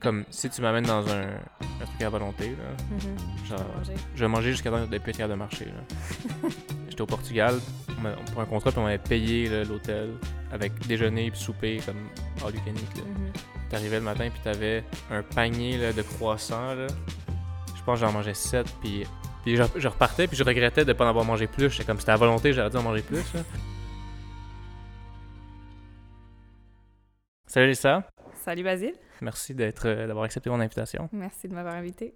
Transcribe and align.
Comme 0.00 0.24
si 0.30 0.48
tu 0.48 0.62
m'amènes 0.62 0.84
dans 0.84 1.08
un, 1.08 1.26
un 1.28 1.84
truc 1.84 2.02
à 2.02 2.08
volonté, 2.08 2.50
là, 2.50 2.70
Mhm. 2.90 3.46
genre, 3.48 3.64
Manger. 3.78 3.94
je 4.14 4.20
vais 4.20 4.28
manger 4.28 4.50
jusqu'à 4.52 4.70
temps 4.70 4.86
de 4.86 4.98
plus 4.98 5.10
être 5.10 5.16
capable 5.16 5.32
de 5.32 5.38
marcher. 5.38 5.66
J'étais 6.88 7.00
au 7.00 7.06
Portugal 7.06 7.58
on 7.88 8.24
pour 8.32 8.40
un 8.40 8.44
contrat, 8.44 8.70
puis 8.70 8.78
on 8.78 8.84
m'avait 8.84 8.98
payé 8.98 9.64
l'hôtel 9.64 10.10
avec 10.52 10.72
déjeuner 10.86 11.30
puis 11.32 11.40
souper, 11.40 11.80
comme 11.84 11.96
all 12.46 12.54
you 12.54 12.60
can 12.64 12.70
eat. 12.76 12.96
Mhm. 13.04 13.32
T'arrivais 13.70 13.96
le 13.98 14.04
matin, 14.04 14.28
puis 14.30 14.40
t'avais 14.44 14.84
un 15.10 15.22
panier 15.24 15.76
là, 15.78 15.92
de 15.92 16.02
croissants. 16.02 16.74
Là. 16.74 16.86
Je 17.76 17.82
pense 17.82 17.98
que 18.00 18.06
j'en 18.06 18.12
mangeais 18.12 18.34
7, 18.34 18.66
puis, 18.80 19.04
puis 19.42 19.56
je, 19.56 19.64
je 19.74 19.88
repartais, 19.88 20.28
puis 20.28 20.36
je 20.36 20.44
regrettais 20.44 20.84
de 20.84 20.92
pas 20.92 21.06
en 21.06 21.08
avoir 21.08 21.24
mangé 21.24 21.48
plus. 21.48 21.70
J'étais 21.70 21.84
comme, 21.84 21.98
c'était 21.98 22.12
à 22.12 22.16
volonté, 22.16 22.52
j'aurais 22.52 22.70
dû 22.70 22.76
en 22.76 22.82
manger 22.84 23.02
plus. 23.02 23.34
là. 23.34 23.40
Salut 27.46 27.68
Lisa, 27.68 28.04
Salut 28.44 28.62
Basile. 28.62 28.94
Merci 29.24 29.54
d'être, 29.54 29.86
euh, 29.86 30.06
d'avoir 30.06 30.24
accepté 30.24 30.50
mon 30.50 30.60
invitation. 30.60 31.08
Merci 31.12 31.48
de 31.48 31.54
m'avoir 31.54 31.74
invité. 31.74 32.14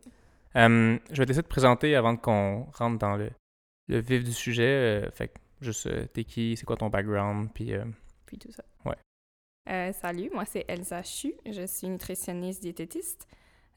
Euh, 0.56 0.98
je 1.10 1.16
vais 1.16 1.26
t'essayer 1.26 1.42
de 1.42 1.46
te 1.46 1.52
présenter 1.52 1.96
avant 1.96 2.16
qu'on 2.16 2.64
rentre 2.72 2.98
dans 2.98 3.16
le, 3.16 3.30
le 3.88 3.98
vif 4.00 4.24
du 4.24 4.32
sujet. 4.32 5.04
euh, 5.06 5.10
fait 5.10 5.32
juste, 5.60 5.86
euh, 5.86 6.06
t'es 6.12 6.24
qui, 6.24 6.56
c'est 6.56 6.64
quoi 6.66 6.76
ton 6.76 6.88
background, 6.90 7.48
puis 7.54 7.72
Puis 8.26 8.38
tout 8.38 8.52
ça. 8.52 8.64
Ouais. 8.84 9.92
Salut, 9.92 10.30
moi 10.34 10.44
c'est 10.44 10.64
Elsa 10.68 11.02
Chu. 11.02 11.34
Je 11.50 11.66
suis 11.66 11.88
nutritionniste 11.88 12.62
diététiste. 12.62 13.26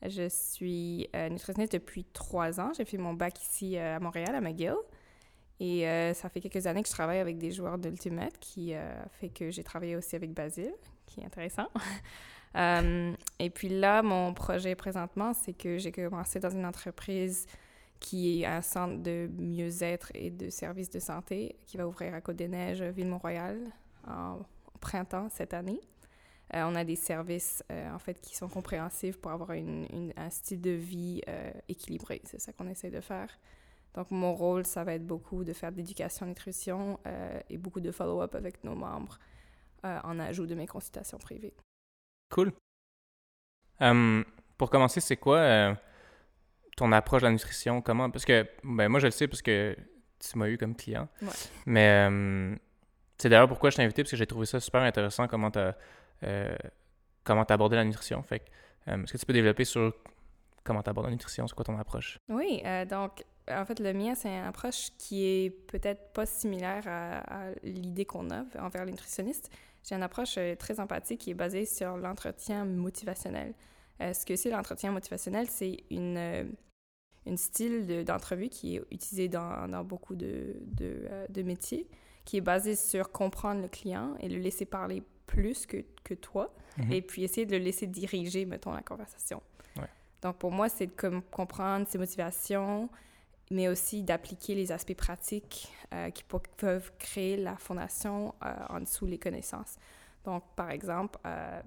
Je 0.06 0.28
suis 0.28 1.08
nutritionniste 1.32 1.74
depuis 1.74 2.04
trois 2.06 2.60
ans. 2.60 2.72
J'ai 2.76 2.86
fait 2.86 2.98
mon 2.98 3.14
bac 3.14 3.42
ici 3.42 3.78
à 3.78 4.00
Montréal, 4.00 4.36
à 4.36 4.42
McGill. 4.42 4.76
Et 5.60 5.88
euh, 5.88 6.14
ça 6.14 6.30
fait 6.30 6.42
quelques 6.42 6.68
années 6.68 6.84
que 6.84 6.90
je 6.90 6.94
travaille 6.94 7.20
avec 7.20 7.38
des 7.38 7.52
joueurs 7.52 7.78
d'Ultimate, 7.78 8.38
qui 8.40 8.74
euh, 8.74 8.94
fait 9.20 9.30
que 9.30 9.52
j'ai 9.52 9.64
travaillé 9.64 9.96
aussi 9.96 10.16
avec 10.16 10.34
Basile, 10.34 10.74
qui 11.06 11.22
est 11.22 11.26
intéressant. 11.26 11.68
Euh, 12.56 13.14
et 13.40 13.50
puis 13.50 13.70
là, 13.70 14.02
mon 14.02 14.34
projet 14.34 14.76
présentement, 14.76 15.34
c'est 15.34 15.54
que 15.54 15.78
j'ai 15.78 15.92
commencé 15.92 16.40
dans 16.40 16.50
une 16.50 16.66
entreprise 16.66 17.48
qui 18.00 18.42
est 18.42 18.46
un 18.46 18.62
centre 18.62 19.02
de 19.02 19.30
mieux-être 19.38 20.12
et 20.14 20.30
de 20.30 20.50
services 20.50 20.90
de 20.90 21.00
santé 21.00 21.58
qui 21.66 21.78
va 21.78 21.88
ouvrir 21.88 22.14
à 22.14 22.22
Côte-des-Neiges, 22.22 22.82
Ville-Mont-Royal, 22.82 23.60
en 24.08 24.40
printemps 24.80 25.30
cette 25.30 25.54
année. 25.54 25.82
Euh, 26.54 26.64
on 26.66 26.76
a 26.76 26.84
des 26.84 26.96
services, 26.96 27.64
euh, 27.72 27.92
en 27.92 28.00
fait, 28.00 28.22
qui 28.22 28.36
sont 28.36 28.48
compréhensifs 28.48 29.18
pour 29.18 29.32
avoir 29.32 29.52
un 29.52 30.30
style 30.30 30.62
de 30.62 30.72
vie 30.72 31.22
équilibré. 31.68 32.22
C'est 32.26 32.40
ça 32.40 32.54
qu'on 32.54 32.68
essaie 32.68 32.92
de 32.92 33.02
faire. 33.02 33.30
Donc, 33.96 34.12
mon 34.12 34.34
rôle, 34.36 34.66
ça 34.66 34.84
va 34.84 34.94
être 34.94 35.08
beaucoup 35.08 35.44
de 35.44 35.54
faire 35.54 35.72
de 35.72 35.78
l'éducation 35.78 36.26
nutrition 36.26 37.00
et 37.50 37.58
beaucoup 37.58 37.80
de 37.80 37.92
follow-up 37.92 38.36
avec 38.36 38.64
nos 38.64 38.76
membres 38.76 39.18
en 39.84 40.20
ajout 40.20 40.46
de 40.46 40.54
mes 40.54 40.68
consultations 40.68 41.18
privées. 41.18 41.54
Cool. 42.36 42.52
Euh, 43.82 44.24
pour 44.58 44.70
commencer, 44.70 45.00
c'est 45.00 45.16
quoi 45.16 45.38
euh, 45.38 45.74
ton 46.76 46.92
approche 46.92 47.22
de 47.22 47.28
la 47.28 47.32
nutrition? 47.32 47.82
Comment? 47.82 48.10
Parce 48.10 48.26
que, 48.26 48.46
ben, 48.62 48.90
moi, 48.90 49.00
je 49.00 49.08
le 49.08 49.12
sais 49.12 49.30
parce 49.30 49.42
que 49.42 49.74
tu 50.20 50.38
m'as 50.38 50.50
eu 50.50 50.58
comme 50.58 50.76
client. 50.76 51.08
Ouais. 51.22 51.30
Mais 51.66 52.10
euh, 52.10 52.54
c'est 53.18 53.30
d'ailleurs 53.30 53.48
pourquoi 53.48 53.70
je 53.70 53.78
t'ai 53.78 53.84
invité, 53.84 54.04
parce 54.04 54.12
que 54.12 54.18
j'ai 54.18 54.28
trouvé 54.28 54.46
ça 54.46 54.60
super 54.60 54.82
intéressant 54.82 55.30
comment 55.30 55.50
tu 55.50 55.60
as 55.60 55.78
comment 57.24 57.46
t'as 57.46 57.54
abordé 57.54 57.78
la 57.78 57.86
nutrition. 57.86 58.22
Fait 58.22 58.44
euh, 58.90 59.02
est-ce 59.02 59.14
que 59.14 59.18
tu 59.18 59.26
peux 59.26 59.34
développer 59.34 59.64
sur 59.64 59.94
comment 60.66 60.84
tu 60.84 60.90
abordes 60.90 61.08
la 61.08 61.14
nutrition? 61.14 61.48
C'est 61.48 61.56
quoi 61.56 61.64
ton 61.64 61.80
approche? 61.80 62.20
Oui, 62.28 62.62
euh, 62.66 62.84
donc 62.84 63.24
en 63.50 63.64
fait, 63.64 63.80
le 63.80 63.94
mien, 63.94 64.14
c'est 64.14 64.28
une 64.28 64.44
approche 64.44 64.90
qui 64.98 65.26
est 65.26 65.50
peut-être 65.50 66.12
pas 66.12 66.26
similaire 66.26 66.84
à, 66.86 67.20
à 67.20 67.52
l'idée 67.64 68.04
qu'on 68.04 68.30
a 68.30 68.44
envers 68.60 68.84
les 68.84 68.92
nutritionnistes. 68.92 69.50
J'ai 69.88 69.96
une 69.96 70.04
approche 70.04 70.36
euh, 70.38 70.56
très 70.56 70.80
empathique 70.80 71.22
qui 71.22 71.32
est 71.32 71.36
basée 71.36 71.66
sur 71.66 71.98
l'entretien 71.98 72.66
motivationnel. 72.66 73.54
Euh, 74.02 74.14
ce 74.14 74.26
que 74.26 74.36
c'est 74.36 74.50
l'entretien 74.50 74.92
motivationnel, 74.92 75.48
c'est 75.50 75.84
une, 75.92 76.18
euh, 76.18 76.44
une 77.26 77.38
style 77.38 77.86
de- 77.86 78.04
d'entrevue 78.04 78.50
qui 78.50 78.76
est 78.76 78.84
utilisé 78.92 79.28
dans, 79.30 79.68
dans 79.68 79.84
beaucoup 79.84 80.16
de, 80.16 80.56
de, 80.66 81.06
euh, 81.10 81.26
de 81.30 81.42
métiers, 81.44 81.88
qui 82.26 82.38
est 82.38 82.42
basé 82.42 82.76
sur 82.76 83.12
comprendre 83.12 83.62
le 83.62 83.68
client 83.68 84.16
et 84.20 84.28
le 84.28 84.38
laisser 84.40 84.66
parler 84.66 85.04
plus 85.28 85.66
que, 85.66 85.78
que 86.04 86.14
toi, 86.14 86.54
Mhm. 86.78 86.92
et 86.92 87.02
puis 87.02 87.24
essayer 87.24 87.46
de 87.46 87.56
le 87.56 87.64
laisser 87.64 87.88
diriger, 87.88 88.46
mettons, 88.46 88.74
la 88.74 88.82
conversation. 88.82 89.42
Ouais. 89.78 89.88
Donc, 90.22 90.36
pour 90.38 90.52
moi, 90.52 90.68
c'est 90.68 90.88
de 90.88 91.20
comprendre 91.32 91.88
ses 91.88 91.98
motivations, 91.98 92.90
mais 93.52 93.68
aussi 93.68 94.04
d'appliquer 94.04 94.56
les 94.56 94.72
aspects 94.72 94.96
pratiques 94.96 95.72
euh, 95.94 96.10
qui 96.10 96.24
peuvent 96.24 96.92
créer 96.98 97.38
la 97.38 97.56
fondation 97.58 98.34
euh, 98.44 98.54
en 98.70 98.80
dessous 98.80 99.06
les 99.06 99.20
connaissances. 99.20 99.78
Donc, 100.24 100.44
par 100.56 100.72
exemple, 100.72 101.20
euh, 101.26 101.62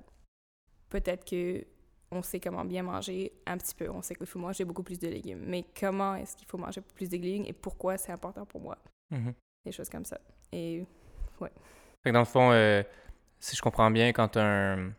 peut-être 0.88 1.24
que 1.24 1.64
on 2.10 2.22
sait 2.22 2.40
comment 2.40 2.64
bien 2.64 2.82
manger 2.82 3.32
un 3.46 3.58
petit 3.58 3.74
peu. 3.74 3.90
On 3.90 4.00
sait 4.00 4.14
qu'il 4.14 4.26
faut 4.26 4.38
manger 4.38 4.64
beaucoup 4.64 4.82
plus 4.82 4.98
de 4.98 5.08
légumes. 5.08 5.44
Mais 5.46 5.64
comment 5.78 6.14
est-ce 6.14 6.36
qu'il 6.36 6.48
faut 6.48 6.56
manger 6.56 6.80
plus 6.80 7.08
de 7.08 7.16
légumes 7.18 7.44
et 7.46 7.52
pourquoi 7.52 7.98
c'est 7.98 8.12
important 8.12 8.46
pour 8.46 8.62
moi? 8.62 8.78
Mhm. 9.10 9.34
Des 9.66 9.72
choses 9.72 9.90
comme 9.90 10.06
ça. 10.06 10.18
Et 10.50 10.84
Fait 11.38 11.50
que 12.04 12.10
dans 12.10 12.20
le 12.20 12.24
fond, 12.24 12.84
si 13.38 13.54
je 13.54 13.60
comprends 13.60 13.90
bien, 13.90 14.12
quand, 14.12 14.38
un... 14.38 14.92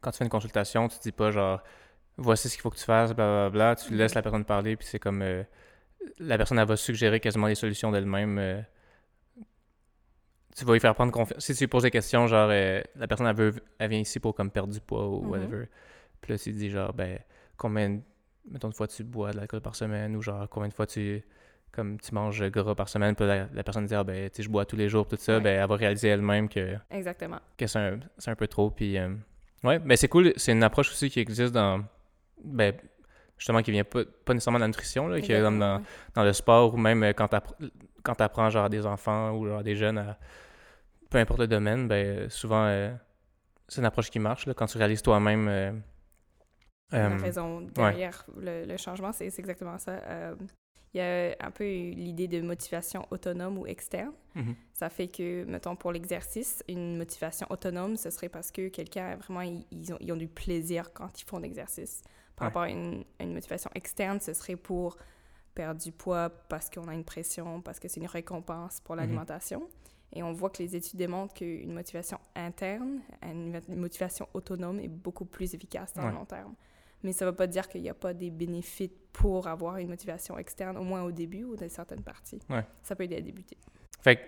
quand 0.00 0.10
tu 0.10 0.18
fais 0.18 0.24
une 0.24 0.30
consultation, 0.30 0.88
tu 0.88 0.98
dis 0.98 1.12
pas 1.12 1.30
genre 1.30 1.60
voici 2.18 2.48
ce 2.48 2.54
qu'il 2.54 2.62
faut 2.62 2.70
que 2.70 2.76
tu 2.76 2.84
fasses, 2.84 3.14
blablabla, 3.14 3.76
tu 3.76 3.94
laisses 3.94 4.14
la 4.14 4.22
personne 4.22 4.44
parler, 4.44 4.76
puis 4.76 4.86
c'est 4.86 4.98
comme 4.98 5.22
euh, 5.22 5.42
la 6.18 6.36
personne 6.36 6.58
elle 6.58 6.66
va 6.68 6.76
suggérer 6.76 7.20
quasiment 7.20 7.48
des 7.48 7.54
solutions 7.54 7.90
d'elle-même. 7.90 8.38
euh, 8.38 8.60
tu 10.56 10.64
vas 10.64 10.72
lui 10.72 10.80
faire 10.80 10.94
prendre 10.94 11.12
confiance. 11.12 11.44
Si 11.44 11.54
tu 11.54 11.60
lui 11.60 11.68
poses 11.68 11.84
des 11.84 11.90
questions, 11.90 12.26
genre 12.26 12.48
euh, 12.50 12.82
la 12.96 13.06
personne 13.06 13.26
elle, 13.26 13.36
veut, 13.36 13.54
elle 13.78 13.90
vient 13.90 14.00
ici 14.00 14.18
pour 14.18 14.34
comme 14.34 14.50
perdre 14.50 14.72
du 14.72 14.80
poids 14.80 15.06
ou 15.08 15.22
Mhm. 15.22 15.30
whatever. 15.30 15.64
Puis 16.20 16.32
là, 16.32 16.38
tu 16.38 16.52
dis 16.52 16.70
genre 16.70 16.92
ben 16.92 17.18
combien 17.56 18.00
mettons 18.50 18.68
de 18.68 18.74
fois 18.74 18.88
tu 18.88 19.04
bois 19.04 19.30
de 19.32 19.36
l'alcool 19.36 19.60
par 19.60 19.76
semaine 19.76 20.16
ou 20.16 20.22
genre 20.22 20.48
combien 20.48 20.68
de 20.68 20.74
fois 20.74 20.86
tu 20.86 21.22
comme 21.70 22.00
tu 22.00 22.12
manges 22.14 22.42
gras 22.50 22.74
par 22.74 22.88
semaine, 22.88 23.14
puis 23.14 23.26
la, 23.26 23.46
la 23.52 23.62
personne 23.62 23.84
dit 23.86 23.94
ah 23.94 24.02
ben 24.02 24.28
tu 24.30 24.36
sais 24.38 24.42
je 24.42 24.48
bois 24.48 24.64
tous 24.64 24.74
les 24.74 24.88
jours 24.88 25.06
tout 25.06 25.16
ça, 25.16 25.34
Ouais. 25.36 25.40
ben 25.40 25.60
elle 25.62 25.68
va 25.68 25.76
réaliser 25.76 26.08
elle-même 26.08 26.48
que 26.48 26.76
exactement. 26.90 27.38
que 27.56 27.66
c'est 27.66 27.78
un, 27.78 28.00
un 28.26 28.34
peu 28.34 28.48
trop. 28.48 28.70
Puis, 28.70 28.98
euh, 28.98 29.14
ouais, 29.62 29.78
mais 29.84 29.96
c'est 29.96 30.08
cool. 30.08 30.32
C'est 30.36 30.52
une 30.52 30.62
approche 30.64 30.90
aussi 30.90 31.08
qui 31.10 31.20
existe 31.20 31.52
dans. 31.52 31.84
Ben, 32.42 32.74
justement, 33.38 33.62
qui 33.62 33.70
vient 33.70 33.84
pas, 33.84 34.04
pas 34.24 34.34
nécessairement 34.34 34.58
de 34.58 34.64
la 34.64 34.68
nutrition, 34.68 35.08
là, 35.08 35.20
qui 35.20 35.32
est 35.32 35.40
comme 35.40 35.58
dans, 35.58 35.80
dans 36.14 36.24
le 36.24 36.32
sport 36.32 36.74
ou 36.74 36.76
même 36.76 37.02
euh, 37.02 37.12
quand 37.12 37.28
tu 37.28 37.36
quand 38.02 38.20
apprends 38.20 38.50
genre 38.50 38.64
à 38.64 38.68
des 38.68 38.86
enfants 38.86 39.32
ou 39.32 39.46
genre 39.46 39.58
à 39.60 39.62
des 39.62 39.76
jeunes 39.76 39.98
à 39.98 40.18
peu 41.10 41.18
importe 41.18 41.40
le 41.40 41.46
domaine, 41.46 41.88
ben 41.88 42.28
souvent 42.30 42.64
euh, 42.66 42.92
c'est 43.68 43.80
une 43.80 43.86
approche 43.86 44.10
qui 44.10 44.18
marche 44.18 44.46
là, 44.46 44.54
quand 44.54 44.66
tu 44.66 44.78
réalises 44.78 45.02
toi-même. 45.02 45.48
euh, 45.48 45.72
la 46.92 47.16
raison 47.16 47.60
derrière 47.60 48.24
le, 48.36 48.64
le 48.64 48.76
changement, 48.76 49.12
c'est 49.12 49.26
exactement 49.38 49.78
ça. 49.78 50.00
Il 50.94 50.98
y 50.98 51.00
a 51.02 51.36
un 51.40 51.50
peu 51.50 51.64
l'idée 51.64 52.28
de 52.28 52.40
motivation 52.40 53.06
autonome 53.10 53.58
ou 53.58 53.66
externe. 53.66 54.12
mhm. 54.34 54.54
Ça 54.72 54.88
fait 54.88 55.08
que, 55.08 55.44
mettons, 55.44 55.76
pour 55.76 55.92
l'exercice, 55.92 56.64
une 56.66 56.96
motivation 56.96 57.46
autonome, 57.50 57.96
ce 57.96 58.08
serait 58.10 58.30
parce 58.30 58.50
que 58.50 58.68
quelqu'un, 58.68 59.16
vraiment, 59.16 59.42
ils, 59.42 59.66
ils 59.70 59.92
ont, 59.92 59.98
ils 60.00 60.10
ont 60.12 60.16
du 60.16 60.28
plaisir 60.28 60.92
quand 60.94 61.20
ils 61.20 61.24
font 61.24 61.38
l'exercice. 61.38 62.02
Par 62.38 62.46
Ouais. 62.46 62.48
rapport 62.50 62.62
à 62.62 62.70
une, 62.70 63.04
à 63.18 63.24
une 63.24 63.32
motivation 63.34 63.68
externe, 63.74 64.20
ce 64.20 64.32
serait 64.32 64.54
pour 64.56 64.96
perdre 65.54 65.80
du 65.80 65.90
poids 65.90 66.30
parce 66.48 66.70
qu'on 66.70 66.86
a 66.86 66.94
une 66.94 67.04
pression, 67.04 67.60
parce 67.60 67.80
que 67.80 67.88
c'est 67.88 67.98
une 68.00 68.06
récompense 68.06 68.80
pour 68.80 68.94
Mhm. 68.94 69.00
l'alimentation. 69.00 69.68
Et 70.12 70.22
on 70.22 70.32
voit 70.32 70.48
que 70.50 70.62
les 70.62 70.76
études 70.76 70.98
démontrent 70.98 71.34
qu'une 71.34 71.72
motivation 71.72 72.18
interne, 72.36 73.00
une 73.22 73.60
motivation 73.76 74.28
autonome 74.34 74.78
est 74.80 74.88
beaucoup 74.88 75.24
plus 75.24 75.52
efficace 75.54 75.92
dans 75.94 76.02
Ouais. 76.04 76.10
le 76.10 76.14
long 76.14 76.24
terme. 76.24 76.54
Mais 77.02 77.12
ça 77.12 77.24
ne 77.24 77.30
veut 77.30 77.36
pas 77.36 77.46
dire 77.46 77.68
qu'il 77.68 77.82
n'y 77.82 77.90
a 77.90 77.94
pas 77.94 78.14
des 78.14 78.30
bénéfices 78.30 78.90
pour 79.12 79.46
avoir 79.48 79.76
une 79.78 79.88
motivation 79.88 80.38
externe, 80.38 80.76
au 80.76 80.82
moins 80.84 81.02
au 81.02 81.10
début 81.12 81.44
ou 81.44 81.56
dans 81.56 81.68
certaines 81.68 82.02
parties. 82.02 82.38
Ouais. 82.48 82.64
Ça 82.82 82.94
peut 82.96 83.04
aider 83.04 83.16
à 83.16 83.20
débuter. 83.20 83.56
Fait 84.00 84.16
que, 84.16 84.22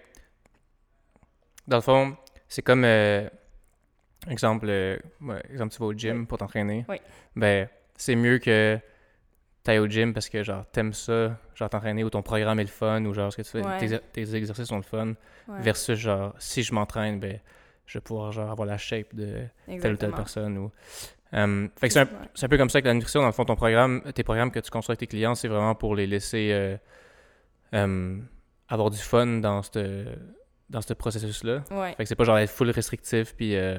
dans 1.67 1.77
le 1.77 1.83
fond, 1.83 2.17
c'est 2.49 2.63
comme, 2.63 2.85
euh, 2.85 3.29
exemple, 4.29 4.67
euh, 4.69 4.99
exemple, 5.49 5.73
tu 5.73 5.79
vas 5.79 5.87
au 5.87 5.93
gym 5.95 6.21
Oui. 6.21 6.27
pour 6.27 6.39
t'entraîner. 6.39 6.85
Oui. 6.89 6.97
Ben, 7.37 7.69
c'est 8.01 8.17
mieux 8.17 8.39
que 8.39 8.79
t'ailles 9.63 9.79
au 9.79 9.87
gym 9.87 10.15
parce 10.15 10.29
que, 10.29 10.43
genre, 10.43 10.65
t'aimes 10.73 10.93
ça, 10.95 11.37
genre, 11.55 11.69
t'entraîner 11.69 12.03
ou 12.03 12.11
ton 12.11 12.23
programme 12.23 12.59
est 12.61 12.65
le 12.65 12.69
fun 12.71 13.05
ou, 13.05 13.13
genre, 13.13 13.31
ce 13.33 13.37
que 13.37 13.43
tu 13.43 13.51
fais, 13.51 13.65
Ouais. 13.65 13.79
tes, 13.79 13.99
tes 13.99 14.35
exercices 14.35 14.69
sont 14.69 14.77
le 14.77 14.83
fun. 14.83 15.09
Ouais. 15.49 15.61
Versus, 15.61 15.99
genre, 15.99 16.35
si 16.39 16.63
je 16.63 16.73
m'entraîne, 16.73 17.21
ben, 17.21 17.39
je 17.87 17.99
vais 17.99 18.03
pouvoir, 18.03 18.33
genre, 18.33 18.51
avoir 18.51 18.67
la 18.67 18.79
shape 18.79 19.15
de 19.15 19.45
telle 19.67 19.93
ou 19.93 19.97
telle 19.97 20.13
personne 20.13 20.57
ou... 20.59 20.73
Euh, 21.35 21.69
fait 21.77 21.87
que 21.89 21.93
c'est 21.95 22.01
un, 22.01 22.09
un 22.43 22.49
peu 22.49 22.57
comme 22.59 22.71
ça 22.71 22.81
que 22.83 22.87
la 22.89 22.95
nutrition, 22.95 23.21
dans 23.21 23.27
le 23.27 23.33
fond, 23.33 23.45
ton 23.45 23.55
programme, 23.55 24.03
tes 24.15 24.25
programmes 24.25 24.51
que 24.51 24.59
tu 24.59 24.69
construis 24.71 24.95
avec 24.95 25.01
tes 25.01 25.07
clients, 25.07 25.37
c'est 25.37 25.47
vraiment 25.47 25.77
pour 25.77 25.95
les 25.95 26.09
laisser 26.09 26.51
euh, 26.53 26.77
euh, 27.75 28.19
avoir 28.69 28.91
du 28.91 28.99
fun 28.99 29.27
dans 29.39 29.63
ce 29.63 30.07
dans 30.71 30.81
ce 30.81 30.95
processus-là. 30.95 31.65
Ouais. 31.73 31.91
Fait 31.97 32.05
que 32.05 32.09
c'est 32.09 32.15
pas 32.15 32.25
genre 32.25 32.39
être 32.39 32.49
full 32.51 32.71
restrictif, 32.71 33.35
puis, 33.37 33.57
euh, 33.57 33.77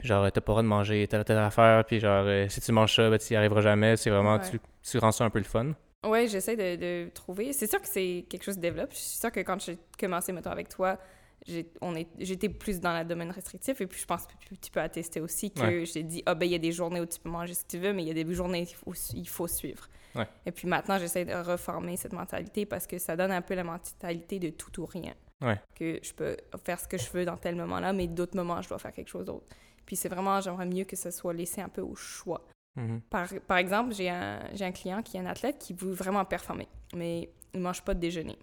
genre 0.00 0.30
t'as 0.32 0.40
pas 0.40 0.52
le 0.52 0.54
droit 0.54 0.62
de 0.62 0.68
manger 0.68 1.06
telle 1.08 1.24
telle 1.24 1.36
affaire, 1.38 1.84
puis 1.84 2.00
genre 2.00 2.24
euh, 2.26 2.48
si 2.48 2.60
tu 2.60 2.72
manges 2.72 2.94
ça, 2.94 3.10
ben 3.10 3.18
tu 3.18 3.32
y 3.32 3.36
arriveras 3.36 3.60
jamais. 3.60 3.96
C'est 3.96 4.08
vraiment, 4.10 4.36
Ouais. 4.36 4.50
tu, 4.50 4.58
tu 4.82 4.98
rends 4.98 5.12
ça 5.12 5.24
un 5.24 5.30
peu 5.30 5.38
le 5.40 5.44
fun. 5.44 5.72
Ouais, 6.04 6.26
j'essaie 6.28 6.56
de, 6.56 6.76
de 7.06 7.10
trouver. 7.10 7.52
C'est 7.52 7.66
sûr 7.68 7.80
que 7.80 7.86
c'est 7.88 8.24
quelque 8.30 8.42
chose 8.44 8.54
qui 8.54 8.60
développe. 8.60 8.90
Je 8.92 8.96
suis 8.96 9.18
sûre 9.18 9.30
que 9.30 9.40
quand 9.40 9.60
j'ai 9.60 9.78
commencé, 10.00 10.32
mettons, 10.32 10.50
avec 10.50 10.68
toi, 10.68 10.98
j'étais 11.46 12.48
plus 12.48 12.80
dans 12.80 12.96
le 12.98 13.04
domaine 13.04 13.30
restrictif 13.30 13.80
et 13.80 13.86
puis 13.86 14.00
je 14.00 14.06
pense 14.06 14.26
que 14.26 14.32
tu- 14.38 14.56
tu 14.58 14.70
peux 14.70 14.80
attester 14.80 15.20
aussi 15.20 15.50
que 15.50 15.60
Ouais. 15.60 15.84
j'ai 15.86 16.02
dit 16.04 16.22
ah 16.26 16.34
ben 16.36 16.46
il 16.46 16.52
y 16.52 16.54
a 16.54 16.58
des 16.58 16.70
journées 16.72 17.00
où 17.00 17.06
tu 17.06 17.18
peux 17.18 17.28
manger 17.30 17.54
ce 17.54 17.64
que 17.64 17.68
tu 17.70 17.78
veux 17.78 17.92
mais 17.92 18.02
il 18.02 18.08
y 18.08 18.10
a 18.10 18.24
des 18.24 18.32
journées 18.34 18.66
où 18.86 18.92
il 19.14 19.28
faut 19.28 19.48
suivre. 19.48 19.88
Ouais. 20.14 20.26
Et 20.46 20.52
puis 20.52 20.68
maintenant 20.68 20.98
j'essaie 20.98 21.24
de 21.24 21.34
reformer 21.34 21.96
cette 21.96 22.12
mentalité 22.12 22.64
parce 22.66 22.86
que 22.86 22.98
ça 22.98 23.16
donne 23.16 23.32
un 23.32 23.42
peu 23.42 23.54
la 23.54 23.64
mentalité 23.64 24.38
de 24.38 24.50
tout 24.50 24.80
ou 24.80 24.86
rien. 24.86 25.14
Ouais. 25.42 25.60
Que 25.74 25.98
je 26.02 26.12
peux 26.12 26.36
faire 26.64 26.78
ce 26.78 26.86
que 26.88 26.96
je 26.98 27.10
veux 27.10 27.24
dans 27.24 27.36
tel 27.36 27.56
moment-là 27.56 27.92
mais 27.92 28.06
d'autres 28.06 28.36
moments 28.36 28.60
je 28.62 28.68
dois 28.68 28.78
faire 28.78 28.92
quelque 28.92 29.08
chose 29.08 29.26
d'autre. 29.26 29.46
Puis 29.84 29.96
c'est 29.96 30.08
vraiment 30.08 30.40
j'aimerais 30.40 30.66
mieux 30.66 30.84
que 30.84 30.96
ça 30.96 31.10
soit 31.10 31.32
laissé 31.32 31.60
un 31.60 31.68
peu 31.68 31.82
au 31.82 31.94
choix. 31.94 32.46
Mhm. 32.76 33.00
Par, 33.10 33.28
par 33.46 33.58
exemple, 33.58 33.92
j'ai 33.92 34.08
un, 34.08 34.40
j'ai 34.54 34.64
un 34.64 34.72
client 34.72 35.02
qui 35.02 35.16
est 35.16 35.20
un 35.20 35.26
athlète 35.26 35.58
qui 35.58 35.74
veut 35.74 35.92
vraiment 35.92 36.24
performer, 36.24 36.68
mais 36.94 37.28
il 37.52 37.58
ne 37.58 37.64
mange 37.64 37.82
pas 37.82 37.92
de 37.92 38.00
déjeuner. 38.00 38.38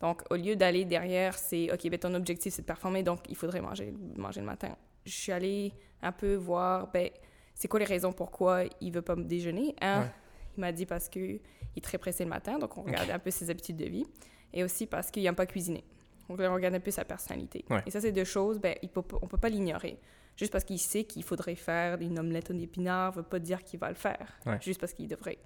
Donc, 0.00 0.22
au 0.30 0.36
lieu 0.36 0.56
d'aller 0.56 0.84
derrière, 0.84 1.34
c'est 1.36 1.72
OK, 1.72 1.88
ben, 1.88 1.98
ton 1.98 2.14
objectif, 2.14 2.54
c'est 2.54 2.62
de 2.62 2.66
performer, 2.66 3.02
donc 3.04 3.20
il 3.28 3.36
faudrait 3.36 3.60
manger, 3.60 3.92
manger 4.16 4.40
le 4.40 4.46
matin. 4.46 4.74
Je 5.04 5.12
suis 5.12 5.32
allée 5.32 5.72
un 6.02 6.10
peu 6.12 6.34
voir, 6.34 6.90
ben, 6.90 7.08
c'est 7.54 7.68
quoi 7.68 7.78
les 7.80 7.86
raisons 7.86 8.12
pourquoi 8.12 8.62
il 8.80 8.92
veut 8.92 9.02
pas 9.02 9.14
me 9.16 9.24
déjeuner. 9.24 9.74
Un, 9.80 10.02
Ouais. 10.02 10.10
il 10.56 10.60
m'a 10.60 10.72
dit 10.72 10.86
parce 10.86 11.08
qu'il 11.08 11.40
est 11.76 11.80
très 11.84 11.98
pressé 11.98 12.24
le 12.24 12.30
matin, 12.30 12.58
donc 12.58 12.76
on 12.78 12.82
regarde 12.82 13.10
un 13.10 13.18
peu 13.18 13.30
ses 13.30 13.48
habitudes 13.50 13.76
de 13.76 13.86
vie, 13.86 14.06
et 14.52 14.64
aussi 14.64 14.86
parce 14.86 15.10
qu'il 15.10 15.22
n'aime 15.22 15.34
pas 15.36 15.46
cuisiner. 15.46 15.84
Donc 16.28 16.40
là, 16.40 16.50
on 16.50 16.54
regarde 16.54 16.74
un 16.74 16.80
peu 16.80 16.90
sa 16.90 17.04
personnalité. 17.04 17.64
Ouais. 17.70 17.82
Et 17.86 17.90
ça, 17.90 18.00
c'est 18.00 18.12
deux 18.12 18.24
choses, 18.24 18.58
ben, 18.58 18.74
il 18.82 18.88
peut, 18.90 19.02
pas- 19.02 19.18
on 19.22 19.26
peut 19.26 19.38
pas 19.38 19.48
l'ignorer. 19.48 19.98
Juste 20.36 20.52
parce 20.52 20.64
qu'il 20.64 20.78
sait 20.78 21.04
qu'il 21.04 21.24
faudrait 21.24 21.54
faire 21.56 21.98
une 22.00 22.18
omelette 22.18 22.50
aux 22.50 22.54
épinards, 22.54 23.12
veut 23.12 23.22
pas 23.22 23.38
dire 23.38 23.62
qu'il 23.64 23.80
va 23.80 23.88
le 23.88 23.94
faire. 23.94 24.38
Ouais. 24.46 24.58
Juste 24.60 24.80
parce 24.80 24.92
qu'il 24.92 25.08
devrait. 25.08 25.38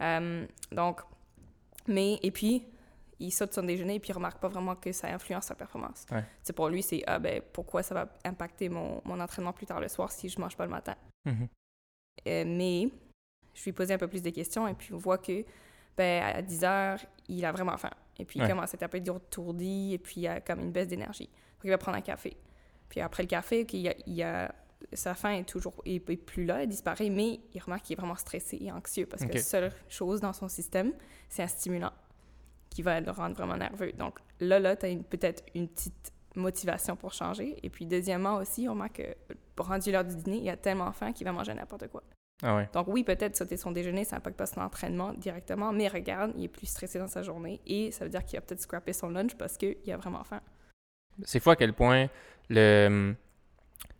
Euh, 0.00 0.46
donc, 0.72 1.00
mais, 1.86 2.18
et 2.22 2.30
puis, 2.30 2.66
il 3.20 3.30
saute 3.30 3.54
son 3.54 3.62
déjeuner 3.62 3.94
et 3.94 4.00
puis 4.00 4.10
il 4.10 4.14
remarque 4.14 4.40
pas 4.40 4.48
vraiment 4.48 4.74
que 4.74 4.90
ça 4.92 5.06
influence 5.08 5.44
sa 5.44 5.54
performance. 5.54 6.04
Ouais. 6.10 6.24
C'est 6.42 6.52
pour 6.52 6.68
lui, 6.68 6.82
c'est, 6.82 7.02
ah 7.06 7.18
ben, 7.18 7.40
pourquoi 7.52 7.82
ça 7.82 7.94
va 7.94 8.08
impacter 8.24 8.68
mon, 8.68 9.00
mon 9.04 9.20
entraînement 9.20 9.52
plus 9.52 9.66
tard 9.66 9.80
le 9.80 9.88
soir 9.88 10.10
si 10.10 10.28
je 10.28 10.38
mange 10.40 10.56
pas 10.56 10.64
le 10.64 10.70
matin? 10.72 10.96
Mhm. 11.24 11.48
Euh, 12.26 12.44
mais 12.46 12.88
je 13.54 13.64
lui 13.64 13.72
posais 13.72 13.94
un 13.94 13.98
peu 13.98 14.08
plus 14.08 14.22
de 14.22 14.30
questions 14.30 14.66
et 14.68 14.74
puis 14.74 14.92
on 14.92 14.98
voit 14.98 15.18
que 15.18 15.44
ben, 15.96 16.22
à 16.22 16.42
10 16.42 16.64
heures, 16.64 16.98
il 17.28 17.44
a 17.44 17.52
vraiment 17.52 17.76
faim. 17.78 17.90
Et 18.18 18.24
puis 18.24 18.38
il 18.38 18.42
Ouais. 18.42 18.48
commence 18.48 18.74
à 18.74 18.76
peu 18.88 19.00
tourdi 19.30 19.92
et 19.94 19.98
puis 19.98 20.20
il 20.22 20.28
a 20.28 20.40
comme 20.40 20.60
une 20.60 20.70
baisse 20.72 20.88
d'énergie. 20.88 21.26
Donc 21.26 21.64
il 21.64 21.70
va 21.70 21.78
prendre 21.78 21.96
un 21.98 22.02
café. 22.02 22.36
Puis 22.88 23.00
après 23.00 23.22
le 23.22 23.28
café, 23.28 23.64
a, 23.88 23.94
il 24.06 24.22
a- 24.22 24.54
sa 24.92 25.14
faim 25.14 25.30
est 25.32 25.44
toujours 25.44 25.74
est, 25.86 26.08
est 26.08 26.16
plus 26.16 26.44
là, 26.44 26.62
elle 26.62 26.68
disparaît, 26.68 27.08
mais 27.10 27.40
il 27.54 27.60
remarque 27.62 27.84
qu'il 27.84 27.94
est 27.94 28.00
vraiment 28.00 28.16
stressé 28.16 28.58
et 28.60 28.70
anxieux 28.70 29.06
parce 29.06 29.22
que 29.22 29.32
la 29.34 29.42
seule 29.42 29.72
chose 29.88 30.20
dans 30.20 30.32
son 30.32 30.46
système, 30.48 30.92
c'est 31.28 31.42
un 31.42 31.46
stimulant 31.48 31.92
qui 32.70 32.82
va 32.82 33.00
le 33.00 33.10
rendre 33.10 33.34
vraiment 33.34 33.56
nerveux. 33.56 33.92
Donc 33.92 34.18
là, 34.40 34.58
là, 34.60 34.76
tu 34.76 34.86
as 34.86 34.94
peut-être 34.96 35.42
une 35.54 35.68
petite 35.68 36.12
motivation 36.36 36.96
pour 36.96 37.12
changer. 37.12 37.56
Et 37.62 37.70
puis 37.70 37.86
deuxièmement 37.86 38.36
aussi, 38.36 38.68
on 38.68 38.72
remarque 38.72 38.96
que 38.96 39.62
rendu 39.62 39.90
l'heure 39.92 40.04
du 40.04 40.16
dîner, 40.16 40.38
il 40.38 40.50
a 40.50 40.56
tellement 40.56 40.90
faim 40.92 41.12
qu'il 41.12 41.24
va 41.24 41.32
manger 41.32 41.54
n'importe 41.54 41.88
quoi. 41.88 42.02
Ah 42.46 42.56
ouais. 42.56 42.68
Donc 42.74 42.88
oui, 42.88 43.04
peut-être 43.04 43.34
sauter 43.36 43.56
son 43.56 43.72
déjeuner, 43.72 44.04
ça 44.04 44.16
n'impacte 44.16 44.36
pas 44.36 44.44
son 44.44 44.60
entraînement 44.60 45.14
directement, 45.14 45.72
mais 45.72 45.88
regarde, 45.88 46.32
il 46.36 46.44
est 46.44 46.48
plus 46.48 46.66
stressé 46.66 46.98
dans 46.98 47.08
sa 47.08 47.22
journée 47.22 47.60
et 47.66 47.90
ça 47.90 48.04
veut 48.04 48.10
dire 48.10 48.22
qu'il 48.24 48.38
va 48.38 48.42
peut-être 48.42 48.60
scraper 48.60 48.92
son 48.92 49.08
lunch 49.08 49.34
parce 49.36 49.56
qu'il 49.56 49.76
a 49.90 49.96
vraiment 49.96 50.22
faim. 50.24 50.42
C'est 51.22 51.40
fou 51.40 51.50
à 51.50 51.56
quel 51.56 51.72
point 51.72 52.08
le, 52.50 53.14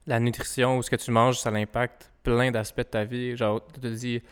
la 0.06 0.20
nutrition 0.20 0.76
ou 0.76 0.82
ce 0.82 0.90
que 0.90 0.96
tu 0.96 1.10
manges, 1.10 1.38
ça 1.38 1.48
impacte 1.50 2.12
plein 2.22 2.50
d'aspects 2.50 2.78
de 2.78 2.82
ta 2.82 3.04
vie. 3.04 3.34
Genre, 3.34 3.64
tu 3.72 3.80
te 3.80 3.86
dis, 3.86 4.22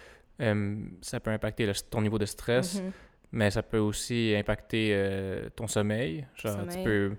euh, 0.40 0.76
ça 1.00 1.18
peut 1.20 1.30
impacter 1.30 1.64
le- 1.64 1.72
ton 1.88 2.02
niveau 2.02 2.18
de 2.18 2.26
stress, 2.26 2.82
Mhm. 2.82 2.92
mais 3.32 3.50
ça 3.50 3.62
peut 3.62 3.78
aussi 3.78 4.34
impacter 4.36 4.90
euh, 4.92 5.48
ton 5.56 5.66
sommeil. 5.68 6.26
Genre, 6.34 6.66
tu 6.68 6.82
peux 6.84 7.16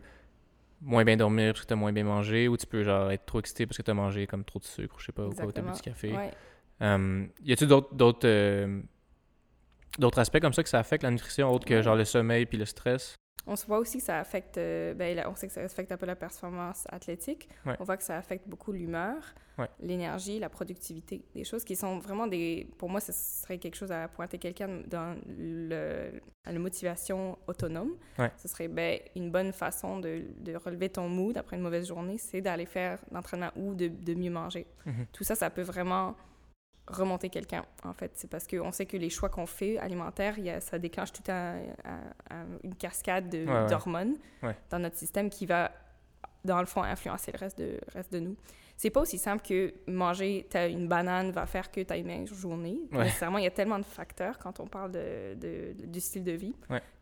moins 0.81 1.05
bien 1.05 1.15
dormir 1.17 1.53
parce 1.53 1.61
que 1.61 1.67
tu 1.67 1.73
as 1.73 1.77
moins 1.77 1.93
bien 1.93 2.03
mangé, 2.03 2.47
ou 2.47 2.57
tu 2.57 2.67
peux 2.67 2.83
genre 2.83 3.09
être 3.09 3.25
trop 3.25 3.39
excité 3.39 3.65
parce 3.65 3.77
que 3.77 3.83
tu 3.83 3.89
as 3.89 3.93
mangé 3.95 4.27
comme 4.27 4.43
trop 4.43 4.59
de 4.59 4.65
sucre, 4.65 4.99
je 4.99 5.05
sais 5.05 5.11
pas, 5.11 5.25
ou 5.25 5.31
quoi, 5.31 5.45
ou 5.45 5.51
t'as 5.51 5.61
bu 5.61 5.71
du 5.71 5.81
café. 5.81 6.11
Ouais. 6.11 6.31
Euh, 6.81 7.25
y 7.43 7.53
a-tu 7.53 7.67
d'autres 7.67 7.93
d'autres 7.95 8.27
euh, 8.27 8.81
d'autres 9.99 10.19
aspects 10.19 10.39
comme 10.39 10.53
ça 10.53 10.63
que 10.63 10.69
ça 10.69 10.79
affecte 10.79 11.03
la 11.03 11.11
nutrition 11.11 11.51
autre 11.51 11.65
que 11.65 11.81
genre 11.81 11.95
le 11.95 12.05
sommeil 12.05 12.45
puis 12.45 12.57
le 12.57 12.65
stress? 12.65 13.15
On 13.45 13.57
se 13.57 13.65
voit 13.65 13.79
aussi 13.79 13.97
que 13.97 14.03
ça 14.05 14.19
affecte, 14.19 14.57
euh, 14.57 14.93
ben, 14.93 15.17
là, 15.17 15.29
on 15.29 15.35
sait 15.35 15.47
que 15.47 15.53
ça 15.53 15.59
affecte 15.59 15.91
un 15.91 15.97
peu 15.97 16.05
la 16.05 16.15
performance 16.15 16.85
athlétique. 16.89 17.49
Ouais. 17.65 17.75
On 17.77 17.83
voit 17.83 17.97
que 17.97 18.03
ça 18.03 18.17
affecte 18.17 18.47
beaucoup 18.47 18.71
l'humeur, 18.71 19.17
Ouais. 19.57 19.67
l'énergie, 19.81 20.39
la 20.39 20.47
productivité. 20.47 21.25
Des 21.35 21.43
choses 21.43 21.65
qui 21.65 21.75
sont 21.75 21.99
vraiment 21.99 22.25
des. 22.25 22.69
Pour 22.77 22.89
moi, 22.89 23.01
ce 23.01 23.11
serait 23.11 23.57
quelque 23.57 23.75
chose 23.75 23.91
à 23.91 24.07
pointer 24.07 24.37
quelqu'un 24.37 24.81
dans 24.87 25.19
le, 25.27 26.21
la 26.45 26.57
motivation 26.59 27.37
autonome. 27.45 27.97
Ouais. 28.17 28.31
Ce 28.37 28.47
serait 28.47 28.69
ben, 28.69 28.97
une 29.13 29.29
bonne 29.29 29.51
façon 29.51 29.99
de, 29.99 30.23
de 30.39 30.55
relever 30.55 30.87
ton 30.87 31.09
mood 31.09 31.35
après 31.35 31.57
une 31.57 31.63
mauvaise 31.63 31.85
journée, 31.85 32.17
c'est 32.17 32.39
d'aller 32.39 32.65
faire 32.65 32.97
l'entraînement 33.11 33.51
ou 33.57 33.75
de, 33.75 33.89
de 33.89 34.13
mieux 34.13 34.31
manger. 34.31 34.65
Mhm. 34.85 35.05
Tout 35.11 35.25
ça, 35.25 35.35
ça 35.35 35.49
peut 35.49 35.63
vraiment 35.63 36.15
remonter 36.87 37.29
quelqu'un, 37.29 37.63
en 37.83 37.93
fait. 37.93 38.11
C'est 38.15 38.29
parce 38.29 38.45
qu'on 38.47 38.71
sait 38.71 38.85
que 38.85 38.97
les 38.97 39.09
choix 39.09 39.29
qu'on 39.29 39.45
fait 39.45 39.77
alimentaires, 39.77 40.37
y 40.39 40.49
a- 40.49 40.59
ça 40.61 40.77
déclenche 40.79 41.11
tout 41.13 41.23
un, 41.31 41.55
un- 41.85 42.13
un- 42.35 42.45
une 42.63 42.75
cascade 42.75 43.29
de- 43.29 43.45
Ouais, 43.45 43.51
ouais. 43.53 43.67
d'hormones 43.67 44.15
Ouais. 44.41 44.55
dans 44.69 44.79
notre 44.79 44.97
système 44.97 45.29
qui 45.29 45.45
va, 45.45 45.71
dans 46.43 46.59
le 46.59 46.65
fond, 46.65 46.83
influencer 46.83 47.31
le 47.31 47.37
reste 47.39 47.57
de, 47.57 47.79
reste 47.93 48.11
de 48.11 48.19
nous. 48.19 48.35
C'est 48.75 48.89
pas 48.89 49.01
aussi 49.01 49.17
simple 49.17 49.43
que 49.47 49.73
manger 49.87 50.47
une 50.55 50.87
banane 50.87 51.31
va 51.31 51.45
faire 51.45 51.71
que 51.71 51.79
tu 51.79 51.93
as 51.93 51.95
une 51.97 52.07
meilleure 52.07 52.33
journée. 52.33 52.79
Nécessairement, 52.91 53.37
il 53.37 53.43
y 53.43 53.47
a 53.47 53.51
tellement 53.51 53.77
de 53.79 53.85
facteurs 53.85 54.37
quand 54.39 54.59
on 54.59 54.65
parle 54.67 54.91
de, 54.91 55.35
de- 55.35 55.85
du 55.85 56.01
style 56.01 56.23
de 56.23 56.31
vie. 56.33 56.55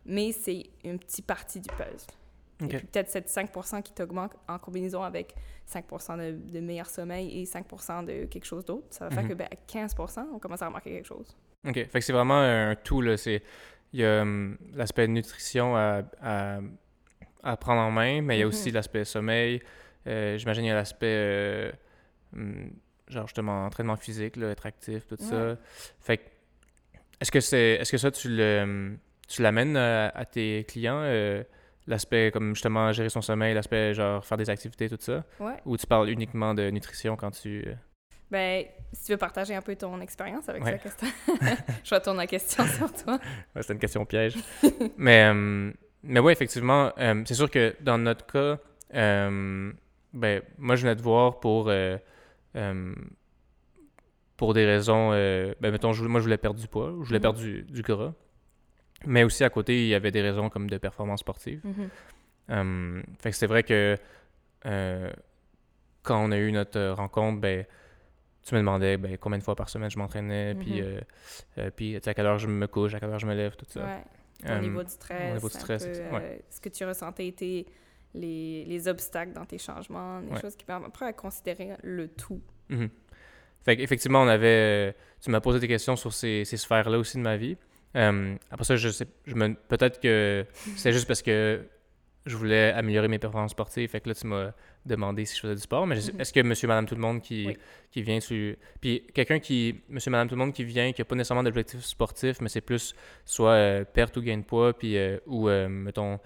Mais 0.05 0.31
c'est 0.31 0.63
une 0.83 0.99
petite 0.99 1.25
partie 1.25 1.59
du 1.59 1.69
puzzle. 1.69 2.07
Et 2.61 2.67
puis 2.67 2.87
peut-être 2.87 3.09
cette 3.09 3.29
5 3.29 3.51
qui 3.83 3.93
t'augmente 3.93 4.35
en 4.47 4.59
combinaison 4.59 5.03
avec 5.03 5.33
5 5.65 5.85
de, 6.17 6.31
de 6.51 6.59
meilleur 6.59 6.87
sommeil 6.87 7.41
et 7.41 7.45
5 7.45 7.65
de 8.05 8.25
quelque 8.25 8.45
chose 8.45 8.65
d'autre, 8.65 8.87
ça 8.91 9.05
va 9.07 9.11
faire 9.15 9.23
Mhm. 9.23 9.29
que 9.29 9.33
ben, 9.35 9.47
à 9.51 9.55
15 9.55 9.95
on 10.33 10.39
commence 10.39 10.61
à 10.61 10.67
remarquer 10.67 10.91
quelque 10.91 11.07
chose. 11.07 11.35
OK. 11.67 11.73
Fait 11.73 11.87
que 11.87 12.01
c'est 12.01 12.13
vraiment 12.13 12.39
un 12.39 12.75
tout, 12.75 13.01
là. 13.01 13.17
C'est... 13.17 13.41
Il 13.93 13.99
y 13.99 14.05
a 14.05 14.21
hum, 14.21 14.57
l'aspect 14.73 15.07
nutrition 15.07 15.75
à, 15.75 16.03
à, 16.21 16.59
à 17.43 17.57
prendre 17.57 17.81
en 17.81 17.91
main, 17.91 18.21
mais 18.21 18.37
il 18.37 18.39
y 18.39 18.43
a 18.43 18.47
aussi 18.47 18.69
Mhm. 18.69 18.75
l'aspect 18.75 19.03
sommeil. 19.05 19.61
Euh, 20.07 20.37
j'imagine 20.37 20.63
il 20.65 20.69
y 20.69 20.71
a 20.71 20.75
l'aspect, 20.75 21.07
euh, 21.07 21.71
hum, 22.35 22.71
genre 23.07 23.27
justement, 23.27 23.65
entraînement 23.65 23.97
physique, 23.97 24.37
là, 24.37 24.49
être 24.51 24.65
actif, 24.65 25.05
tout 25.07 25.17
ça. 25.19 25.57
Fait 25.99 26.17
que, 26.17 26.23
est-ce 27.19 27.31
que, 27.31 27.39
c'est, 27.41 27.73
est-ce 27.81 27.91
que 27.91 27.97
ça, 27.97 28.09
tu, 28.11 28.29
le, 28.29 28.97
tu 29.27 29.41
l'amènes 29.41 29.75
à, 29.77 30.07
à 30.09 30.25
tes 30.25 30.63
clients, 30.67 31.01
euh, 31.03 31.43
l'aspect 31.91 32.31
comme 32.31 32.55
justement 32.55 32.91
gérer 32.91 33.09
son 33.09 33.21
sommeil, 33.21 33.53
l'aspect 33.53 33.93
genre 33.93 34.25
faire 34.25 34.37
des 34.37 34.49
activités, 34.49 34.89
tout 34.89 34.97
ça? 34.99 35.23
Ouais. 35.39 35.57
Ou 35.65 35.77
tu 35.77 35.85
parles 35.85 36.09
uniquement 36.09 36.53
de 36.55 36.69
nutrition 36.71 37.15
quand 37.15 37.29
tu... 37.31 37.63
euh, 37.67 37.73
Ben, 38.31 38.65
si 38.93 39.05
tu 39.05 39.11
veux 39.11 39.17
partager 39.17 39.53
un 39.53 39.61
peu 39.61 39.75
ton 39.75 39.99
expérience 40.01 40.49
avec 40.49 40.63
Ouais. 40.63 40.71
ça, 40.71 40.77
question... 40.79 41.07
je 41.83 41.93
retourne 41.95 42.17
la 42.17 42.27
question 42.27 42.65
sur 42.65 42.91
toi. 42.93 43.19
Ouais, 43.55 43.61
c'était 43.61 43.73
une 43.73 43.79
question 43.79 44.05
piège. 44.05 44.35
mais, 44.97 45.25
euh, 45.31 45.71
mais 46.03 46.19
oui, 46.19 46.31
effectivement, 46.31 46.91
euh, 46.97 47.21
c'est 47.25 47.35
sûr 47.35 47.49
que 47.51 47.75
dans 47.81 47.97
notre 47.97 48.25
cas, 48.25 48.57
euh, 48.95 49.71
ben, 50.13 50.41
moi, 50.57 50.75
je 50.75 50.83
venais 50.83 50.95
te 50.95 51.01
voir 51.03 51.39
pour, 51.39 51.71
pour 54.37 54.53
des 54.53 54.65
raisons. 54.65 55.11
ben, 55.11 55.55
mettons, 55.71 55.93
je, 55.93 56.03
moi, 56.05 56.19
je 56.19 56.23
voulais 56.25 56.37
perdre 56.37 56.59
du 56.59 56.67
poids, 56.67 56.87
je 57.01 57.07
voulais 57.07 57.19
Mhm. 57.19 57.21
perdre 57.21 57.39
du, 57.39 57.63
du 57.63 57.81
gras. 57.81 58.13
Mais 59.05 59.23
aussi, 59.23 59.43
à 59.43 59.49
côté, 59.49 59.83
il 59.83 59.87
y 59.87 59.95
avait 59.95 60.11
des 60.11 60.21
raisons 60.21 60.49
comme 60.49 60.69
de 60.69 60.77
performance 60.77 61.21
sportive. 61.21 61.61
Mhm. 61.63 61.89
Euh, 62.49 63.01
fait 63.19 63.31
que 63.31 63.35
c'est 63.35 63.47
vrai 63.47 63.63
que 63.63 63.97
euh, 64.65 65.11
quand 66.03 66.23
on 66.23 66.31
a 66.31 66.37
eu 66.37 66.51
notre 66.51 66.77
euh, 66.79 66.93
rencontre, 66.93 67.39
ben, 67.39 67.65
tu 68.43 68.53
me 68.55 68.59
demandais 68.59 68.97
ben, 68.97 69.17
combien 69.17 69.37
de 69.37 69.43
fois 69.43 69.55
par 69.55 69.69
semaine 69.69 69.89
je 69.89 69.97
m'entraînais, 69.99 70.55
puis, 70.55 70.81
Mhm. 70.81 70.85
euh, 70.87 71.01
euh, 71.59 71.71
puis 71.75 71.95
à 71.95 72.13
quelle 72.13 72.25
heure 72.25 72.39
je 72.39 72.47
me 72.47 72.67
couche, 72.67 72.93
à 72.93 72.99
quelle 72.99 73.09
heure 73.09 73.19
je 73.19 73.27
me 73.27 73.35
lève, 73.35 73.55
tout 73.55 73.65
ça. 73.69 73.83
Ouais. 73.83 74.03
Ton 74.45 74.53
Euh, 74.53 74.59
niveau 74.59 74.83
de 74.83 74.89
stress. 74.89 75.33
niveau 75.35 75.49
de 75.49 75.55
un 75.55 75.59
stress, 75.59 75.83
peu, 75.85 75.89
etc. 75.91 76.09
Ouais. 76.11 76.41
Ce 76.49 76.59
que 76.59 76.69
tu 76.69 76.83
ressentais 76.83 77.27
était 77.27 77.65
les, 78.15 78.65
les 78.65 78.87
obstacles 78.87 79.33
dans 79.33 79.45
tes 79.45 79.59
changements, 79.59 80.19
des 80.21 80.31
Ouais. 80.31 80.41
choses 80.41 80.55
qui 80.55 80.65
après 80.69 81.05
à 81.05 81.13
considérer 81.13 81.69
le 81.83 82.07
tout. 82.07 82.41
Fait 83.63 83.77
qu'effectivement, 83.77 84.21
on 84.23 84.27
avait. 84.27 84.95
tu 85.21 85.29
m'as 85.29 85.39
posé 85.41 85.59
des 85.59 85.67
questions 85.67 85.95
sur 85.95 86.11
ces, 86.13 86.43
ces 86.45 86.57
sphères-là 86.57 86.97
aussi 86.97 87.17
de 87.17 87.21
ma 87.21 87.37
vie. 87.37 87.57
Euh, 87.95 88.35
après 88.49 88.63
ça, 88.65 88.75
je 88.75 88.89
sais. 88.89 89.07
Je 89.25 89.35
me, 89.35 89.53
peut-être 89.53 89.99
que 89.99 90.45
c'est 90.75 90.93
juste 90.93 91.07
parce 91.07 91.21
que 91.21 91.61
je 92.25 92.37
voulais 92.37 92.71
améliorer 92.73 93.07
mes 93.07 93.17
performances 93.19 93.51
sportives. 93.51 93.89
Fait 93.89 93.99
que 93.99 94.07
là, 94.09 94.15
tu 94.15 94.27
m'as 94.27 94.51
demandé 94.85 95.25
si 95.25 95.35
je 95.35 95.41
faisais 95.41 95.55
du 95.55 95.61
sport. 95.61 95.87
Mais 95.87 95.95
Mhm. 95.95 96.21
est-ce 96.21 96.31
que 96.31 96.39
monsieur, 96.41 96.67
madame, 96.67 96.85
tout 96.85 96.93
le 96.95 97.01
monde 97.01 97.21
qui, 97.21 97.47
Oui. 97.47 97.57
qui 97.89 98.01
vient 98.03 98.19
sur. 98.19 98.55
Puis 98.79 99.03
quelqu'un 99.13 99.39
qui. 99.39 99.81
Monsieur, 99.89 100.11
madame, 100.11 100.27
tout 100.29 100.35
le 100.35 100.39
monde 100.39 100.53
qui 100.53 100.63
vient, 100.63 100.91
qui 100.93 101.01
n'a 101.01 101.05
pas 101.05 101.15
nécessairement 101.15 101.43
d'objectif 101.43 101.83
sportif, 101.83 102.39
mais 102.39 102.47
c'est 102.49 102.61
plus 102.61 102.93
soit 103.25 103.51
euh, 103.53 103.83
perte 103.83 104.15
ou 104.17 104.21
gain 104.21 104.37
de 104.37 104.43
poids, 104.43 104.77
puis, 104.77 104.97
euh, 104.97 105.17
ou, 105.25 105.49
euh, 105.49 105.67
mettons, 105.67 106.19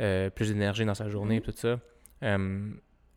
euh, 0.00 0.30
plus 0.30 0.48
d'énergie 0.52 0.84
dans 0.84 0.94
sa 0.94 1.08
journée, 1.08 1.36
Mhm. 1.36 1.42
tout 1.42 1.54
ça. 1.56 1.78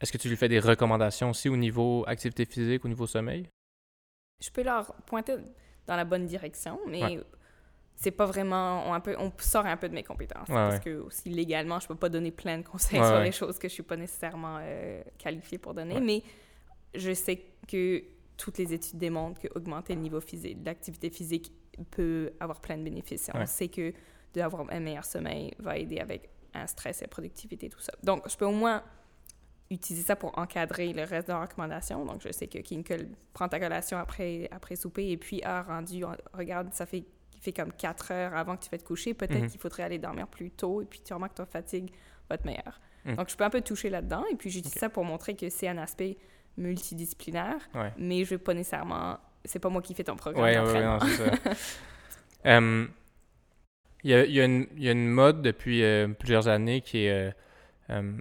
Est-ce 0.02 0.12
que 0.14 0.18
tu 0.18 0.30
lui 0.30 0.38
fais 0.38 0.48
des 0.48 0.60
recommandations 0.60 1.32
aussi 1.32 1.50
au 1.50 1.58
niveau 1.58 2.06
activité 2.08 2.46
physique, 2.46 2.86
au 2.86 2.88
niveau 2.88 3.06
sommeil? 3.08 3.48
Je 4.42 4.50
peux 4.50 4.64
leur 4.64 4.94
pointer 5.06 5.36
dans 5.88 5.96
la 5.98 6.06
bonne 6.06 6.26
direction, 6.26 6.80
mais 6.88 7.04
Ouais. 7.04 7.20
C'est 8.02 8.12
pas 8.12 8.26
vraiment. 8.26 8.88
On, 8.90 8.94
un 8.94 9.02
peu, 9.02 9.14
on 9.20 9.30
sort 9.40 9.66
un 9.66 9.76
peu 9.76 9.90
de 9.90 9.94
mes 9.94 10.04
compétences. 10.04 10.48
Ouais, 10.48 10.56
parce 10.56 10.80
que, 10.80 11.00
aussi, 11.02 11.30
légalement, 11.30 11.80
je 11.82 11.88
peux 11.88 11.96
pas 11.96 12.08
donner 12.08 12.32
plein 12.32 12.58
de 12.60 12.64
conseils 12.66 13.00
Ouais, 13.00 13.06
sur 13.06 13.16
ouais. 13.16 13.24
les 13.26 13.32
choses 13.34 13.60
que 13.60 13.68
je 13.68 13.74
suis 13.74 13.84
pas 13.84 13.98
nécessairement 13.98 14.58
euh, 14.62 15.02
qualifiée 15.18 15.58
pour 15.58 15.74
donner. 15.74 16.00
Mais 16.00 16.24
je 16.96 17.14
sais 17.14 17.44
que 17.68 18.02
toutes 18.38 18.58
les 18.58 18.74
études 18.74 18.98
démontrent 18.98 19.42
que 19.42 19.50
augmenter 19.54 19.96
le 19.96 20.00
niveau 20.02 20.22
physique, 20.22 20.60
l'activité 20.66 21.10
physique 21.10 21.52
peut 21.92 22.32
avoir 22.40 22.62
plein 22.62 22.78
de 22.78 22.84
bénéfices. 22.84 23.30
On 23.34 23.46
sait 23.46 23.68
que 23.68 23.92
d'avoir 24.34 24.66
un 24.72 24.80
meilleur 24.80 25.04
sommeil 25.04 25.54
va 25.60 25.78
aider 25.78 26.00
avec 26.00 26.30
un 26.54 26.68
stress 26.68 27.02
et 27.02 27.06
la 27.06 27.10
productivité, 27.10 27.68
tout 27.68 27.80
ça. 27.82 27.92
Donc, 28.02 28.24
je 28.30 28.38
peux 28.38 28.46
au 28.46 28.52
moins 28.54 28.82
utiliser 29.70 30.06
ça 30.06 30.16
pour 30.16 30.38
encadrer 30.38 30.94
le 30.94 31.04
reste 31.04 31.28
de 31.28 31.34
la 31.34 31.42
recommandation. 31.42 32.06
Donc, 32.06 32.22
je 32.22 32.32
sais 32.32 32.48
que 32.48 32.60
Kinkel 32.60 33.10
prend 33.34 33.48
ta 33.50 33.60
collation 33.60 33.98
après, 33.98 34.48
après 34.52 34.76
souper 34.76 35.10
et 35.12 35.18
puis 35.18 35.44
a 35.44 35.62
rendu, 35.64 36.04
en- 36.06 36.16
regarde, 36.34 36.74
ça 36.74 36.86
fait, 36.86 37.04
il 37.40 37.44
fait 37.44 37.54
comme 37.54 37.72
4 37.72 38.12
heures 38.12 38.36
avant 38.36 38.58
que 38.58 38.64
tu 38.66 38.70
vas 38.70 38.78
te 38.78 38.84
coucher. 38.84 39.14
Peut-être 39.14 39.42
Mhm. 39.44 39.50
qu'il 39.50 39.60
faudrait 39.60 39.84
aller 39.84 39.98
dormir 39.98 40.28
plus 40.28 40.52
tôt 40.52 40.82
et 40.82 40.86
puis 40.86 41.00
tu 41.04 41.14
remarques 41.14 41.32
que 41.34 41.38
ta 41.38 41.46
fatigue 41.46 41.90
va 42.30 42.36
être 42.36 42.46
meilleure. 42.46 42.80
Mhm. 43.06 43.16
Donc, 43.16 43.30
je 43.30 43.36
peux 43.38 43.44
un 43.46 43.50
peu 43.50 43.62
toucher 43.62 43.90
là-dedans 43.90 44.24
et 44.32 44.36
puis 44.36 44.50
j'utilise 44.50 44.78
ça 44.78 44.90
pour 44.90 45.06
montrer 45.06 45.36
que 45.36 45.50
c'est 45.50 45.68
un 45.68 45.78
aspect 45.78 46.18
multidisciplinaire, 46.58 47.58
Ouais. 47.74 47.94
mais 47.98 48.24
je 48.26 48.32
vais 48.32 48.38
pas 48.38 48.54
nécessairement... 48.54 49.18
C'est 49.46 49.60
pas 49.60 49.70
moi 49.70 49.82
qui 49.82 49.94
fais 49.94 50.04
ton 50.04 50.18
programme 50.18 50.44
Ouais, 50.44 50.60
ouais, 50.60 50.66
Il 54.04 54.12
y, 54.12 54.14
a, 54.14 54.24
il 54.26 54.32
y 54.32 54.40
a 54.40 54.46
une, 54.46 54.66
il 54.78 54.84
y 54.84 54.88
a 54.88 54.94
une 54.94 55.10
mode 55.10 55.42
depuis 55.42 55.84
euh, 55.84 56.08
plusieurs 56.08 56.48
années 56.48 56.80
qui 56.82 57.06
est. 57.06 57.34
euh, 57.90 58.12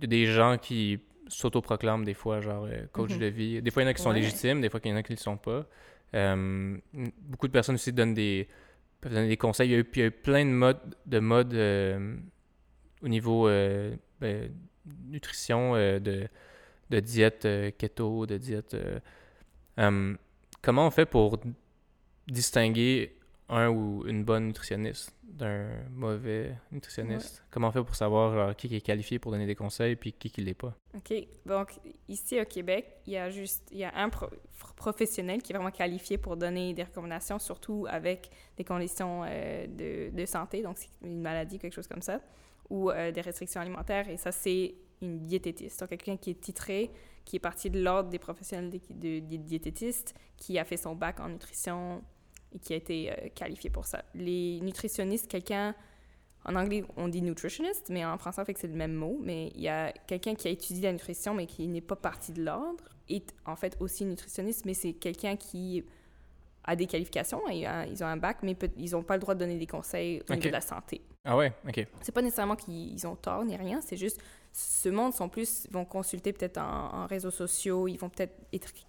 des 0.00 0.26
gens 0.26 0.56
qui 0.58 1.00
s'autoproclament 1.26 2.04
des 2.04 2.14
fois, 2.14 2.40
genre 2.40 2.66
euh, 2.66 2.86
coach 2.92 3.12
Mhm. 3.14 3.18
de 3.18 3.26
vie. 3.26 3.62
Des 3.62 3.70
fois, 3.72 3.82
il 3.82 3.86
y 3.86 3.88
en 3.88 3.90
a 3.90 3.94
qui 3.94 4.02
sont 4.02 4.12
légitimes, 4.12 4.60
des 4.60 4.68
fois, 4.68 4.78
il 4.84 4.90
y 4.90 4.94
en 4.94 4.96
a 4.96 5.02
qui 5.02 5.12
ne 5.12 5.16
le 5.16 5.20
sont 5.22 5.36
pas. 5.36 5.66
Euh, 6.14 6.76
beaucoup 7.20 7.46
de 7.46 7.52
personnes 7.52 7.74
aussi 7.74 7.92
donnent 7.92 8.14
des, 8.14 8.48
donner 9.02 9.28
des 9.28 9.36
conseils. 9.36 9.68
Il 9.68 9.72
y 9.72 9.74
a 9.74 9.78
eu, 9.78 9.88
il 9.94 9.98
y 9.98 10.02
a 10.02 10.06
eu 10.06 10.10
plein 10.10 10.44
de 10.44 10.50
modes, 10.50 10.96
de 11.06 11.18
modes 11.18 11.54
euh, 11.54 12.16
au 13.02 13.08
niveau 13.08 13.48
euh, 13.48 13.94
ben, 14.20 14.52
nutrition, 15.06 15.74
de, 15.74 16.28
de 16.90 17.00
diète 17.00 17.46
keto, 17.76 18.26
de 18.26 18.38
diète. 18.38 18.76
comment 19.76 20.86
on 20.86 20.90
fait 20.90 21.06
pour 21.06 21.40
distinguer 22.28 23.16
un 23.48 23.68
ou 23.68 24.04
une 24.06 24.24
bonne 24.24 24.46
nutritionniste 24.48 25.14
d'un 25.22 25.68
mauvais 25.90 26.56
nutritionniste? 26.72 27.44
Comment 27.50 27.68
on 27.68 27.72
fait 27.72 27.84
pour 27.84 27.94
savoir 27.94 28.34
genre, 28.34 28.56
qui 28.56 28.74
est 28.74 28.80
qualifié 28.80 29.18
pour 29.18 29.30
donner 29.32 29.46
des 29.46 29.54
conseils 29.54 29.94
puis 29.96 30.12
qui 30.12 30.30
qui 30.30 30.40
l'est 30.40 30.54
pas? 30.54 30.74
OK. 30.96 31.12
Donc, 31.44 31.78
ici 32.08 32.40
au 32.40 32.44
Québec, 32.44 32.86
il 33.06 33.12
y 33.12 33.16
a 33.18 33.30
juste 33.30 33.68
il 33.70 33.78
y 33.78 33.84
a 33.84 33.92
un 33.96 34.08
pro- 34.08 34.30
professionnel 34.74 35.42
qui 35.42 35.52
est 35.52 35.56
vraiment 35.56 35.70
qualifié 35.70 36.18
pour 36.18 36.36
donner 36.36 36.74
des 36.74 36.82
recommandations, 36.84 37.38
surtout 37.38 37.86
avec 37.88 38.30
des 38.56 38.64
conditions 38.64 39.22
euh, 39.26 39.66
de, 39.66 40.10
de 40.16 40.26
santé, 40.26 40.62
donc 40.62 40.76
une 41.02 41.20
maladie, 41.20 41.58
quelque 41.58 41.74
chose 41.74 41.86
comme 41.88 42.02
ça, 42.02 42.20
ou 42.70 42.90
euh, 42.90 43.12
des 43.12 43.20
restrictions 43.20 43.60
alimentaires. 43.60 44.08
Et 44.08 44.16
ça, 44.16 44.32
c'est 44.32 44.74
une 45.02 45.20
diététiste. 45.20 45.80
Donc, 45.80 45.90
quelqu'un 45.90 46.16
qui 46.16 46.30
est 46.30 46.40
titré, 46.40 46.90
qui 47.24 47.36
est 47.36 47.40
parti 47.40 47.70
de 47.70 47.80
l'ordre 47.80 48.08
des 48.10 48.18
professionnels 48.18 48.70
de, 48.70 48.80
de- 48.90 49.20
des 49.20 49.38
diététistes, 49.38 50.14
qui 50.36 50.58
a 50.58 50.64
fait 50.64 50.76
son 50.78 50.94
bac 50.94 51.20
en 51.20 51.28
nutrition 51.28 52.02
et 52.54 52.58
qui 52.58 52.72
a 52.72 52.76
été 52.76 53.10
euh, 53.12 53.28
qualifié 53.34 53.70
pour 53.70 53.86
ça. 53.86 54.04
Les 54.14 54.60
nutritionnistes, 54.60 55.28
quelqu'un 55.30 55.74
en 56.44 56.54
anglais, 56.54 56.84
on 56.96 57.08
dit 57.08 57.22
nutritionist, 57.22 57.88
mais 57.90 58.04
en 58.04 58.16
français, 58.18 58.40
en 58.40 58.44
fait, 58.44 58.54
que 58.54 58.60
c'est 58.60 58.68
le 58.68 58.74
même 58.74 58.94
mot. 58.94 59.18
Mais 59.22 59.48
il 59.56 59.60
y 59.62 59.68
a 59.68 59.90
quelqu'un 60.06 60.34
qui 60.36 60.46
a 60.46 60.50
étudié 60.50 60.84
la 60.84 60.92
nutrition, 60.92 61.34
mais 61.34 61.46
qui 61.46 61.66
n'est 61.66 61.80
pas 61.80 61.96
parti 61.96 62.32
de 62.32 62.42
l'ordre, 62.44 62.84
est 63.08 63.34
en 63.44 63.56
fait 63.56 63.76
aussi 63.80 64.04
nutritionniste, 64.04 64.64
mais 64.64 64.74
c'est 64.74 64.92
quelqu'un 64.92 65.36
qui 65.36 65.84
a 66.64 66.74
des 66.76 66.86
qualifications, 66.86 67.48
et, 67.48 67.66
euh, 67.68 67.84
ils 67.88 68.02
ont 68.02 68.06
un 68.06 68.16
bac, 68.16 68.38
mais 68.42 68.54
peut- 68.56 68.70
ils 68.76 68.90
n'ont 68.92 69.02
pas 69.04 69.14
le 69.14 69.20
droit 69.20 69.34
de 69.34 69.40
donner 69.40 69.56
des 69.58 69.66
conseils 69.68 70.22
au 70.28 70.34
niveau 70.34 70.48
de 70.48 70.52
la 70.52 70.60
santé. 70.60 71.00
Ah 71.24 71.36
ouais, 71.36 71.52
ok. 71.68 71.86
C'est 72.02 72.12
pas 72.12 72.22
nécessairement 72.22 72.56
qu'ils 72.56 73.06
ont 73.06 73.14
tort 73.16 73.44
ni 73.44 73.56
rien, 73.56 73.80
c'est 73.80 73.96
juste 73.96 74.20
ce 74.58 74.88
monde 74.88 75.12
sont 75.12 75.28
plus 75.28 75.66
vont 75.70 75.84
consulter 75.84 76.32
peut-être 76.32 76.56
en, 76.56 77.02
en 77.02 77.06
réseaux 77.06 77.30
sociaux, 77.30 77.88
ils 77.88 77.98
vont 77.98 78.08
peut-être 78.08 78.32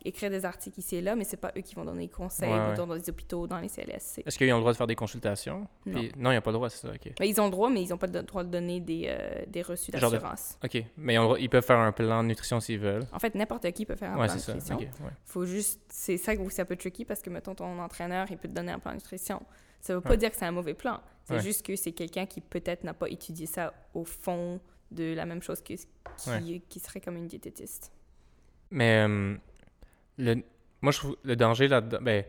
écrire 0.06 0.30
des 0.30 0.46
articles 0.46 0.80
ici 0.80 0.96
et 0.96 1.02
là, 1.02 1.14
mais 1.18 1.26
c'est 1.26 1.36
pas 1.36 1.52
eux 1.58 1.62
qui 1.62 1.76
vont 1.76 1.84
donner 1.84 2.06
des 2.08 2.12
conseils 2.14 2.50
Ouais, 2.50 2.70
ouais. 2.70 2.74
dans 2.76 2.86
les 2.94 3.10
hôpitaux, 3.10 3.48
dans 3.48 3.60
les 3.60 3.68
CLSC. 3.68 4.24
Est-ce 4.26 4.38
qu'ils 4.38 4.50
ont 4.54 4.56
le 4.56 4.62
droit 4.62 4.72
de 4.72 4.78
faire 4.78 4.88
des 4.88 4.96
consultations? 4.96 5.68
Non. 5.86 6.00
Puis- 6.00 6.12
non, 6.16 6.32
ils 6.32 6.36
n'ont 6.36 6.42
pas 6.42 6.52
le 6.52 6.56
droit, 6.58 6.70
c'est 6.70 6.88
ça, 6.88 6.94
ok. 6.94 7.12
Mais 7.20 7.28
ils 7.28 7.42
ont 7.42 7.46
le 7.46 7.52
droit, 7.52 7.70
mais 7.70 7.84
ils 7.84 7.90
n'ont 7.90 7.98
pas 7.98 8.08
le 8.08 8.24
droit 8.24 8.46
de 8.46 8.50
donner 8.50 8.80
des, 8.80 9.08
euh, 9.10 9.44
des 9.48 9.62
reçus 9.62 9.92
de- 9.92 10.00
d'assurance. 10.00 10.58
Ok, 10.64 10.82
mais 10.96 11.16
ils, 11.16 11.20
ont 11.20 11.36
peuvent 11.52 11.66
faire 11.66 11.80
un 11.80 11.92
plan 11.92 12.24
de 12.24 12.30
nutrition 12.30 12.62
s'ils 12.62 12.80
veulent. 12.80 13.06
En 13.12 13.20
fait, 13.20 13.36
n'importe 13.36 13.70
qui 13.74 13.86
peut 13.86 13.98
faire 13.98 14.12
un 14.12 14.20
ouais, 14.20 14.28
plan 14.28 14.36
de 14.36 14.40
c'est 14.40 14.46
ça. 14.46 14.54
nutrition. 14.54 14.76
ok, 14.78 14.82
ouais. 15.06 15.12
Faut 15.26 15.46
juste, 15.46 15.82
c'est 15.90 16.16
ça 16.16 16.34
où 16.34 16.50
c'est 16.50 16.62
un 16.62 16.66
peu 16.66 16.78
tricky 16.78 17.04
parce 17.04 17.22
que 17.22 17.30
mettons 17.30 17.56
ton 17.56 17.78
entraîneur, 17.80 18.28
il 18.30 18.38
peut 18.38 18.48
te 18.48 18.54
donner 18.54 18.72
un 18.72 18.80
plan 18.80 18.92
de 18.92 18.98
nutrition. 18.98 19.42
Ça 19.82 19.94
veut 19.96 20.02
pas 20.02 20.16
dire 20.16 20.32
que 20.32 20.38
c'est 20.38 20.46
un 20.46 20.52
mauvais 20.52 20.74
plan. 20.74 21.02
C'est 21.26 21.42
juste 21.42 21.66
que 21.66 21.76
c'est 21.76 21.92
quelqu'un 21.92 22.26
qui 22.26 22.40
peut-être 22.40 22.86
n'a 22.86 22.94
pas 22.94 23.10
étudié 23.10 23.46
ça 23.48 23.74
au 23.94 24.06
fond 24.06 24.62
de 24.92 25.14
la 25.14 25.26
même 25.26 25.42
chose 25.42 25.62
que 25.62 25.74
qui, 25.74 25.88
Ouais. 26.30 26.62
qui 26.70 26.80
serait 26.80 27.02
comme 27.02 27.18
une 27.18 27.28
diététiste. 27.28 27.92
Mais 28.72 29.06
euh, 29.08 29.36
le, 30.18 30.36
moi, 30.82 30.92
je 30.92 30.98
trouve 31.00 31.18
le 31.24 31.36
danger 31.36 31.68
là-dedans. 31.68 32.00
Ben, 32.02 32.24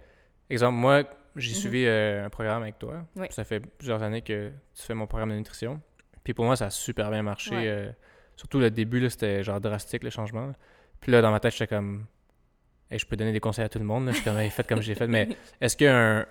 exemple, 0.50 0.76
moi, 0.76 1.04
j'ai 1.36 1.52
Mhm. 1.52 1.56
suivi 1.58 1.84
euh, 1.86 2.24
un 2.26 2.30
programme 2.30 2.62
avec 2.62 2.78
toi. 2.78 3.04
Ça 3.30 3.44
fait 3.44 3.60
plusieurs 3.60 4.02
années 4.02 4.22
que 4.22 4.50
tu 4.74 4.82
fais 4.82 4.94
mon 4.94 5.06
programme 5.06 5.30
de 5.30 5.36
nutrition. 5.36 5.80
Puis 6.24 6.34
pour 6.34 6.44
moi, 6.44 6.56
ça 6.56 6.66
a 6.66 6.70
super 6.70 7.10
bien 7.10 7.22
marché. 7.22 7.54
Ouais. 7.56 7.66
euh, 7.68 7.90
surtout 8.36 8.58
le 8.58 8.70
début, 8.70 9.08
c'était 9.08 9.42
genre 9.42 9.60
drastique 9.60 10.02
le 10.04 10.10
changement. 10.10 10.52
Puis 11.00 11.12
là, 11.12 11.22
dans 11.22 11.30
ma 11.30 11.40
tête, 11.40 11.52
j'étais 11.52 11.68
comme. 11.68 12.06
Hey, 12.90 12.98
je 12.98 13.06
peux 13.06 13.16
donner 13.16 13.32
des 13.32 13.40
conseils 13.40 13.64
à 13.64 13.68
tout 13.68 13.78
le 13.78 13.84
monde. 13.84 14.08
Je 14.08 14.14
suis 14.14 14.24
comme, 14.24 14.38
Hey, 14.38 14.50
faites 14.50 14.66
comme 14.66 14.80
j'ai 14.82 14.94
fait. 14.94 15.06
Mais 15.06 15.28
est-ce 15.60 15.76
qu'un 15.76 16.26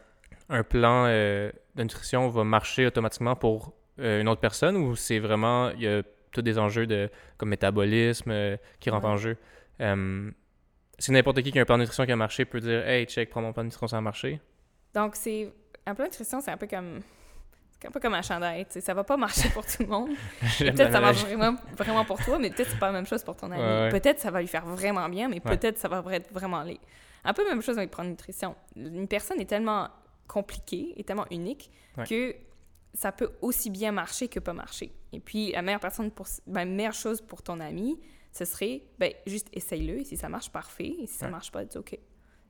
un 0.50 0.64
plan 0.64 1.08
de 1.08 1.52
nutrition 1.76 2.30
va 2.30 2.44
marcher 2.44 2.86
automatiquement 2.88 3.36
pour 3.36 3.74
une 3.98 4.28
autre 4.28 4.42
personne 4.42 4.76
ou 4.78 4.96
c'est 4.96 5.20
vraiment. 5.20 5.70
Il 5.72 5.82
y 5.82 5.88
a 5.88 6.04
tous 6.32 6.42
des 6.42 6.58
enjeux 6.60 6.88
de, 6.88 7.10
comme 7.38 7.50
métabolisme 7.50 8.32
euh, 8.32 8.58
qui 8.80 8.90
rentrent 8.90 9.06
Ouais. 9.08 9.14
en 9.14 9.18
jeu? 9.18 9.38
Euh, 9.82 10.32
si 11.00 11.12
n'importe 11.12 11.42
qui 11.42 11.52
qui 11.52 11.60
a 11.60 11.62
un 11.62 11.66
plan 11.66 11.76
de 11.78 11.82
nutrition 11.82 12.06
qui 12.06 12.12
a 12.12 12.16
marché 12.16 12.46
peut 12.46 12.60
dire 12.60 12.88
Hey, 12.88 13.06
check, 13.06 13.30
prends 13.30 13.42
mon 13.42 13.54
plan 13.54 13.64
de 13.64 13.68
nutrition, 13.68 13.88
ça 13.88 13.98
a 13.98 14.02
marché. 14.02 14.42
Donc, 14.94 15.16
c'est 15.16 15.52
un 15.86 15.94
plan 15.94 16.06
de 16.06 16.10
nutrition, 16.10 16.42
c'est 16.42 16.52
un 16.52 16.58
peu 16.58 16.68
comme 16.68 17.02
un 17.86 17.92
peu 17.92 18.00
comme 18.00 18.16
un 18.16 18.24
chandail, 18.24 18.66
tu 18.66 18.72
sais, 18.72 18.82
ça 18.82 18.96
va 18.96 19.04
pas 19.04 19.18
marcher 19.18 19.50
pour 19.50 19.64
tout 19.64 19.84
le 19.84 19.88
monde. 19.88 20.10
Peut-être 20.58 20.92
ça 20.92 21.00
marche 21.00 21.24
vraiment, 21.24 21.56
vraiment 21.78 22.04
pour 22.06 22.18
toi, 22.18 22.40
mais 22.40 22.50
peut-être 22.50 22.72
c'est 22.72 22.80
pas 22.80 22.88
la 22.88 22.94
même 22.94 23.06
chose 23.06 23.24
pour 23.24 23.36
ton 23.38 23.52
ami. 23.52 23.62
Ouais, 23.62 23.82
ouais. 23.84 23.90
Peut-être 23.92 24.20
ça 24.20 24.32
va 24.32 24.42
lui 24.42 24.48
faire 24.48 24.66
vraiment 24.66 25.08
bien, 25.10 25.30
mais 25.30 25.40
peut-être 25.40 25.78
ça 25.78 25.88
va 25.88 26.04
être 26.16 26.34
vraiment 26.34 26.64
laid. 26.64 26.80
Un 27.24 27.34
peu 27.34 27.44
la 27.44 27.50
même 27.54 27.62
chose 27.62 27.78
avec 27.78 27.92
prendre 27.92 28.10
nutrition. 28.10 28.56
Une 28.76 29.08
personne 29.08 29.40
est 29.40 29.46
tellement 29.46 29.90
compliquée 30.28 30.94
et 30.98 31.04
tellement 31.04 31.28
unique 31.30 31.70
que 32.10 32.34
ça 32.94 33.12
peut 33.12 33.32
aussi 33.42 33.70
bien 33.70 33.92
marcher 33.92 34.28
que 34.28 34.40
pas 34.40 34.54
marcher. 34.54 34.92
Et 35.12 35.20
puis, 35.20 35.52
la 35.52 35.62
meilleure, 35.62 35.80
personne 35.80 36.12
pour, 36.12 36.28
ben, 36.48 36.66
meilleure 36.66 36.94
chose 36.94 37.22
pour 37.22 37.42
ton 37.44 37.60
ami, 37.60 38.00
ce 38.32 38.46
serait, 38.46 38.84
ben, 39.00 39.12
juste 39.26 39.48
essaye-le, 39.54 40.00
et 40.00 40.04
si 40.04 40.18
ça 40.18 40.30
marche, 40.30 40.52
parfait, 40.52 40.96
et 41.00 41.08
si 41.08 41.16
ça 41.18 41.26
Ouais. 41.26 41.32
marche 41.32 41.52
pas, 41.52 41.64
c'est 41.70 41.78
OK. 41.78 41.98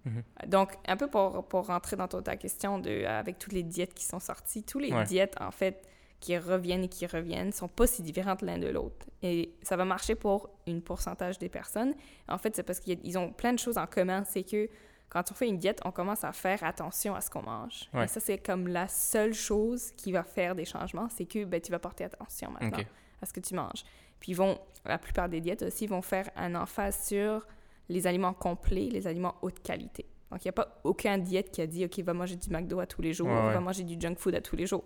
Mhm. 0.06 0.24
Donc, 0.48 0.74
un 0.88 0.96
peu 0.98 1.08
pour, 1.10 1.48
pour 1.48 1.68
rentrer 1.68 1.96
dans 1.96 2.08
ta 2.08 2.38
question 2.38 2.80
de, 2.80 3.04
avec 3.06 3.40
toutes 3.40 3.54
les 3.54 3.64
diètes 3.64 3.94
qui 3.94 4.06
sont 4.06 4.20
sorties, 4.20 4.64
tous 4.64 4.80
les 4.80 4.94
Ouais. 4.94 5.04
diètes, 5.04 5.36
en 5.42 5.52
fait, 5.52 5.86
qui 6.20 6.36
reviennent 6.38 6.84
et 6.86 6.88
qui 6.90 7.06
reviennent, 7.06 7.52
sont 7.52 7.68
pas 7.68 7.86
si 7.86 8.02
différentes 8.02 8.42
l'un 8.42 8.58
de 8.58 8.68
l'autre. 8.68 9.06
Et 9.22 9.54
ça 9.62 9.76
va 9.76 9.86
marcher 9.86 10.16
pour 10.16 10.50
une 10.66 10.82
pourcentage 10.82 11.38
des 11.38 11.50
personnes. 11.50 11.94
En 12.28 12.38
fait, 12.40 12.56
c'est 12.56 12.64
parce 12.64 12.80
qu'ils 12.80 13.18
ont 13.20 13.32
plein 13.32 13.54
de 13.54 13.60
choses 13.60 13.78
en 13.78 13.86
commun. 13.86 14.24
C'est 14.24 14.44
que 14.44 14.68
quand 15.10 15.32
on 15.32 15.34
fait 15.34 15.48
une 15.48 15.58
diète, 15.58 15.80
on 15.86 15.92
commence 15.92 16.24
à 16.24 16.34
faire 16.34 16.64
attention 16.64 17.16
à 17.16 17.22
ce 17.22 17.30
qu'on 17.30 17.44
mange. 17.44 17.90
Ouais. 17.94 18.06
Et 18.06 18.08
ça, 18.08 18.20
c'est 18.20 18.38
comme 18.38 18.68
la 18.68 18.88
seule 18.88 19.34
chose 19.34 19.92
qui 19.96 20.12
va 20.12 20.24
faire 20.24 20.54
des 20.56 20.66
changements, 20.66 21.08
c'est 21.10 21.26
que 21.26 21.46
ben, 21.46 21.62
tu 21.62 21.72
vas 21.72 21.80
porter 21.80 22.04
attention 22.04 22.52
maintenant 22.52 22.80
à 23.22 23.26
ce 23.26 23.34
que 23.34 23.40
tu 23.40 23.56
manges. 23.56 23.84
Puis 24.20 24.32
ils 24.32 24.36
vont, 24.36 24.60
la 24.86 24.98
plupart 24.98 25.30
des 25.30 25.40
diètes 25.42 25.62
aussi, 25.64 25.88
vont 25.88 26.02
faire 26.02 26.30
un 26.36 26.56
emphase 26.56 27.06
sur 27.08 27.48
les 27.90 28.06
aliments 28.06 28.34
complets, 28.34 28.90
les 28.92 29.08
aliments 29.08 29.36
haute 29.42 29.62
qualité. 29.62 30.06
Donc, 30.30 30.44
il 30.44 30.48
n'y 30.48 30.50
a 30.50 30.54
pas 30.54 30.80
aucun 30.84 31.18
diète 31.18 31.52
qui 31.52 31.62
a 31.62 31.68
dit, 31.68 31.86
OK, 31.86 32.00
va 32.00 32.14
manger 32.14 32.36
du 32.36 32.50
McDo 32.50 32.80
à 32.82 32.86
tous 32.86 33.02
les 33.02 33.14
jours, 33.14 33.28
Ouais, 33.30 33.34
ouais. 33.34 33.54
va 33.54 33.60
manger 33.62 33.84
du 33.84 33.96
junk 34.00 34.16
food 34.18 34.36
à 34.36 34.42
tous 34.42 34.58
les 34.58 34.66
jours. 34.66 34.84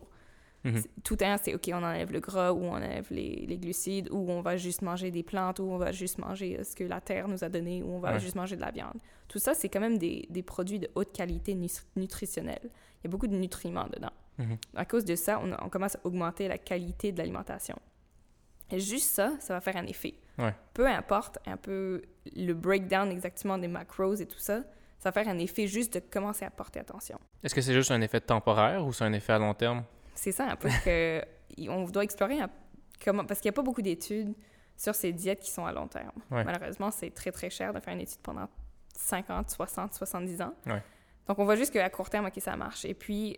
Mhm. 0.63 0.83
Tout 1.03 1.17
un, 1.21 1.37
c'est 1.37 1.55
OK, 1.55 1.69
on 1.73 1.83
enlève 1.83 2.11
le 2.11 2.19
gras 2.19 2.51
ou 2.51 2.63
on 2.63 2.73
enlève 2.73 3.07
les, 3.09 3.45
les 3.47 3.57
glucides 3.57 4.09
ou 4.11 4.29
on 4.29 4.41
va 4.41 4.57
juste 4.57 4.81
manger 4.83 5.09
des 5.09 5.23
plantes 5.23 5.59
ou 5.59 5.63
on 5.63 5.77
va 5.77 5.91
juste 5.91 6.19
manger 6.19 6.59
euh, 6.59 6.63
ce 6.63 6.75
que 6.75 6.83
la 6.83 7.01
terre 7.01 7.27
nous 7.27 7.43
a 7.43 7.49
donné 7.49 7.81
ou 7.81 7.93
on 7.95 7.99
va 7.99 8.13
Ouais. 8.13 8.19
juste 8.19 8.35
manger 8.35 8.55
de 8.55 8.61
la 8.61 8.69
viande. 8.71 8.99
Tout 9.27 9.39
ça, 9.39 9.53
c'est 9.55 9.69
quand 9.69 9.79
même 9.79 9.97
des, 9.97 10.27
des 10.29 10.43
produits 10.43 10.77
de 10.79 10.89
haute 10.93 11.11
qualité 11.13 11.55
nu- 11.55 11.67
nutritionnelle. 11.95 12.61
Il 12.63 13.05
y 13.05 13.07
a 13.07 13.09
beaucoup 13.09 13.27
de 13.27 13.35
nutriments 13.35 13.87
dedans. 13.87 14.11
Mhm. 14.37 14.57
À 14.75 14.85
cause 14.85 15.03
de 15.05 15.15
ça, 15.15 15.39
on, 15.43 15.51
on 15.65 15.69
commence 15.69 15.95
à 15.95 15.99
augmenter 16.03 16.47
la 16.47 16.57
qualité 16.59 17.11
de 17.11 17.17
l'alimentation. 17.17 17.77
Et 18.69 18.79
juste 18.79 19.09
ça, 19.09 19.33
ça 19.39 19.53
va 19.55 19.61
faire 19.61 19.75
un 19.77 19.85
effet. 19.87 20.13
Ouais. 20.37 20.53
Peu 20.73 20.87
importe 20.87 21.39
un 21.45 21.57
peu 21.57 22.01
le 22.35 22.53
breakdown 22.53 23.09
exactement 23.11 23.57
des 23.57 23.67
macros 23.67 24.15
et 24.15 24.25
tout 24.25 24.37
ça, 24.39 24.61
ça 24.99 25.09
va 25.09 25.11
faire 25.11 25.27
un 25.27 25.39
effet 25.39 25.65
juste 25.67 25.95
de 25.95 25.99
commencer 25.99 26.45
à 26.45 26.51
porter 26.51 26.79
attention. 26.79 27.19
Est-ce 27.43 27.55
que 27.55 27.61
c'est 27.61 27.73
juste 27.73 27.91
un 27.91 27.99
effet 28.01 28.21
temporaire 28.21 28.85
ou 28.85 28.93
c'est 28.93 29.03
un 29.03 29.13
effet 29.13 29.33
à 29.33 29.39
long 29.39 29.53
terme? 29.55 29.83
C'est 30.15 30.31
ça 30.31 30.45
un 30.45 30.55
peu 30.55 30.69
que 30.85 31.21
on 31.69 31.83
doit 31.85 32.03
explorer 32.03 32.39
un- 32.41 32.49
comment 33.03 33.25
parce 33.25 33.39
qu'il 33.39 33.49
n'y 33.49 33.53
a 33.53 33.57
pas 33.57 33.61
beaucoup 33.63 33.81
d'études 33.81 34.33
sur 34.77 34.95
ces 34.95 35.11
diètes 35.13 35.39
qui 35.39 35.51
sont 35.51 35.65
à 35.65 35.71
long 35.71 35.87
terme. 35.87 36.11
Ouais. 36.31 36.43
Malheureusement, 36.43 36.91
c'est 36.91 37.11
très 37.11 37.31
très 37.31 37.49
cher 37.49 37.73
de 37.73 37.79
faire 37.79 37.93
une 37.93 38.01
étude 38.01 38.19
pendant 38.21 38.47
50, 38.95 39.49
60, 39.49 39.93
70 39.93 40.41
ans. 40.41 40.53
Ouais. 40.65 40.81
Donc, 41.27 41.37
on 41.39 41.45
voit 41.45 41.55
juste 41.55 41.71
qu'à 41.71 41.89
court 41.89 42.09
terme, 42.09 42.25
OK, 42.25 42.33
ça 42.39 42.55
marche. 42.55 42.83
Et 42.85 42.93
puis, 42.93 43.37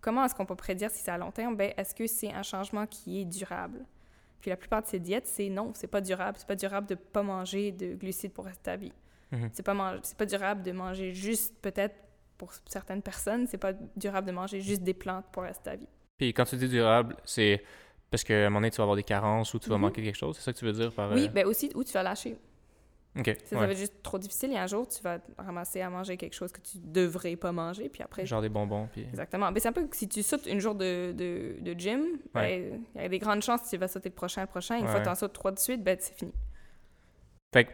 comment 0.00 0.24
est-ce 0.24 0.34
qu'on 0.34 0.46
peut 0.46 0.56
prédire 0.56 0.90
si 0.90 1.02
c'est 1.02 1.10
à 1.10 1.18
long 1.18 1.30
terme? 1.30 1.56
Ben, 1.56 1.72
est-ce 1.76 1.94
que 1.94 2.06
c'est 2.06 2.32
un 2.32 2.42
changement 2.42 2.86
qui 2.86 3.20
est 3.22 3.24
durable? 3.24 3.84
Puis 4.40 4.50
la 4.50 4.56
plupart 4.58 4.82
de 4.82 4.86
ces 4.86 4.98
diètes, 5.00 5.26
c'est 5.26 5.48
non, 5.48 5.72
c'est 5.74 5.86
pas 5.86 6.02
durable. 6.02 6.36
C'est 6.38 6.46
pas 6.46 6.54
durable 6.54 6.86
de 6.86 6.94
pas 6.96 7.22
manger 7.22 7.72
de 7.72 7.94
glucides 7.94 8.32
pour 8.32 8.44
rester 8.44 8.70
à 8.70 8.76
vie. 8.76 8.92
C'est 9.52 9.62
pas, 9.64 9.96
c'est 10.04 10.16
pas 10.16 10.26
durable 10.26 10.62
de 10.62 10.70
manger 10.70 11.12
juste, 11.12 11.56
peut-être 11.60 11.96
pour 12.38 12.52
certaines 12.68 13.02
personnes, 13.02 13.48
c'est 13.48 13.58
pas 13.58 13.72
durable 13.96 14.26
de 14.28 14.32
manger 14.32 14.60
juste 14.60 14.82
des 14.82 14.94
plantes 14.94 15.24
pour 15.32 15.42
rester 15.44 15.70
à 15.70 15.76
vie. 15.76 15.88
Puis 16.24 16.32
quand 16.32 16.44
tu 16.46 16.56
dis 16.56 16.68
durable, 16.68 17.16
c'est 17.26 17.62
parce 18.10 18.24
qu'à 18.24 18.34
un 18.34 18.44
moment 18.44 18.60
donné, 18.60 18.70
tu 18.70 18.78
vas 18.78 18.84
avoir 18.84 18.96
des 18.96 19.02
carences 19.02 19.52
ou 19.52 19.58
tu 19.58 19.68
vas 19.68 19.76
Mhm. 19.76 19.82
manquer 19.82 20.02
quelque 20.02 20.16
chose. 20.16 20.36
C'est 20.38 20.42
ça 20.42 20.54
que 20.54 20.58
tu 20.58 20.64
veux 20.64 20.72
dire 20.72 20.90
par. 20.90 21.12
Oui, 21.12 21.26
euh, 21.26 21.28
ben 21.28 21.46
aussi 21.46 21.70
où 21.74 21.84
tu 21.84 21.92
vas 21.92 22.02
lâcher. 22.02 22.38
Ok. 23.18 23.36
Si 23.42 23.50
ça 23.50 23.56
ouais. 23.60 23.66
va 23.66 23.72
être 23.72 23.78
juste 23.78 24.02
trop 24.02 24.18
difficile, 24.18 24.52
et 24.52 24.56
un 24.56 24.66
jour, 24.66 24.88
tu 24.88 25.02
vas 25.02 25.18
ramasser 25.36 25.82
à 25.82 25.90
manger 25.90 26.16
quelque 26.16 26.32
chose 26.32 26.50
que 26.50 26.62
tu 26.62 26.78
devrais 26.82 27.36
pas 27.36 27.52
manger, 27.52 27.90
puis 27.90 28.02
après... 28.02 28.24
Genre 28.24 28.40
des 28.40 28.48
bonbons. 28.48 28.88
Puis... 28.90 29.02
Exactement. 29.02 29.52
Mais 29.52 29.60
c'est 29.60 29.68
un 29.68 29.72
peu 29.72 29.86
que 29.86 29.94
si 29.96 30.08
tu 30.08 30.22
sautes 30.22 30.46
une 30.46 30.60
jour 30.60 30.74
de, 30.74 31.12
de, 31.12 31.56
de 31.60 31.78
gym, 31.78 32.06
ben, 32.32 32.80
il 32.94 33.02
y 33.02 33.04
a 33.04 33.08
des 33.10 33.18
grandes 33.18 33.42
chances 33.42 33.60
que 33.60 33.68
tu 33.68 33.76
vas 33.76 33.86
sauter 33.86 34.08
le 34.08 34.14
prochain, 34.14 34.40
le 34.40 34.46
prochain. 34.46 34.78
Une 34.78 34.88
fois 34.88 35.00
que 35.00 35.04
tu 35.04 35.10
en 35.10 35.14
sautes 35.14 35.34
trois 35.34 35.52
de 35.52 35.58
suite, 35.58 35.84
ben, 35.84 35.96
c'est 36.00 36.14
fini. 36.16 36.32
Fait 37.52 37.66
que, 37.66 37.70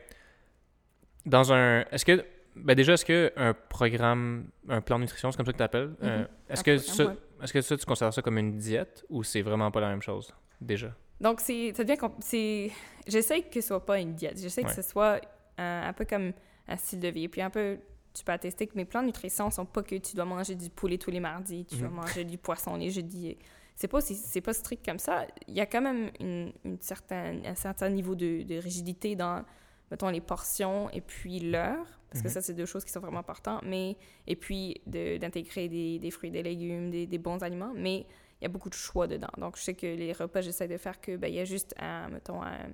dans 1.24 1.52
un. 1.52 1.82
Est-ce 1.92 2.04
que. 2.04 2.24
Ben 2.56 2.74
déjà, 2.74 2.94
est-ce 2.94 3.04
que 3.04 3.32
un 3.36 3.54
programme, 3.54 4.48
un 4.68 4.80
plan 4.80 4.96
de 4.98 5.02
nutrition, 5.04 5.30
c'est 5.30 5.36
comme 5.36 5.46
ça 5.46 5.52
que 5.52 5.56
tu 5.58 5.62
appelles 5.62 5.94
Mhm. 6.00 6.26
Est-ce 6.48 6.60
Un 6.60 6.62
que, 6.64 6.78
ça, 6.78 7.06
ouais. 7.06 7.16
est-ce 7.42 7.52
que 7.52 7.60
ça, 7.60 7.76
tu 7.76 7.86
considères 7.86 8.12
ça 8.12 8.22
comme 8.22 8.38
une 8.38 8.56
diète 8.56 9.04
ou 9.08 9.22
c'est 9.22 9.42
vraiment 9.42 9.70
pas 9.70 9.80
la 9.80 9.88
même 9.88 10.02
chose, 10.02 10.34
déjà? 10.60 10.94
Donc, 11.20 11.40
c'est, 11.40 11.72
ça 11.74 11.84
devient... 11.84 11.98
c'est- 12.20 12.70
J'essaie 13.06 13.42
que 13.42 13.60
ce 13.60 13.68
soit 13.68 13.84
pas 13.84 13.98
une 13.98 14.14
diète. 14.14 14.38
J'essaie 14.40 14.62
Ouais. 14.62 14.68
que 14.68 14.74
ce 14.74 14.82
soit 14.82 15.20
un, 15.58 15.82
un 15.88 15.92
peu 15.92 16.04
comme 16.04 16.32
un 16.68 16.76
style 16.76 17.00
de 17.00 17.08
vie. 17.08 17.28
Puis 17.28 17.40
un 17.42 17.50
peu, 17.50 17.78
tu 18.14 18.24
peux 18.24 18.32
attester 18.32 18.66
que 18.66 18.76
mes 18.76 18.84
plans 18.84 19.00
de 19.02 19.06
nutrition 19.06 19.50
sont 19.50 19.64
pas 19.66 19.82
que 19.82 19.96
tu 19.96 20.16
dois 20.16 20.24
manger 20.24 20.54
du 20.54 20.70
poulet 20.70 20.98
tous 20.98 21.10
les 21.10 21.20
mardis, 21.20 21.64
tu 21.66 21.76
dois 21.76 21.88
Mhm. 21.88 21.94
manger 21.94 22.24
du 22.24 22.38
poisson 22.38 22.76
les 22.76 22.90
jeudis. 22.90 23.36
C'est 23.76 23.88
pas, 23.88 24.00
c'est 24.00 24.40
pas 24.42 24.52
strict 24.52 24.84
comme 24.84 24.98
ça. 24.98 25.26
Il 25.48 25.54
y 25.54 25.60
a 25.60 25.66
quand 25.66 25.80
même 25.80 26.10
une, 26.20 26.52
une 26.64 26.80
certaine, 26.80 27.44
un 27.46 27.54
certain 27.54 27.88
niveau 27.88 28.14
de, 28.14 28.42
de 28.42 28.56
rigidité 28.56 29.16
dans, 29.16 29.44
mettons, 29.90 30.08
les 30.10 30.20
portions 30.20 30.90
et 30.90 31.00
puis 31.00 31.40
l'heure. 31.40 31.99
Parce 32.10 32.22
que 32.22 32.28
Mhm. 32.28 32.34
ça, 32.34 32.40
c'est 32.42 32.54
deux 32.54 32.66
choses 32.66 32.84
qui 32.84 32.90
sont 32.90 33.00
vraiment 33.00 33.20
importantes. 33.20 33.62
Mais, 33.64 33.96
et 34.26 34.36
puis, 34.36 34.80
de- 34.86 35.16
d'intégrer 35.18 35.68
des, 35.68 35.98
des 35.98 36.10
fruits, 36.10 36.30
des 36.30 36.42
légumes, 36.42 36.90
des, 36.90 37.06
des 37.06 37.18
bons 37.18 37.42
aliments. 37.42 37.72
Mais 37.74 37.98
il 38.40 38.42
y 38.42 38.46
a 38.46 38.48
beaucoup 38.48 38.68
de 38.70 38.74
choix 38.74 39.06
dedans. 39.06 39.28
Donc, 39.38 39.56
je 39.56 39.62
sais 39.62 39.74
que 39.74 39.86
les 39.86 40.12
repas, 40.12 40.40
j'essaie 40.40 40.66
de 40.68 40.76
faire 40.76 41.00
que, 41.00 41.16
ben, 41.16 41.28
il 41.28 41.34
y 41.34 41.40
a 41.40 41.44
juste 41.44 41.74
un, 41.78 42.08
mettons, 42.08 42.42
un, 42.42 42.70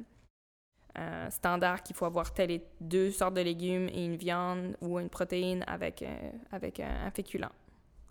un 0.95 1.29
standard 1.31 1.83
qu'il 1.83 1.95
faut 1.95 2.07
avoir 2.07 2.33
telle 2.33 2.51
et 2.51 2.65
deux 2.81 3.11
sortes 3.11 3.35
de 3.35 3.43
légumes 3.43 3.89
et 3.91 4.05
une 4.07 4.17
viande 4.17 4.77
ou 4.81 4.99
une 4.99 5.11
protéine 5.11 5.63
avec, 5.67 6.03
un- 6.03 6.33
avec 6.51 6.81
un, 6.81 7.05
un 7.07 7.11
féculent. 7.11 7.51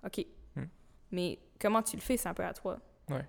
OK. 0.06 0.24
Hmm. 0.56 0.66
Mais 1.12 1.40
comment 1.60 1.82
tu 1.82 1.96
le 1.96 2.02
fais, 2.02 2.18
c'est 2.18 2.30
un 2.30 2.36
peu 2.36 2.44
à 2.46 2.54
toi. 2.54 2.78
Ouais. 3.10 3.26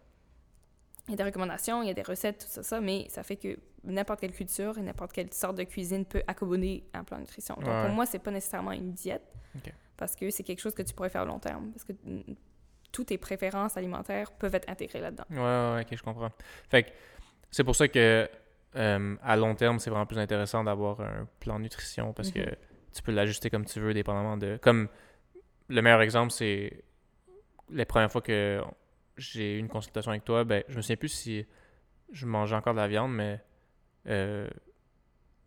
Il 1.09 1.13
y 1.13 1.15
a 1.15 1.17
des 1.17 1.23
recommandations, 1.23 1.83
il 1.83 1.87
y 1.87 1.91
a 1.91 1.95
des 1.95 2.03
recettes, 2.03 2.39
tout 2.41 2.49
ça, 2.49 2.63
ça, 2.63 2.81
mais 2.81 3.07
ça 3.09 3.23
fait 3.23 3.37
que 3.37 3.57
n'importe 3.87 4.21
quelle 4.21 4.33
culture 4.33 4.77
et 4.79 4.83
n'importe 4.83 5.13
quelle 5.13 5.33
sorte 5.33 5.57
de 5.57 5.63
cuisine 5.65 6.05
peut 6.05 6.23
accommoder 6.27 6.85
un 6.95 7.05
plan 7.05 7.17
de 7.19 7.23
nutrition. 7.23 7.55
Donc, 7.57 7.67
Ouais. 7.69 7.81
pour 7.83 7.91
moi, 7.91 8.07
c'est 8.07 8.19
pas 8.19 8.31
nécessairement 8.31 8.73
une 8.73 8.93
diète 8.93 9.23
parce 9.97 10.15
que 10.15 10.29
c'est 10.31 10.43
quelque 10.43 10.61
chose 10.61 10.75
que 10.75 10.83
tu 10.83 10.93
pourrais 10.95 11.09
faire 11.09 11.23
à 11.23 11.25
long 11.25 11.39
terme. 11.39 11.71
Parce 11.73 11.85
que 11.85 11.93
toutes 12.93 13.07
tes 13.09 13.19
préférences 13.19 13.77
alimentaires 13.77 14.31
peuvent 14.33 14.55
être 14.55 14.69
intégrées 14.69 15.01
là-dedans. 15.01 15.25
Ouais, 15.31 15.37
ouais, 15.39 15.75
ouais, 15.77 15.83
ok, 15.83 15.97
je 15.97 16.03
comprends. 16.03 16.31
Fait 16.69 16.83
que 16.85 16.91
c'est 17.51 17.65
pour 17.65 17.75
ça 17.77 17.89
que 17.89 18.29
euh, 18.77 19.17
à 19.23 19.37
long 19.37 19.55
terme, 19.55 19.79
c'est 19.79 19.89
vraiment 19.91 20.05
plus 20.07 20.19
intéressant 20.19 20.63
d'avoir 20.65 21.01
un 21.01 21.27
plan 21.41 21.57
de 21.59 21.63
nutrition 21.63 22.13
parce 22.13 22.31
que 22.31 22.41
Mhm. 22.41 22.57
tu 22.93 23.03
peux 23.03 23.13
l'ajuster 23.13 23.49
comme 23.51 23.65
tu 23.65 23.81
veux, 23.81 23.95
dépendamment 23.95 24.37
de. 24.37 24.59
Comme 24.61 24.89
le 25.69 25.83
meilleur 25.83 26.03
exemple, 26.03 26.31
c'est 26.33 26.85
les 27.71 27.85
premières 27.87 28.13
fois 28.13 28.21
que 28.21 28.63
j'ai 29.17 29.57
eu 29.57 29.59
une 29.59 29.69
consultation 29.69 30.11
avec 30.11 30.25
toi, 30.25 30.45
ben, 30.45 30.63
je 30.69 30.77
me 30.77 30.83
souviens 30.83 30.97
plus 30.97 31.09
si 31.09 31.47
je 32.13 32.27
mangeais 32.27 32.55
encore 32.55 32.75
de 32.75 32.79
la 32.81 32.89
viande, 32.89 33.15
mais. 33.15 33.41
Euh, 34.09 34.49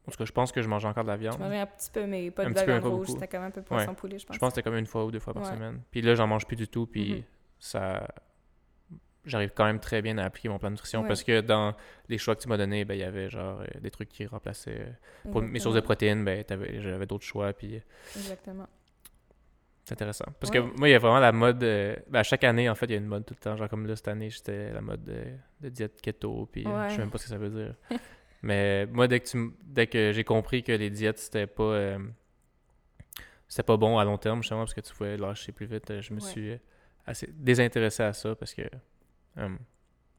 en 0.07 0.11
tout 0.11 0.17
cas, 0.17 0.25
je 0.25 0.31
pense 0.31 0.51
que 0.51 0.61
je 0.61 0.67
mangeais 0.67 0.87
encore 0.87 1.03
de 1.03 1.09
la 1.09 1.17
viande. 1.17 1.35
Tu 1.35 1.41
mangeais 1.41 1.59
un 1.59 1.65
petit 1.67 1.91
peu, 1.91 2.05
mais 2.07 2.31
pas 2.31 2.45
Un 2.45 2.49
de 2.49 2.55
la 2.55 2.65
viande 2.65 2.85
rouge. 2.85 3.07
C'était 3.09 3.27
quand 3.27 3.39
même 3.39 3.49
un 3.49 3.51
peu 3.51 3.61
poisson-poulet, 3.61 4.17
je 4.19 4.25
pense. 4.25 4.35
Je 4.35 4.39
pense 4.39 4.49
que 4.49 4.55
c'était 4.55 4.63
comme 4.69 4.77
une 4.79 4.85
fois 4.87 5.05
ou 5.05 5.11
deux 5.11 5.19
fois 5.19 5.33
par 5.33 5.43
Ouais. 5.43 5.49
semaine. 5.55 5.81
Puis 5.91 6.01
là, 6.01 6.15
j'en 6.15 6.25
mange 6.27 6.45
plus 6.47 6.55
du 6.57 6.67
tout, 6.67 6.87
puis 6.87 7.13
Mhm. 7.15 7.23
ça... 7.59 8.07
J'arrive 9.25 9.51
quand 9.53 9.65
même 9.65 9.79
très 9.79 10.01
bien 10.01 10.17
à 10.17 10.23
appliquer 10.25 10.47
mon 10.49 10.57
plan 10.57 10.69
de 10.69 10.73
nutrition 10.75 11.01
Ouais. 11.01 11.07
parce 11.07 11.23
que 11.23 11.41
dans 11.41 11.75
les 12.07 12.17
choix 12.17 12.35
que 12.35 12.41
tu 12.41 12.47
m'as 12.47 12.57
donnés, 12.57 12.85
ben, 12.85 12.93
il 12.95 13.01
y 13.01 13.03
avait 13.03 13.29
genre 13.29 13.59
euh, 13.61 13.79
des 13.81 13.91
trucs 13.91 14.09
qui 14.09 14.25
remplaçaient... 14.25 14.87
euh, 15.27 15.31
Pour 15.31 15.41
mes 15.41 15.59
sources 15.59 15.75
de 15.75 15.81
protéines, 15.81 16.23
ben, 16.25 16.43
j'avais 16.79 17.05
d'autres 17.05 17.25
choix, 17.25 17.51
puis 17.53 17.75
euh, 17.75 17.79
Exactement. 18.15 18.65
c'est 19.83 19.93
intéressant. 19.93 20.25
Parce 20.39 20.51
Ouais. 20.51 20.59
que 20.61 20.77
moi, 20.79 20.87
il 20.87 20.93
y 20.93 20.95
a 20.95 20.99
vraiment 20.99 21.19
la 21.19 21.33
mode... 21.33 21.61
euh, 21.63 21.95
ben, 22.07 22.19
à 22.21 22.23
chaque 22.23 22.45
année, 22.45 22.69
en 22.69 22.75
fait, 22.75 22.85
il 22.87 22.91
y 22.91 22.95
a 22.95 22.97
une 22.97 23.05
mode 23.07 23.25
tout 23.25 23.35
le 23.37 23.39
temps. 23.43 23.55
Genre 23.57 23.67
comme 23.69 23.85
là, 23.85 23.95
cette 23.97 24.07
année, 24.07 24.29
j'étais 24.29 24.71
la 24.71 24.81
mode 24.81 25.03
de, 25.03 25.21
de 25.61 25.69
diète 25.69 26.01
keto, 26.01 26.47
puis 26.51 26.63
je 26.63 26.69
Ouais. 26.69 26.89
sais 26.89 26.97
même 26.97 27.11
pas 27.11 27.17
ce 27.17 27.25
que 27.25 27.29
ça 27.29 27.37
veut 27.37 27.49
dire. 27.49 27.75
Mais 28.41 28.85
moi, 28.87 29.07
dès 29.07 29.19
que, 29.19 29.27
tu 29.27 29.51
dès 29.63 29.87
que 29.87 30.11
j'ai 30.13 30.23
compris 30.23 30.63
que 30.63 30.71
les 30.71 30.89
diètes, 30.89 31.19
c'était 31.19 31.47
pas... 31.47 31.63
euh, 31.63 31.99
c'était 33.47 33.63
pas 33.63 33.77
bon 33.77 33.97
à 33.97 34.05
long 34.05 34.17
terme, 34.17 34.41
justement, 34.41 34.61
parce 34.61 34.73
que 34.73 34.81
tu 34.81 34.93
pouvais 34.93 35.17
lâcher 35.17 35.51
plus 35.51 35.65
vite. 35.65 35.89
euh, 35.91 36.01
Je 36.01 36.13
me 36.13 36.19
Ouais. 36.21 36.29
suis 36.29 36.51
euh, 36.51 36.57
assez 37.05 37.27
désintéressé 37.33 38.03
à 38.03 38.13
ça 38.13 38.35
parce 38.35 38.53
que... 38.53 38.61
euh, 39.37 39.49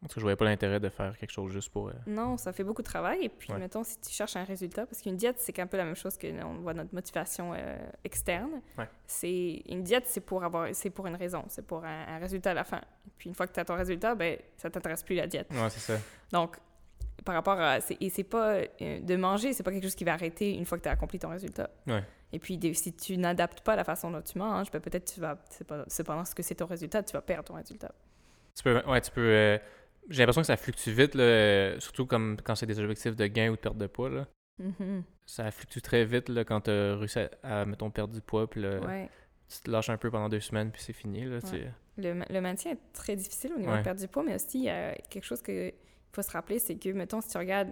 tout 0.02 0.08
cas, 0.08 0.14
je 0.16 0.20
voyais 0.22 0.36
pas 0.36 0.46
l'intérêt 0.46 0.80
de 0.80 0.88
faire 0.88 1.16
quelque 1.16 1.30
chose 1.30 1.52
juste 1.52 1.70
pour... 1.70 1.88
euh, 1.88 1.92
Non, 2.06 2.36
ça 2.36 2.52
fait 2.52 2.64
beaucoup 2.64 2.82
de 2.82 2.86
travail. 2.86 3.24
Et 3.24 3.28
puis, 3.28 3.52
Ouais. 3.52 3.58
mettons, 3.58 3.84
si 3.84 4.00
tu 4.00 4.10
cherches 4.10 4.34
un 4.36 4.44
résultat, 4.44 4.84
parce 4.86 5.00
qu'une 5.02 5.16
diète, 5.16 5.36
c'est 5.38 5.58
un 5.60 5.66
peu 5.66 5.76
la 5.76 5.84
même 5.84 5.94
chose 5.94 6.16
que 6.18 6.26
on 6.42 6.54
voit 6.54 6.74
notre 6.74 6.94
motivation 6.94 7.52
euh, 7.54 7.78
externe. 8.02 8.60
Ouais. 8.78 8.88
C'est 9.06 9.62
une 9.68 9.82
diète, 9.82 10.06
c'est 10.06 10.22
pour 10.22 10.42
avoir, 10.42 10.74
c'est 10.74 10.90
pour 10.90 11.06
une 11.06 11.16
raison, 11.16 11.44
c'est 11.48 11.64
pour 11.66 11.84
un, 11.84 12.06
un 12.08 12.18
résultat 12.18 12.50
à 12.50 12.54
la 12.54 12.64
fin. 12.64 12.80
Puis 13.18 13.28
une 13.28 13.34
fois 13.34 13.46
que 13.46 13.52
tu 13.52 13.60
as 13.60 13.64
ton 13.64 13.76
résultat, 13.76 14.14
ben 14.14 14.38
ça 14.56 14.70
t'intéresse 14.70 15.02
plus 15.02 15.14
la 15.16 15.26
diète. 15.26 15.48
Ouais, 15.52 15.70
c'est 15.70 15.80
ça. 15.80 15.98
Donc, 16.32 16.56
par 17.24 17.34
rapport 17.34 17.60
à, 17.60 17.80
c'est- 17.80 17.96
et 18.00 18.08
c'est 18.10 18.24
pas 18.24 18.54
euh, 18.82 19.00
de 19.00 19.16
manger, 19.16 19.52
c'est 19.52 19.62
pas 19.62 19.72
quelque 19.72 19.82
chose 19.84 19.94
qui 19.94 20.04
va 20.04 20.12
arrêter 20.14 20.52
une 20.54 20.64
fois 20.64 20.78
que 20.78 20.82
tu 20.84 20.88
as 20.88 20.92
accompli 20.92 21.18
ton 21.18 21.28
résultat. 21.30 21.70
Ouais. 21.86 22.02
Et 22.32 22.38
puis, 22.38 22.56
des- 22.58 22.74
si 22.74 22.92
tu 22.92 23.16
n'adaptes 23.18 23.60
pas 23.62 23.74
la 23.76 23.84
façon 23.84 24.10
dont 24.10 24.22
tu 24.22 24.38
manges, 24.38 24.70
ben 24.70 24.80
peut-être 24.80 25.12
tu 25.14 25.20
vas, 25.20 25.38
c'est 25.50 25.66
pas, 25.66 25.84
cependant 25.88 26.24
ce 26.24 26.34
que 26.34 26.42
c'est 26.42 26.54
ton 26.54 26.66
résultat, 26.66 27.02
tu 27.02 27.12
vas 27.12 27.20
perdre 27.22 27.44
ton 27.44 27.54
résultat. 27.54 27.92
Tu 28.56 28.62
peux, 28.62 28.80
ouais, 28.86 29.00
tu 29.00 29.10
peux. 29.10 29.20
euh, 29.20 29.58
j'ai 30.08 30.20
l'impression 30.22 30.40
que 30.42 30.46
ça 30.46 30.56
fluctue 30.56 30.90
vite, 30.90 31.14
là, 31.14 31.22
euh, 31.24 31.80
surtout 31.80 32.06
comme 32.06 32.36
quand 32.42 32.54
c'est 32.54 32.66
des 32.66 32.78
objectifs 32.80 33.16
de 33.16 33.26
gain 33.26 33.48
ou 33.50 33.56
de 33.56 33.60
perte 33.60 33.76
de 33.78 33.86
poids. 33.86 34.10
Là. 34.10 34.26
Mhm. 34.58 35.02
Ça 35.26 35.50
fluctue 35.50 35.80
très 35.80 36.04
vite 36.04 36.28
là, 36.28 36.44
quand 36.44 36.62
tu 36.62 36.70
as 36.70 36.96
réussi 36.96 37.18
à, 37.20 37.30
à, 37.42 37.64
mettons, 37.64 37.90
perdre 37.90 38.12
du 38.14 38.20
poids, 38.20 38.48
puis 38.48 38.60
là, 38.62 38.78
Ouais. 38.80 39.08
tu 39.48 39.60
te 39.60 39.70
lâches 39.70 39.90
un 39.90 39.96
peu 39.96 40.10
pendant 40.10 40.28
deux 40.28 40.40
semaines, 40.40 40.70
puis 40.70 40.82
c'est 40.82 40.92
fini. 40.92 41.24
Là, 41.24 41.40
tu- 41.42 41.56
Le, 41.96 42.22
le 42.30 42.40
maintien 42.40 42.72
est 42.72 42.92
très 42.92 43.16
difficile 43.16 43.52
au 43.54 43.58
niveau 43.58 43.76
de 43.76 43.82
perdre 43.82 44.00
du 44.00 44.08
poids, 44.08 44.22
mais 44.22 44.34
aussi, 44.34 44.58
il 44.60 44.64
y 44.64 44.70
a 44.70 44.94
quelque 44.94 45.24
chose 45.24 45.42
qu'il 45.42 45.72
faut 46.12 46.22
se 46.22 46.30
rappeler, 46.30 46.58
c'est 46.58 46.76
que, 46.76 46.88
mettons, 46.90 47.20
si 47.20 47.28
tu 47.30 47.38
regardes 47.38 47.70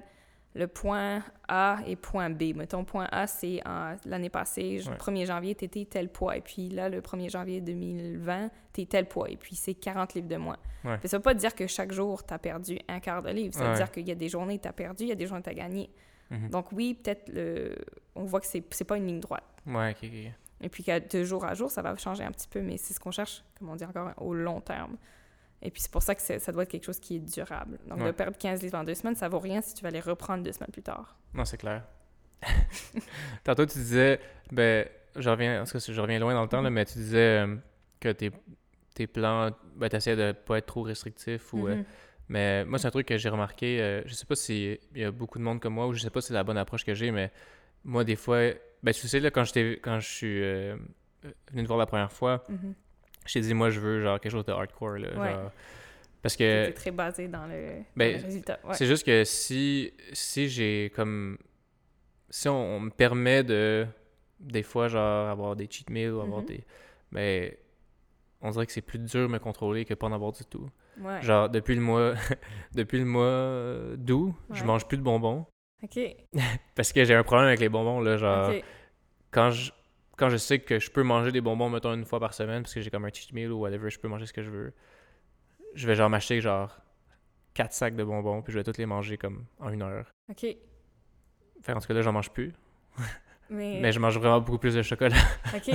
le 0.55 0.66
point 0.66 1.22
A 1.46 1.79
et 1.87 1.94
point 1.94 2.31
B, 2.31 2.55
mettons, 2.57 2.85
point 2.85 3.07
A, 3.12 3.27
c'est 3.27 3.61
l'année 4.07 4.31
passée, 4.31 4.79
le 4.85 4.90
Ouais. 4.90 4.96
1er 4.96 5.27
janvier, 5.27 5.55
tu 5.55 5.64
étais 5.66 5.85
tel 5.85 6.09
poids, 6.09 6.37
et 6.37 6.40
puis 6.40 6.68
là, 6.70 6.88
le 6.88 7.01
1er 7.01 7.29
janvier 7.31 7.61
2020, 7.61 8.51
tu 8.72 8.81
es 8.83 8.87
tel 8.87 9.07
poids, 9.07 9.29
et 9.31 9.37
puis 9.37 9.55
c'est 9.57 9.74
40 9.74 10.14
livres 10.14 10.29
de 10.29 10.37
moins. 10.37 10.57
Ouais. 10.85 10.98
Ça 11.05 11.18
veut 11.18 11.22
pas 11.22 11.35
dire 11.35 11.55
que 11.55 11.66
chaque 11.66 11.92
jour, 11.92 12.24
tu 12.24 12.33
as 12.33 12.38
perdu 12.38 12.79
un 12.88 12.98
quart 13.01 13.22
de 13.22 13.31
livre. 13.31 13.55
Ça 13.55 13.64
veut 13.64 13.70
Ouais. 13.70 13.77
dire 13.77 13.90
qu'il 13.92 14.09
y 14.09 14.11
a 14.11 14.14
des 14.14 14.29
journées, 14.29 14.59
tu 14.59 14.68
as 14.68 14.72
perdu, 14.72 15.05
il 15.05 15.09
y 15.09 15.12
a 15.12 15.16
des 15.16 15.27
journées, 15.27 15.42
tu 15.42 15.51
as 15.51 15.55
gagné. 15.55 15.90
Mhm. 16.31 16.48
Donc 16.51 16.72
oui, 16.72 16.94
peut-être, 16.94 17.29
le... 17.33 17.74
on 18.14 18.24
voit 18.24 18.40
que 18.40 18.46
c'est 18.46 18.85
pas 18.85 18.96
une 18.96 19.07
ligne 19.07 19.20
droite. 19.20 19.44
Ouais. 19.66 19.94
Et 20.61 20.68
puis 20.68 20.83
que 20.83 21.16
de 21.16 21.24
jour 21.24 21.44
à 21.44 21.55
jour, 21.55 21.70
ça 21.70 21.83
va 21.83 21.96
changer 21.96 22.24
un 22.24 22.33
petit 22.33 22.48
peu, 22.48 22.62
mais 22.62 22.77
c'est 22.79 22.94
ce 22.94 23.01
qu'on 23.01 23.11
cherche, 23.12 23.44
comme 23.59 23.68
on 23.70 23.77
dit 23.77 23.85
encore, 23.85 24.11
au 24.16 24.35
long 24.35 24.61
terme. 24.61 24.96
Et 25.62 25.70
puis 25.70 25.80
c'est 25.82 25.90
pour 25.90 26.02
ça 26.02 26.14
que 26.14 26.20
ça 26.22 26.52
doit 26.52 26.62
être 26.62 26.68
quelque 26.70 26.84
chose 26.84 27.00
qui 27.00 27.16
est 27.16 27.20
durable. 27.20 27.78
Donc 27.86 27.98
de 28.06 28.10
perdre 28.12 28.36
15 28.38 28.62
livres 28.62 28.78
en 28.78 28.84
deux 28.84 28.94
semaines, 28.94 29.16
ça 29.16 29.28
vaut 29.28 29.40
rien 29.40 29.60
si 29.60 29.74
tu 29.74 29.82
vas 29.82 29.90
les 29.90 30.00
reprendre 30.00 30.44
deux 30.44 30.52
semaines 30.52 30.70
plus 30.72 30.82
tard. 30.82 31.16
Non, 31.34 31.44
c'est 31.44 31.56
clair. 31.58 31.82
Tantôt, 33.44 33.66
tu 33.66 33.78
disais, 33.78 34.20
ben, 34.52 34.86
je 35.16 35.28
reviens, 35.28 35.64
cas, 35.64 35.78
je 35.78 36.00
reviens 36.00 36.18
loin 36.18 36.34
dans 36.34 36.42
le 36.42 36.48
temps, 36.48 36.60
là, 36.62 36.70
mais 36.70 36.84
tu 36.84 36.94
disais 36.98 37.44
euh, 37.44 37.56
que 38.00 38.10
tes, 38.10 38.30
tes 38.94 39.06
plans, 39.06 39.50
ben, 39.76 39.88
t'essayais 39.88 40.16
de 40.16 40.32
pas 40.32 40.58
être 40.58 40.66
trop 40.66 40.82
restrictif 40.82 41.52
ou. 41.52 41.66
euh, 41.68 41.74
Mhm. 41.76 41.84
mais 42.28 42.64
moi, 42.64 42.78
c'est 42.78 42.86
un 42.86 42.90
truc 42.90 43.06
que 43.06 43.16
j'ai 43.16 43.28
remarqué. 43.28 43.80
euh, 43.80 44.02
je 44.06 44.14
sais 44.14 44.26
pas 44.26 44.36
s'il 44.36 44.78
y 44.94 45.04
a 45.04 45.10
beaucoup 45.10 45.38
de 45.38 45.44
monde 45.44 45.60
comme 45.60 45.74
moi 45.74 45.86
ou 45.86 45.94
je 45.94 46.00
sais 46.00 46.10
pas 46.10 46.20
si 46.20 46.28
c'est 46.28 46.34
la 46.34 46.44
bonne 46.44 46.58
approche 46.58 46.84
que 46.84 46.94
j'ai, 46.94 47.10
mais 47.10 47.32
moi, 47.84 48.04
des 48.04 48.16
fois, 48.16 48.38
ben, 48.82 48.92
tu 48.94 49.08
sais, 49.08 49.18
là, 49.20 49.30
quand, 49.30 49.44
j'étais- 49.44 49.80
quand 49.82 49.98
je 49.98 50.08
suis 50.08 50.42
euh, 50.42 50.76
venu 51.50 51.62
te 51.62 51.66
voir 51.66 51.78
la 51.78 51.86
première 51.86 52.12
fois, 52.12 52.44
Mhm. 52.48 52.74
Je 53.28 53.34
t'ai 53.34 53.40
dit, 53.40 53.54
moi, 53.54 53.70
je 53.70 53.80
veux 53.80 54.02
genre 54.02 54.18
quelque 54.20 54.32
chose 54.32 54.44
de 54.44 54.52
hardcore. 54.52 54.98
Là, 54.98 55.08
Ouais. 55.18 55.32
genre, 55.32 55.52
parce 56.22 56.34
C'est 56.36 56.70
que 56.72 56.74
très 56.74 56.90
basé 56.90 57.28
dans 57.28 57.46
le, 57.46 57.66
dans 57.78 57.84
ben, 57.96 58.16
le 58.18 58.22
résultat. 58.24 58.58
Ouais. 58.64 58.74
c'est 58.74 58.86
juste 58.86 59.04
que 59.06 59.24
si, 59.24 59.92
si 60.12 60.48
j'ai 60.48 60.90
comme. 60.94 61.38
Si 62.30 62.48
on, 62.48 62.76
on 62.76 62.80
me 62.80 62.90
permet 62.90 63.42
de. 63.44 63.86
Des 64.40 64.62
fois, 64.62 64.88
genre, 64.88 65.28
avoir 65.28 65.56
des 65.56 65.66
cheat 65.70 65.90
meals 65.90 66.12
ou 66.12 66.20
avoir 66.20 66.40
Mhm. 66.40 66.46
des. 66.46 66.64
Ben. 67.12 67.52
On 68.40 68.50
dirait 68.50 68.66
que 68.66 68.72
c'est 68.72 68.82
plus 68.82 69.00
dur 69.00 69.22
de 69.22 69.32
me 69.32 69.38
contrôler 69.40 69.84
que 69.84 69.94
pas 69.94 70.06
en 70.06 70.12
avoir 70.12 70.30
du 70.32 70.44
tout. 70.44 70.68
Ouais. 71.00 71.20
Genre, 71.22 71.48
depuis 71.48 71.74
le 71.74 71.80
mois. 71.80 72.14
depuis 72.74 72.98
le 72.98 73.04
mois 73.04 73.96
d'août, 73.96 74.32
je 74.52 74.62
mange 74.64 74.86
plus 74.86 74.96
de 74.96 75.02
bonbons. 75.02 75.44
OK. 75.82 75.98
Parce 76.76 76.92
que 76.92 77.04
j'ai 77.04 77.14
un 77.14 77.22
problème 77.24 77.48
avec 77.48 77.60
les 77.60 77.68
bonbons, 77.68 78.00
là. 78.00 78.16
Genre, 78.16 78.52
quand 79.32 79.50
je. 79.50 79.72
Quand 80.18 80.28
je 80.28 80.37
sais 80.37 80.59
que 80.59 80.78
je 80.78 80.90
peux 80.90 81.02
manger 81.02 81.33
des 81.33 81.40
bonbons, 81.40 81.70
mettons, 81.70 81.94
une 81.94 82.04
fois 82.04 82.20
par 82.20 82.35
semaine, 82.35 82.62
parce 82.62 82.74
que 82.74 82.81
j'ai 82.81 82.90
comme 82.90 83.04
un 83.04 83.11
cheat 83.12 83.33
meal 83.33 83.52
ou 83.52 83.61
whatever, 83.61 83.88
je 83.88 83.98
peux 83.98 84.09
manger 84.09 84.26
ce 84.26 84.33
que 84.33 84.42
je 84.42 84.50
veux, 84.50 84.72
je 85.74 85.87
vais 85.87 85.94
genre 85.94 86.11
m'acheter 86.11 86.40
genre 86.40 86.76
quatre 87.54 87.72
sacs 87.72 87.96
de 87.96 88.04
bonbons, 88.04 88.42
puis 88.42 88.52
je 88.52 88.59
vais 88.59 88.64
tous 88.64 88.78
les 88.78 88.87
manger 88.87 89.16
comme 89.16 89.46
en 89.61 89.70
une 89.70 89.83
heure. 89.83 90.12
OK. 90.28 90.46
Fait 91.62 91.72
en 91.72 91.81
tout 91.81 91.88
cas, 91.88 91.94
là, 91.94 92.02
j'en 92.02 92.12
mange 92.12 92.31
plus. 92.31 92.52
Mais, 93.50 93.78
Mais 93.81 93.92
je 93.92 93.98
mange 93.98 94.18
vraiment 94.18 94.40
beaucoup 94.40 94.59
plus 94.59 94.74
de 94.74 94.83
chocolat. 94.83 95.16
OK. 95.57 95.70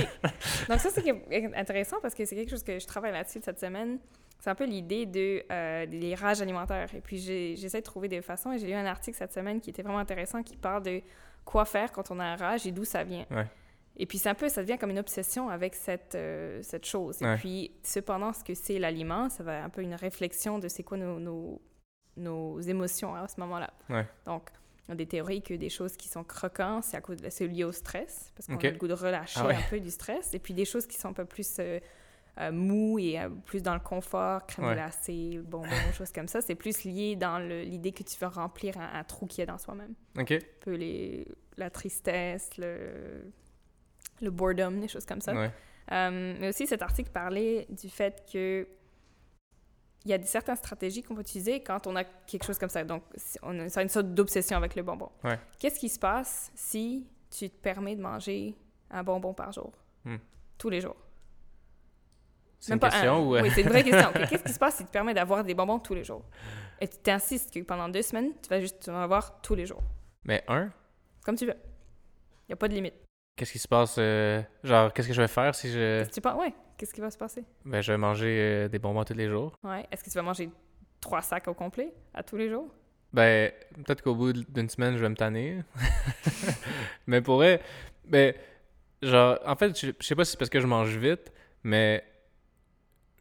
Donc 0.68 0.78
ça, 0.78 0.90
c'est 0.90 1.56
intéressant 1.56 1.96
parce 2.00 2.14
que 2.14 2.24
c'est 2.24 2.36
quelque 2.36 2.50
chose 2.50 2.62
que 2.62 2.78
je 2.78 2.86
travaille 2.86 3.10
là-dessus 3.10 3.40
cette 3.42 3.58
semaine. 3.58 3.98
C'est 4.38 4.48
un 4.48 4.54
peu 4.54 4.64
l'idée 4.64 5.06
de, 5.06 5.42
euh, 5.50 5.84
des 5.86 6.14
rages 6.14 6.40
alimentaires. 6.40 6.94
Et 6.94 7.00
puis, 7.00 7.18
j'essaie 7.18 7.80
de 7.80 7.84
trouver 7.84 8.06
des 8.06 8.22
façons. 8.22 8.52
Et 8.52 8.58
j'ai 8.58 8.68
lu 8.68 8.74
un 8.74 8.86
article 8.86 9.16
cette 9.16 9.32
semaine 9.32 9.60
qui 9.60 9.70
était 9.70 9.82
vraiment 9.82 9.98
intéressant 9.98 10.44
qui 10.44 10.56
parle 10.56 10.84
de 10.84 11.02
quoi 11.44 11.64
faire 11.64 11.90
quand 11.90 12.12
on 12.12 12.20
a 12.20 12.24
un 12.24 12.36
rage 12.36 12.64
et 12.64 12.70
d'où 12.70 12.84
ça 12.84 13.02
vient. 13.02 13.26
Ouais. 13.32 13.46
Et 13.96 14.06
puis, 14.06 14.18
c'est 14.18 14.28
un 14.28 14.34
peu, 14.34 14.48
ça 14.48 14.62
devient 14.62 14.76
comme 14.78 14.90
une 14.90 14.98
obsession 14.98 15.48
avec 15.48 15.74
cette, 15.74 16.14
euh, 16.16 16.60
cette 16.62 16.84
chose. 16.84 17.22
Et 17.22 17.36
puis, 17.36 17.70
cependant, 17.82 18.32
ce 18.32 18.42
que 18.42 18.54
c'est 18.54 18.78
l'aliment, 18.78 19.28
ça 19.28 19.44
va 19.44 19.62
un 19.62 19.68
peu 19.68 19.82
une 19.82 19.94
réflexion 19.94 20.58
de 20.58 20.66
c'est 20.68 20.82
quoi 20.82 20.96
nos, 20.98 21.20
nos, 21.20 21.62
nos 22.16 22.60
émotions 22.60 23.14
à 23.14 23.28
ce 23.28 23.38
moment-là. 23.40 23.72
Ouais. 23.90 24.06
Donc, 24.26 24.50
il 24.86 24.90
y 24.90 24.92
a 24.92 24.94
des 24.96 25.06
théories 25.06 25.42
que 25.42 25.54
des 25.54 25.68
choses 25.70 25.96
qui 25.96 26.08
sont 26.08 26.24
croquantes, 26.24 26.84
c'est 26.84 26.96
à 26.96 27.00
cause 27.00 27.18
de- 27.20 27.30
c'est 27.30 27.46
lié 27.46 27.64
au 27.64 27.72
stress, 27.72 28.32
parce 28.36 28.46
qu'on 28.46 28.56
a 28.58 28.70
le 28.70 28.76
goût 28.78 28.88
de 28.88 28.92
relâcher 28.94 29.40
Ah 29.42 29.46
ouais. 29.46 29.54
un 29.54 29.70
peu 29.70 29.80
du 29.80 29.90
stress. 29.90 30.34
Et 30.34 30.38
puis 30.38 30.54
des 30.54 30.64
choses 30.64 30.86
qui 30.86 30.98
sont 30.98 31.08
un 31.08 31.12
peu 31.14 31.24
plus 31.24 31.56
euh, 31.60 31.78
euh, 32.40 32.50
mou 32.52 32.98
et 32.98 33.18
euh, 33.20 33.28
plus 33.46 33.62
dans 33.62 33.74
le 33.74 33.80
confort, 33.80 34.44
crème 34.46 34.72
glacée, 34.74 35.40
bonbons, 35.44 35.68
choses 35.96 36.10
comme 36.12 36.26
ça, 36.28 36.40
c'est 36.40 36.56
plus 36.56 36.84
lié 36.84 37.16
dans 37.16 37.38
le- 37.38 37.62
l'idée 37.62 37.92
que 37.92 38.02
tu 38.02 38.18
veux 38.20 38.26
remplir 38.26 38.76
un, 38.76 38.98
un 38.98 39.04
trou 39.04 39.26
qu'il 39.26 39.38
y 39.38 39.42
a 39.42 39.46
dans 39.46 39.58
soi-même. 39.58 39.94
OK? 40.18 40.32
Un 40.32 40.38
peu 40.60 40.74
les, 40.74 41.26
la 41.56 41.70
tristesse, 41.70 42.50
le, 42.58 43.24
le 44.20 44.30
boredom, 44.30 44.80
des 44.80 44.88
choses 44.88 45.06
comme 45.06 45.20
ça. 45.20 45.34
Ouais. 45.34 45.50
Euh, 45.92 46.34
mais 46.40 46.48
aussi, 46.48 46.66
cet 46.66 46.82
article 46.82 47.10
parlait 47.10 47.66
du 47.68 47.88
fait 47.88 48.24
que 48.32 48.66
il 50.04 50.10
y 50.10 50.14
a 50.14 50.18
des 50.18 50.26
certaines 50.26 50.56
stratégies 50.56 51.02
qu'on 51.02 51.14
peut 51.14 51.22
utiliser 51.22 51.62
quand 51.62 51.86
on 51.86 51.96
a 51.96 52.04
quelque 52.04 52.44
chose 52.44 52.58
comme 52.58 52.68
ça. 52.68 52.84
Donc, 52.84 53.02
on 53.42 53.58
a, 53.58 53.82
une 53.82 53.88
sorte 53.88 54.12
d'obsession 54.12 54.56
avec 54.58 54.76
le 54.76 54.82
bonbon. 54.82 55.10
Ouais. 55.22 55.38
Qu'est-ce 55.58 55.80
qui 55.80 55.88
se 55.88 55.98
passe 55.98 56.52
si 56.54 57.06
tu 57.30 57.48
te 57.48 57.56
permets 57.56 57.96
de 57.96 58.02
manger 58.02 58.54
un 58.90 59.02
bonbon 59.02 59.32
par 59.32 59.50
jour? 59.52 59.72
Hmm. 60.04 60.16
Tous 60.58 60.68
les 60.68 60.82
jours. 60.82 60.96
C'est 62.60 62.74
une 62.74 62.78
pas 62.78 62.94
un. 62.94 63.18
ou... 63.18 63.34
euh, 63.34 63.42
Oui, 63.42 63.50
c'est 63.54 63.62
une 63.62 63.68
vraie 63.68 63.82
question. 63.82 64.12
Qu'est-ce 64.28 64.44
qui 64.44 64.52
se 64.52 64.58
passe 64.58 64.76
si 64.76 64.82
tu 64.82 64.88
te 64.88 64.92
permets 64.92 65.14
d'avoir 65.14 65.42
des 65.42 65.54
bonbons 65.54 65.78
tous 65.78 65.94
les 65.94 66.04
jours? 66.04 66.22
Et 66.80 66.88
tu 66.88 66.98
t'insistes 66.98 67.52
que 67.52 67.60
pendant 67.60 67.88
deux 67.88 68.02
semaines, 68.02 68.32
tu 68.42 68.48
vas 68.50 68.60
juste 68.60 68.88
en 68.88 68.96
avoir 68.96 69.40
tous 69.40 69.54
les 69.54 69.64
jours. 69.64 69.82
Mais 70.24 70.44
un, 70.48 70.70
Comme 71.24 71.36
tu 71.36 71.46
veux. 71.46 71.56
Il 71.56 72.50
n'y 72.50 72.52
a 72.52 72.56
pas 72.56 72.68
de 72.68 72.74
limite. 72.74 73.03
Qu'est-ce 73.36 73.52
qui 73.52 73.58
se 73.58 73.68
passe? 73.68 73.96
euh, 73.98 74.42
genre, 74.62 74.92
qu'est-ce 74.92 75.08
que 75.08 75.14
je 75.14 75.22
vais 75.22 75.28
faire 75.28 75.54
si 75.54 75.70
je... 75.70 75.98
Qu'est-ce 75.98 76.08
que 76.10 76.14
tu 76.14 76.20
penses? 76.20 76.40
Ouais. 76.40 76.54
Qu'est-ce 76.76 76.92
qui 76.92 77.00
va 77.00 77.10
se 77.10 77.18
passer? 77.18 77.44
Ben, 77.64 77.80
je 77.80 77.92
vais 77.92 77.98
manger 77.98 78.38
euh, 78.40 78.68
des 78.68 78.78
bonbons 78.78 79.04
tous 79.04 79.14
les 79.14 79.28
jours. 79.28 79.56
Ouais. 79.62 79.86
Est-ce 79.90 80.02
que 80.02 80.10
tu 80.10 80.14
vas 80.16 80.22
manger 80.22 80.50
trois 81.00 81.22
sacs 81.22 81.46
au 81.48 81.54
complet 81.54 81.92
à 82.12 82.22
tous 82.22 82.36
les 82.36 82.48
jours? 82.50 82.68
Ben, 83.12 83.52
peut-être 83.84 84.02
qu'au 84.02 84.14
bout 84.16 84.32
d'une 84.32 84.68
semaine, 84.68 84.96
je 84.96 85.02
vais 85.02 85.08
me 85.08 85.14
tanner. 85.14 85.60
mais 87.06 87.20
pour 87.20 87.36
vrai, 87.36 87.60
ben, 88.04 88.34
genre, 89.02 89.38
en 89.46 89.54
fait, 89.54 89.78
je, 89.78 89.92
je 90.00 90.06
sais 90.06 90.14
pas 90.16 90.24
si 90.24 90.32
c'est 90.32 90.36
parce 90.38 90.50
que 90.50 90.60
je 90.60 90.66
mange 90.66 90.96
vite, 90.96 91.32
mais 91.62 92.02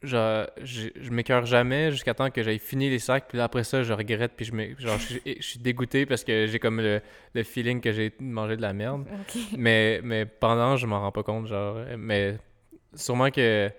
genre, 0.03 0.47
je, 0.61 0.89
je 0.95 1.09
m'écœure 1.11 1.45
jamais 1.45 1.91
jusqu'à 1.91 2.13
temps 2.13 2.29
que 2.29 2.43
j'aille 2.43 2.59
fini 2.59 2.89
les 2.89 2.99
sacs, 2.99 3.25
puis 3.27 3.37
là, 3.37 3.45
après 3.45 3.63
ça, 3.63 3.83
je 3.83 3.93
regrette, 3.93 4.33
puis 4.35 4.45
je, 4.45 4.53
me, 4.53 4.75
genre, 4.79 4.97
je, 4.99 5.05
suis- 5.05 5.21
je 5.39 5.41
suis 5.47 5.59
dégoûté 5.59 6.05
parce 6.05 6.23
que 6.23 6.45
j'ai 6.47 6.59
comme 6.59 6.79
le, 6.81 7.01
le 7.33 7.43
feeling 7.43 7.81
que 7.81 7.91
j'ai 7.91 8.13
mangé 8.19 8.55
de 8.57 8.61
la 8.61 8.73
merde. 8.73 9.05
Mais, 9.57 10.01
mais 10.03 10.25
pendant, 10.25 10.75
je 10.77 10.85
m'en 10.85 10.99
rends 11.01 11.11
pas 11.11 11.23
compte, 11.23 11.47
genre, 11.47 11.77
mais 11.97 12.37
sûrement 12.93 13.31
que, 13.31 13.71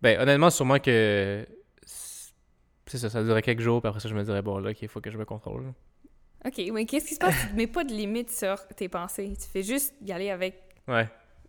ben, 0.00 0.20
honnêtement, 0.20 0.50
sûrement 0.50 0.78
que, 0.78 1.46
c'est 1.84 2.98
ça, 2.98 3.08
ça 3.08 3.22
durerait 3.22 3.42
quelques 3.42 3.60
jours, 3.60 3.80
puis 3.80 3.88
après 3.88 4.00
ça, 4.00 4.08
je 4.08 4.14
me 4.14 4.22
dirais, 4.22 4.42
bon, 4.42 4.58
là, 4.58 4.72
il 4.80 4.88
faut 4.88 5.00
que 5.00 5.10
je 5.10 5.16
me 5.18 5.24
contrôle. 5.24 5.72
OK, 6.44 6.60
mais 6.72 6.84
qu'est-ce 6.86 7.06
qui 7.06 7.14
se 7.14 7.20
passe? 7.20 7.34
Tu 7.46 7.52
ne 7.52 7.56
mets 7.56 7.66
pas 7.68 7.84
de 7.84 7.92
limite 7.92 8.30
sur 8.30 8.66
tes 8.76 8.88
pensées? 8.88 9.32
Tu 9.40 9.48
fais 9.48 9.62
juste 9.62 9.94
y 10.04 10.10
aller 10.12 10.28
avec 10.30 10.54
Ouais. 10.88 11.08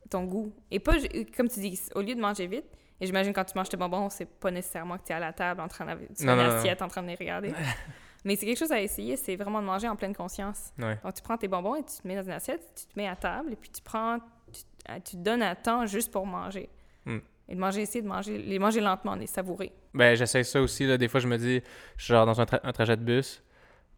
ton 0.09 0.23
goût. 0.25 0.53
Et 0.69 0.79
pas, 0.79 0.93
comme 1.35 1.49
tu 1.49 1.59
dis, 1.59 1.81
au 1.95 2.01
lieu 2.01 2.13
de 2.13 2.21
manger 2.21 2.45
vite, 2.45 2.65
et 3.01 3.05
j'imagine 3.05 3.33
quand 3.33 3.43
tu 3.45 3.57
manges 3.57 3.69
tes 3.69 3.77
bonbons, 3.77 4.09
c'est 4.09 4.25
pas 4.25 4.51
nécessairement 4.51 4.97
que 4.97 5.03
tu 5.05 5.11
es 5.11 5.15
à 5.15 5.19
la 5.19 5.33
table 5.33 5.61
en 5.61 5.67
train 5.67 5.85
d'avoir 5.85 6.07
sur 6.15 6.25
Non, 6.25 6.33
une 6.33 6.39
non, 6.39 6.47
non. 6.49 6.55
assiette 6.57 6.81
en 6.81 6.87
train 6.87 7.01
de 7.03 7.07
les 7.07 7.15
regarder. 7.15 7.53
mais 8.25 8.35
c'est 8.35 8.45
quelque 8.45 8.59
chose 8.59 8.71
à 8.71 8.79
essayer, 8.81 9.17
c'est 9.17 9.35
vraiment 9.35 9.61
de 9.61 9.65
manger 9.65 9.87
en 9.89 9.95
pleine 9.95 10.15
conscience. 10.15 10.71
Ouais. 10.79 10.97
Donc 11.03 11.13
tu 11.15 11.21
prends 11.21 11.37
tes 11.37 11.47
bonbons 11.47 11.75
et 11.75 11.83
tu 11.83 12.01
te 12.01 12.07
mets 12.07 12.15
dans 12.15 12.23
une 12.23 12.31
assiette, 12.31 12.61
tu 12.75 12.85
te 12.85 12.97
mets 12.99 13.07
à 13.07 13.15
table 13.15 13.51
et 13.53 13.55
puis 13.55 13.69
tu 13.69 13.81
prends, 13.81 14.19
tu, 14.19 14.61
euh, 14.89 14.95
tu 15.03 15.17
te 15.17 15.21
donnes 15.21 15.43
un 15.43 15.55
temps 15.55 15.85
juste 15.85 16.11
pour 16.11 16.25
manger. 16.25 16.69
Hmm. 17.05 17.19
Et 17.49 17.55
de 17.55 17.59
manger, 17.59 17.81
essayer 17.81 18.01
de 18.01 18.07
manger, 18.07 18.37
les 18.37 18.57
manger 18.57 18.79
lentement, 18.79 19.15
les 19.15 19.27
savourer. 19.27 19.73
Ben, 19.93 20.15
j'essaie 20.15 20.43
ça 20.45 20.61
aussi, 20.61 20.85
là. 20.87 20.97
Des 20.97 21.09
fois, 21.09 21.19
je 21.19 21.27
me 21.27 21.37
dis, 21.37 21.61
je 21.97 22.03
suis 22.05 22.13
genre 22.13 22.25
dans 22.25 22.39
un, 22.39 22.45
tra- 22.45 22.61
un 22.63 22.71
trajet 22.71 22.95
de 22.95 23.03
bus, 23.03 23.43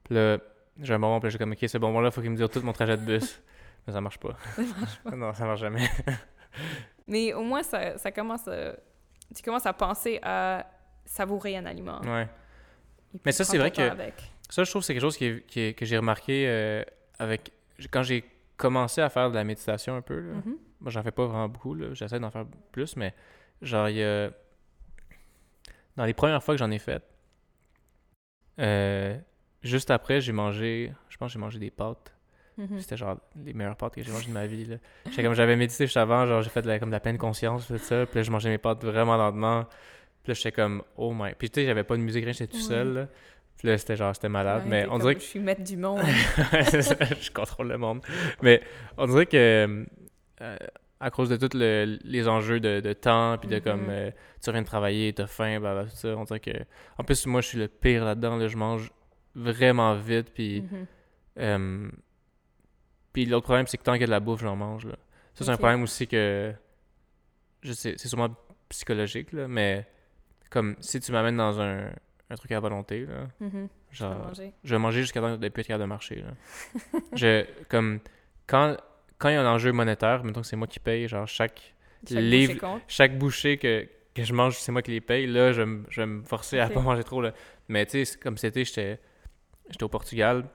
puis 0.03 0.15
là, 0.15 0.39
j'ai 0.81 0.93
un 0.95 0.99
bonbon, 0.99 1.19
puis 1.19 1.27
là, 1.27 1.29
j'ai 1.29 1.37
comme, 1.37 1.51
OK, 1.51 1.59
ce 1.69 1.77
bonbon-là, 1.77 2.09
faut 2.09 2.21
qu'il 2.21 2.31
me 2.31 2.35
dure 2.35 2.49
tout 2.49 2.61
mon 2.61 2.73
trajet 2.73 2.97
de 2.97 3.03
bus. 3.03 3.39
Mais 3.87 3.93
ça 3.93 4.01
marche 4.01 4.17
pas. 4.17 4.35
Ça 4.55 4.61
marche 4.79 4.99
pas. 5.03 5.11
non, 5.15 5.31
ça 5.35 5.45
marche 5.45 5.59
jamais. 5.61 5.87
Mais 7.07 7.33
au 7.33 7.43
moins, 7.43 7.63
ça, 7.63 7.97
ça 7.97 8.11
commence 8.11 8.47
à- 8.47 8.75
tu 9.35 9.41
commences 9.43 9.65
à 9.65 9.73
penser 9.73 10.19
à 10.23 10.65
savourer 11.05 11.57
un 11.57 11.65
aliment. 11.65 12.01
ouais. 12.01 12.27
Mais 13.23 13.31
ça, 13.31 13.43
c'est 13.45 13.57
vrai 13.57 13.71
que- 13.71 13.81
avec. 13.81 14.31
Ça, 14.49 14.63
je 14.63 14.69
trouve 14.69 14.81
que 14.81 14.85
c'est 14.87 14.93
quelque 14.93 15.01
chose 15.01 15.17
qui 15.17 15.73
que 15.73 15.85
j'ai 15.85 15.97
remarqué 15.97 16.45
euh, 16.47 16.83
avec... 17.17 17.51
Quand 17.91 18.03
j'ai 18.03 18.23
commencé 18.57 19.01
à 19.01 19.09
faire 19.09 19.29
de 19.29 19.35
la 19.35 19.43
méditation 19.43 19.95
un 19.95 20.01
peu, 20.01 20.19
là, 20.19 20.33
Mhm. 20.35 20.57
Moi, 20.81 20.91
j'en 20.91 21.01
fais 21.01 21.11
pas 21.11 21.25
vraiment 21.25 21.47
beaucoup. 21.49 21.75
J'essaie 21.95 22.19
d'en 22.19 22.29
faire 22.29 22.45
plus, 22.71 22.95
mais 22.97 23.13
genre, 23.61 23.87
il 23.89 23.95
y 23.97 24.03
a... 24.03 24.29
Dans 25.95 26.05
les 26.05 26.13
premières 26.13 26.43
fois 26.43 26.53
que 26.53 26.59
j'en 26.59 26.69
ai 26.71 26.77
fait, 26.79 27.01
euh, 28.59 29.17
juste 29.63 29.89
après, 29.91 30.21
j'ai 30.21 30.31
mangé... 30.33 30.93
Je 31.09 31.17
pense 31.17 31.29
que 31.29 31.33
j'ai 31.33 31.39
mangé 31.39 31.59
des 31.59 31.71
pâtes. 31.71 32.13
Mhm. 32.57 32.79
C'était 32.79 32.95
genre 32.97 33.17
les 33.43 33.53
meilleures 33.53 33.75
pâtes 33.75 33.95
que 33.95 34.01
j'ai 34.03 34.11
mangées 34.11 34.27
de 34.29 34.33
ma 34.33 34.45
vie, 34.47 34.65
là. 34.65 34.75
J'étais 35.09 35.23
comme... 35.23 35.33
J'avais 35.33 35.55
médité 35.55 35.85
juste 35.85 35.97
avant, 35.97 36.25
genre, 36.25 36.41
j'ai 36.41 36.49
fait 36.49 36.61
de 36.61 36.67
la, 36.67 36.79
comme 36.79 36.89
de 36.89 36.93
la 36.95 36.99
pleine 37.01 37.17
conscience, 37.17 37.67
tout 37.67 37.77
ça. 37.77 38.05
Puis 38.05 38.15
là, 38.19 38.23
je 38.23 38.31
mangeais 38.31 38.49
mes 38.49 38.57
pâtes 38.57 38.83
vraiment 38.83 39.17
lentement. 39.17 39.65
Puis 40.23 40.31
là, 40.31 40.33
j'étais 40.35 40.51
comme... 40.53 40.81
Oh 40.95 41.13
my... 41.13 41.33
Puis 41.37 41.49
tu 41.49 41.59
sais, 41.61 41.65
j'avais 41.67 41.83
pas 41.83 41.97
de 41.97 42.01
musique, 42.01 42.23
rien, 42.23 42.31
j'étais 42.33 42.47
tout 42.47 42.57
Ouais. 42.57 42.63
seul, 42.63 42.93
là. 42.93 43.07
Puis 43.57 43.67
là, 43.67 43.77
c'était 43.77 43.95
genre... 43.97 44.15
C'était 44.15 44.29
malade. 44.29 44.63
Ouais, 44.63 44.69
mais 44.69 44.87
on 44.89 44.97
dirait 44.99 45.15
que 45.15 45.21
Je 45.21 45.25
suis 45.25 45.39
maître 45.39 45.63
du 45.63 45.75
monde. 45.77 45.99
Je 46.05 47.31
contrôle 47.31 47.67
le 47.67 47.77
monde. 47.77 48.01
Mais 48.41 48.61
on 48.97 49.05
dirait 49.07 49.25
que 49.25 49.85
euh, 50.41 50.57
à 50.99 51.11
cause 51.11 51.29
de 51.29 51.35
tous 51.37 51.57
le- 51.57 51.99
les 52.03 52.27
enjeux 52.27 52.59
de, 52.59 52.79
de 52.79 52.93
temps, 52.93 53.37
puis 53.37 53.49
de 53.49 53.55
Mhm. 53.55 53.61
comme 53.61 53.87
euh, 53.89 54.11
tu 54.41 54.49
reviens 54.49 54.61
de 54.61 54.67
travailler, 54.67 55.11
t'as 55.13 55.27
faim, 55.27 55.59
blablabla, 55.59 55.89
tout 55.91 55.97
ça, 55.97 56.15
on 56.17 56.23
dirait 56.23 56.39
que. 56.39 56.51
En 56.97 57.03
plus, 57.03 57.25
moi, 57.27 57.41
je 57.41 57.47
suis 57.47 57.57
le 57.57 57.67
pire 57.67 58.05
là-dedans, 58.05 58.37
là, 58.37 58.47
je 58.47 58.57
mange 58.57 58.91
vraiment 59.35 59.93
vite, 59.95 60.31
puis. 60.33 60.61
Mhm. 60.61 60.85
euh, 61.39 61.89
puis 63.15 63.25
l'autre 63.25 63.45
problème, 63.45 63.65
c'est 63.67 63.77
que 63.77 63.83
tant 63.83 63.93
qu'il 63.93 64.01
y 64.01 64.03
a 64.03 64.07
de 64.07 64.11
la 64.11 64.19
bouffe, 64.19 64.41
j'en 64.41 64.55
mange. 64.55 64.85
Là. 64.85 64.95
Ça, 65.33 65.45
c'est 65.45 65.51
un 65.51 65.57
problème 65.57 65.81
aussi 65.83 66.07
que. 66.07 66.53
Je 67.61 67.73
sais, 67.73 67.95
c'est 67.97 68.07
sûrement 68.07 68.29
psychologique, 68.69 69.31
là, 69.31 69.47
mais 69.47 69.87
comme 70.51 70.75
si 70.79 70.99
tu 70.99 71.11
m'amènes 71.11 71.37
dans 71.37 71.59
un, 71.61 71.89
un 72.29 72.35
truc 72.35 72.51
à 72.51 72.59
volonté, 72.59 73.05
là. 73.05 73.27
Je 73.41 73.45
vais 73.47 73.67
genre. 73.91 74.27
manger. 74.27 74.53
Je 74.63 74.75
vais 74.75 74.79
manger 74.79 75.01
jusqu'à 75.01 75.21
temps 75.21 75.37
de 75.37 75.49
plus 75.49 75.61
être 75.61 75.67
capable 75.67 75.83
de 75.83 75.87
marcher. 75.89 76.15
Là. 76.23 76.99
je, 77.13 77.45
comme, 77.69 77.99
quand, 78.47 78.75
quand 79.17 79.29
il 79.29 79.33
y 79.33 79.35
a 79.37 79.41
un 79.41 79.51
enjeu 79.53 79.71
monétaire, 79.71 80.23
mettons 80.23 80.41
que 80.41 80.47
c'est 80.47 80.55
moi 80.57 80.67
qui 80.67 80.79
paye, 80.79 81.07
genre 81.07 81.27
chaque, 81.27 81.73
Chaque 82.07 82.17
livre- 82.19 82.53
bouchée 82.59 82.83
chaque 82.87 83.17
bouchée 83.17 83.57
que, 83.57 83.87
que 84.13 84.23
je 84.23 84.33
mange, 84.33 84.57
c'est 84.57 84.71
moi 84.71 84.81
qui 84.81 84.91
les 84.91 85.01
paye, 85.01 85.25
là, 85.27 85.51
je, 85.53 85.61
vais 85.61 85.65
me- 85.65 85.85
je 85.89 86.01
vais 86.01 86.07
me 86.07 86.23
forcer 86.23 86.59
à 86.59 86.67
Ok. 86.67 86.73
pas 86.73 86.81
manger 86.81 87.03
trop. 87.03 87.21
Là. 87.21 87.33
Mais 87.69 87.85
tu 87.85 88.05
sais, 88.05 88.17
comme 88.19 88.37
c'était, 88.37 88.63
j'étais 88.65 88.99
j'étais 89.69 89.83
au 89.83 89.89
Portugal, 89.89 90.45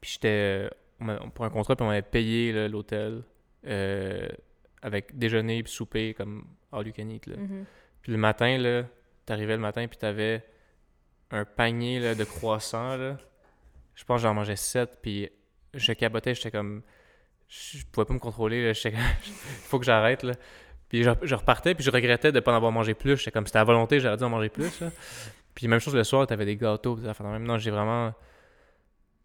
puis 0.00 0.12
j'étais 0.14 0.70
on 1.00 1.30
pour 1.30 1.44
un 1.44 1.50
contrat, 1.50 1.76
puis 1.76 1.84
on 1.84 1.88
m'avait 1.88 2.02
payé 2.02 2.68
l'hôtel 2.68 3.22
euh, 3.66 4.28
avec 4.82 5.16
déjeuner 5.16 5.62
puis 5.62 5.72
souper, 5.72 6.14
comme 6.14 6.44
all 6.72 6.86
you 6.86 6.92
can 6.96 7.08
eat. 7.08 7.26
Là. 7.26 7.36
Mhm. 7.36 7.64
Puis 8.02 8.12
le 8.12 8.18
matin, 8.18 8.58
là, 8.58 8.84
t'arrivais 9.26 9.54
le 9.54 9.62
matin, 9.62 9.86
puis 9.86 9.98
t'avais 9.98 10.44
un 11.30 11.44
panier 11.44 12.00
là, 12.00 12.14
de 12.14 12.24
croissants, 12.24 12.96
là. 12.96 13.16
Je 13.94 14.04
pense 14.04 14.20
que 14.20 14.22
j'en 14.22 14.34
mangeais 14.34 14.56
sept, 14.56 14.98
puis 15.02 15.28
je 15.74 15.92
cabotais, 15.92 16.34
j'étais 16.34 16.50
comme... 16.50 16.82
Je 17.48 17.84
pouvais 17.90 18.04
pas 18.04 18.14
me 18.14 18.18
contrôler, 18.18 18.64
là. 18.64 18.72
J'étais 18.72 18.96
faut 19.64 19.78
que 19.78 19.84
j'arrête, 19.84 20.22
là. 20.22 20.34
Puis 20.88 21.02
je, 21.04 21.10
je 21.22 21.34
repartais, 21.34 21.74
puis 21.74 21.84
je 21.84 21.90
regrettais 21.90 22.32
de 22.32 22.40
pas 22.40 22.52
en 22.52 22.56
avoir 22.56 22.72
mangé 22.72 22.94
plus. 22.94 23.16
J'étais 23.18 23.30
comme, 23.30 23.46
c'était 23.46 23.58
à 23.58 23.64
volonté, 23.64 24.00
j'aurais 24.00 24.16
dû 24.16 24.24
en 24.24 24.30
manger 24.30 24.48
plus, 24.48 24.80
là. 24.80 24.90
Puis 25.54 25.68
même 25.68 25.80
chose 25.80 25.94
le 25.94 26.04
soir, 26.04 26.26
t'avais 26.26 26.46
des 26.46 26.56
gâteaux, 26.56 26.96
même. 26.96 27.44
Non, 27.44 27.58
j'ai 27.58 27.70
vraiment... 27.70 28.14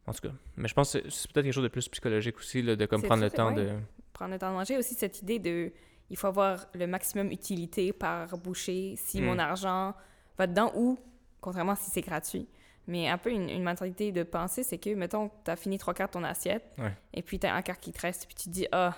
En 0.08 0.14
tout 0.14 0.22
cas, 0.22 0.34
mais 0.56 0.68
je 0.68 0.74
pense 0.74 0.94
que 0.94 1.10
c'est- 1.10 1.32
peut-être 1.32 1.46
quelque 1.46 1.54
chose 1.54 1.64
de 1.64 1.68
plus 1.70 1.88
psychologique 1.90 2.38
aussi, 2.38 2.62
là, 2.62 2.76
de 2.76 2.86
comme 2.86 3.02
prendre 3.02 3.24
le 3.24 3.32
temps 3.32 3.52
de... 3.52 3.70
Prendre 4.14 4.32
le 4.34 4.40
temps 4.40 4.50
de 4.52 4.56
manger. 4.56 4.78
Aussi, 4.78 4.94
cette 4.94 5.22
idée 5.22 5.40
de. 5.40 5.72
Il 6.12 6.18
faut 6.18 6.28
avoir 6.28 6.68
le 6.76 6.86
maximum 6.86 7.32
utilité 7.32 7.92
par 7.92 8.38
bouchée. 8.38 8.94
Si 8.98 9.20
Mm. 9.20 9.26
mon 9.26 9.40
argent 9.40 9.96
va 10.38 10.46
dedans 10.48 10.72
ou, 10.76 11.00
contrairement 11.42 11.76
si 11.76 11.90
c'est 11.90 12.02
gratuit. 12.02 12.48
Mais 12.88 13.10
un 13.10 13.18
peu 13.18 13.32
une, 13.32 13.50
une 13.50 13.64
mentalité 13.64 14.12
de 14.12 14.22
pensée, 14.22 14.62
c'est 14.62 14.78
que, 14.78 14.92
mettons, 14.94 15.32
tu 15.44 15.50
as 15.50 15.56
fini 15.56 15.80
trois 15.80 15.96
quarts 15.96 16.08
de 16.08 16.14
ton 16.14 16.24
assiette, 16.24 16.64
Ouais. 16.78 16.94
et 17.16 17.24
puis 17.24 17.40
tu 17.40 17.48
as 17.48 17.56
un 17.56 17.64
quart 17.64 17.80
qui 17.80 17.92
te 17.92 18.00
reste, 18.02 18.28
puis 18.28 18.36
tu 18.36 18.44
te 18.44 18.50
dis, 18.50 18.68
ah, 18.72 18.94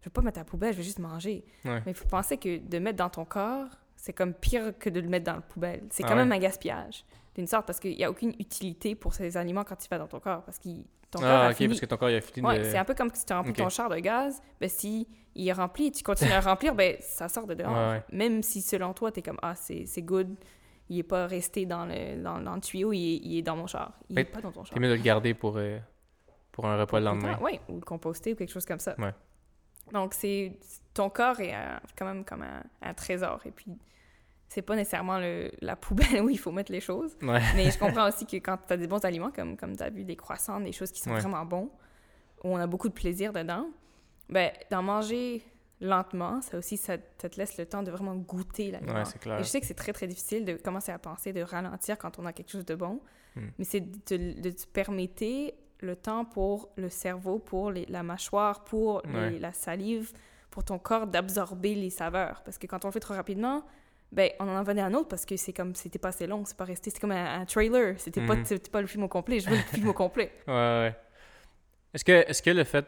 je 0.00 0.04
vais 0.04 0.12
pas 0.12 0.22
mettre 0.22 0.38
à 0.38 0.42
la 0.42 0.44
poubelle, 0.44 0.72
je 0.72 0.78
vais 0.78 0.84
juste 0.84 1.00
manger. 1.00 1.44
Ouais. 1.64 1.82
Mais 1.84 1.90
il 1.90 1.94
faut 1.94 2.06
penser 2.06 2.36
que 2.36 2.58
de 2.58 2.78
mettre 2.78 2.98
dans 2.98 3.10
ton 3.10 3.24
corps, 3.24 3.66
c'est 3.96 4.12
comme 4.12 4.32
pire 4.32 4.78
que 4.78 4.88
de 4.88 5.00
le 5.00 5.08
mettre 5.08 5.26
dans 5.26 5.34
la 5.34 5.40
poubelle. 5.40 5.82
C'est 5.90 6.04
Ah 6.04 6.08
quand 6.08 6.14
ouais? 6.14 6.20
même 6.20 6.30
un 6.32 6.38
gaspillage, 6.38 7.04
d'une 7.34 7.46
sorte, 7.46 7.66
parce 7.66 7.80
qu'il 7.80 7.96
n'y 7.96 8.04
a 8.04 8.10
aucune 8.10 8.34
utilité 8.38 8.94
pour 8.94 9.14
ces 9.14 9.36
aliments 9.36 9.64
quand 9.64 9.76
tu 9.76 9.88
vas 9.88 9.98
dans 9.98 10.06
ton 10.08 10.20
corps, 10.20 10.42
parce 10.42 10.58
ton 11.10 11.20
Ah, 11.22 11.48
ok, 11.50 11.56
fini. 11.56 11.68
parce 11.68 11.80
que 11.80 11.86
ton 11.86 11.96
corps, 11.96 12.10
il 12.10 12.16
a 12.16 12.20
fini 12.20 12.46
Ouais, 12.46 12.58
de... 12.58 12.64
c'est 12.64 12.78
un 12.78 12.84
peu 12.84 12.94
comme 12.94 13.10
si 13.12 13.24
tu 13.26 13.32
remplis 13.32 13.50
Ok. 13.52 13.58
ton 13.58 13.68
char 13.68 13.88
de 13.90 13.98
gaz, 13.98 14.40
ben 14.60 14.68
si 14.68 15.06
il 15.34 15.46
est 15.48 15.52
rempli 15.52 15.86
et 15.86 15.90
tu 15.90 16.02
continues 16.02 16.32
à 16.32 16.40
remplir, 16.40 16.74
ben 16.74 16.96
ça 17.00 17.28
sort 17.28 17.46
de 17.46 17.54
dehors. 17.54 17.70
Ouais, 17.72 17.90
ouais. 17.90 18.02
Même 18.12 18.42
si 18.42 18.60
selon 18.62 18.92
toi, 18.94 19.12
tu 19.12 19.20
es 19.20 19.22
comme 19.22 19.38
Ah, 19.42 19.54
c'est 19.54 19.84
c'est 19.86 20.02
good, 20.02 20.34
il 20.88 20.98
est 20.98 21.02
pas 21.02 21.26
resté 21.26 21.66
dans 21.66 21.84
le, 21.86 22.22
dans, 22.22 22.40
dans 22.40 22.54
le 22.54 22.60
tuyau, 22.60 22.92
il 22.92 22.98
est, 23.14 23.16
il 23.24 23.38
est 23.38 23.42
dans 23.42 23.56
mon 23.56 23.66
char. 23.66 23.92
Il 24.08 24.18
est 24.18 24.24
Fait- 24.24 24.30
pas 24.30 24.40
dans 24.40 24.52
ton 24.52 24.64
char. 24.64 24.74
T'es 24.74 24.80
mieux 24.80 24.88
de 24.88 24.94
le 24.94 25.02
garder 25.02 25.34
pour, 25.34 25.56
euh, 25.58 25.78
pour 26.50 26.66
un 26.66 26.78
repas 26.78 26.98
le 26.98 27.04
lendemain. 27.06 27.38
Oui, 27.42 27.60
ou 27.68 27.74
le 27.76 27.80
composter 27.82 28.32
ou 28.32 28.36
quelque 28.36 28.52
chose 28.52 28.66
comme 28.66 28.78
ça. 28.80 28.94
Ouais. 28.98 29.12
Donc, 29.92 30.14
c'est 30.14 30.58
ton 30.94 31.10
corps 31.10 31.40
est 31.40 31.54
euh, 31.54 31.76
quand 31.96 32.06
même 32.06 32.24
comme 32.24 32.42
un, 32.42 32.62
un 32.80 32.94
trésor. 32.94 33.40
Et 33.44 33.50
puis, 33.50 33.76
c'est 34.52 34.62
pas 34.62 34.76
nécessairement 34.76 35.18
le, 35.18 35.50
la 35.60 35.76
poubelle 35.76 36.20
où 36.22 36.28
il 36.30 36.38
faut 36.38 36.52
mettre 36.52 36.72
les 36.72 36.80
choses. 36.80 37.16
Ouais. 37.22 37.40
Mais 37.56 37.70
je 37.70 37.78
comprends 37.78 38.08
aussi 38.08 38.26
que 38.26 38.36
quand 38.36 38.58
tu 38.66 38.72
as 38.72 38.76
des 38.76 38.86
bons 38.86 39.04
aliments, 39.04 39.30
comme, 39.30 39.56
comme 39.56 39.76
tu 39.76 39.82
as 39.82 39.90
vu 39.90 40.04
des 40.04 40.16
croissants, 40.16 40.60
des 40.60 40.72
choses 40.72 40.92
qui 40.92 41.00
sont 41.00 41.10
Ouais. 41.12 41.20
vraiment 41.20 41.44
bons, 41.44 41.70
où 42.44 42.48
on 42.48 42.56
a 42.56 42.66
beaucoup 42.66 42.88
de 42.88 42.94
plaisir 42.94 43.32
dedans, 43.32 43.66
ben, 44.28 44.50
d'en 44.70 44.82
manger 44.82 45.42
lentement, 45.80 46.40
ça 46.42 46.58
aussi, 46.58 46.76
ça, 46.76 46.96
ça 47.20 47.28
te 47.28 47.36
laisse 47.36 47.56
le 47.58 47.66
temps 47.66 47.82
de 47.82 47.90
vraiment 47.90 48.14
goûter 48.14 48.70
l'aliment. 48.70 48.94
Ouais, 48.94 49.18
clair. 49.20 49.40
Et 49.40 49.42
je 49.42 49.48
sais 49.48 49.60
que 49.60 49.66
c'est 49.66 49.74
très, 49.74 49.92
très 49.92 50.06
difficile 50.06 50.44
de 50.44 50.54
commencer 50.54 50.92
à 50.92 50.98
penser, 50.98 51.32
de 51.32 51.42
ralentir 51.42 51.98
quand 51.98 52.18
on 52.20 52.26
a 52.26 52.32
quelque 52.32 52.50
chose 52.50 52.64
de 52.66 52.74
bon, 52.74 53.00
Hmm. 53.34 53.46
mais 53.58 53.64
c'est 53.64 53.80
de, 53.80 53.98
te- 53.98 54.40
de 54.42 54.50
te 54.50 54.66
permettre 54.66 55.24
le 55.80 55.96
temps 55.96 56.26
pour 56.26 56.68
le 56.76 56.90
cerveau, 56.90 57.38
pour 57.38 57.70
les- 57.70 57.86
la 57.86 58.02
mâchoire, 58.02 58.62
pour 58.62 59.00
les- 59.06 59.38
la 59.38 59.54
salive, 59.54 60.12
pour 60.50 60.64
ton 60.64 60.78
corps 60.78 61.06
d'absorber 61.06 61.74
les 61.74 61.88
saveurs. 61.88 62.42
Parce 62.44 62.58
que 62.58 62.66
quand 62.66 62.84
on 62.84 62.88
le 62.88 62.92
fait 62.92 63.00
trop 63.00 63.14
rapidement, 63.14 63.64
ben, 64.12 64.30
on 64.38 64.46
en 64.48 64.62
venait 64.62 64.82
un 64.82 64.92
autre 64.94 65.08
parce 65.08 65.24
que 65.26 65.36
c'est 65.36 65.52
comme, 65.52 65.74
c'était 65.74 65.98
pas 65.98 66.08
assez 66.08 66.26
long, 66.26 66.44
c'est 66.44 66.56
pas 66.56 66.64
resté, 66.64 66.90
c'était 66.90 67.00
comme 67.00 67.12
un, 67.12 67.40
un 67.40 67.44
trailer, 67.46 67.94
c'était 67.98 68.24
pas, 68.24 68.36
c'était 68.44 68.70
pas 68.70 68.80
le 68.80 68.86
film 68.86 69.02
au 69.04 69.08
complet, 69.08 69.40
je 69.40 69.48
veux 69.50 69.56
le 69.56 69.62
film 69.62 69.88
au 69.88 69.92
complet. 69.94 70.30
Ouais, 70.46 70.52
ouais. 70.52 70.94
Est-ce 71.94 72.04
que, 72.04 72.12
est-ce 72.28 72.42
que 72.42 72.50
le 72.50 72.64
fait... 72.64 72.86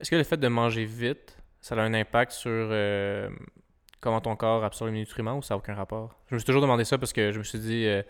Est-ce 0.00 0.10
que 0.10 0.16
le 0.16 0.24
fait 0.24 0.36
de 0.36 0.48
manger 0.48 0.84
vite, 0.84 1.36
ça 1.60 1.74
a 1.76 1.80
un 1.80 1.94
impact 1.94 2.32
sur 2.32 2.50
euh, 2.50 3.28
comment 4.00 4.20
ton 4.20 4.34
corps 4.34 4.64
absorbe 4.64 4.90
les 4.90 4.98
nutriments 4.98 5.36
ou 5.38 5.42
ça 5.42 5.54
n'a 5.54 5.58
aucun 5.58 5.74
rapport? 5.74 6.18
Je 6.28 6.34
me 6.34 6.38
suis 6.40 6.46
toujours 6.46 6.62
demandé 6.62 6.84
ça 6.84 6.98
parce 6.98 7.12
que 7.12 7.30
je 7.30 7.38
me 7.38 7.44
suis 7.44 7.58
dit... 7.60 7.86
euh, 7.86 8.02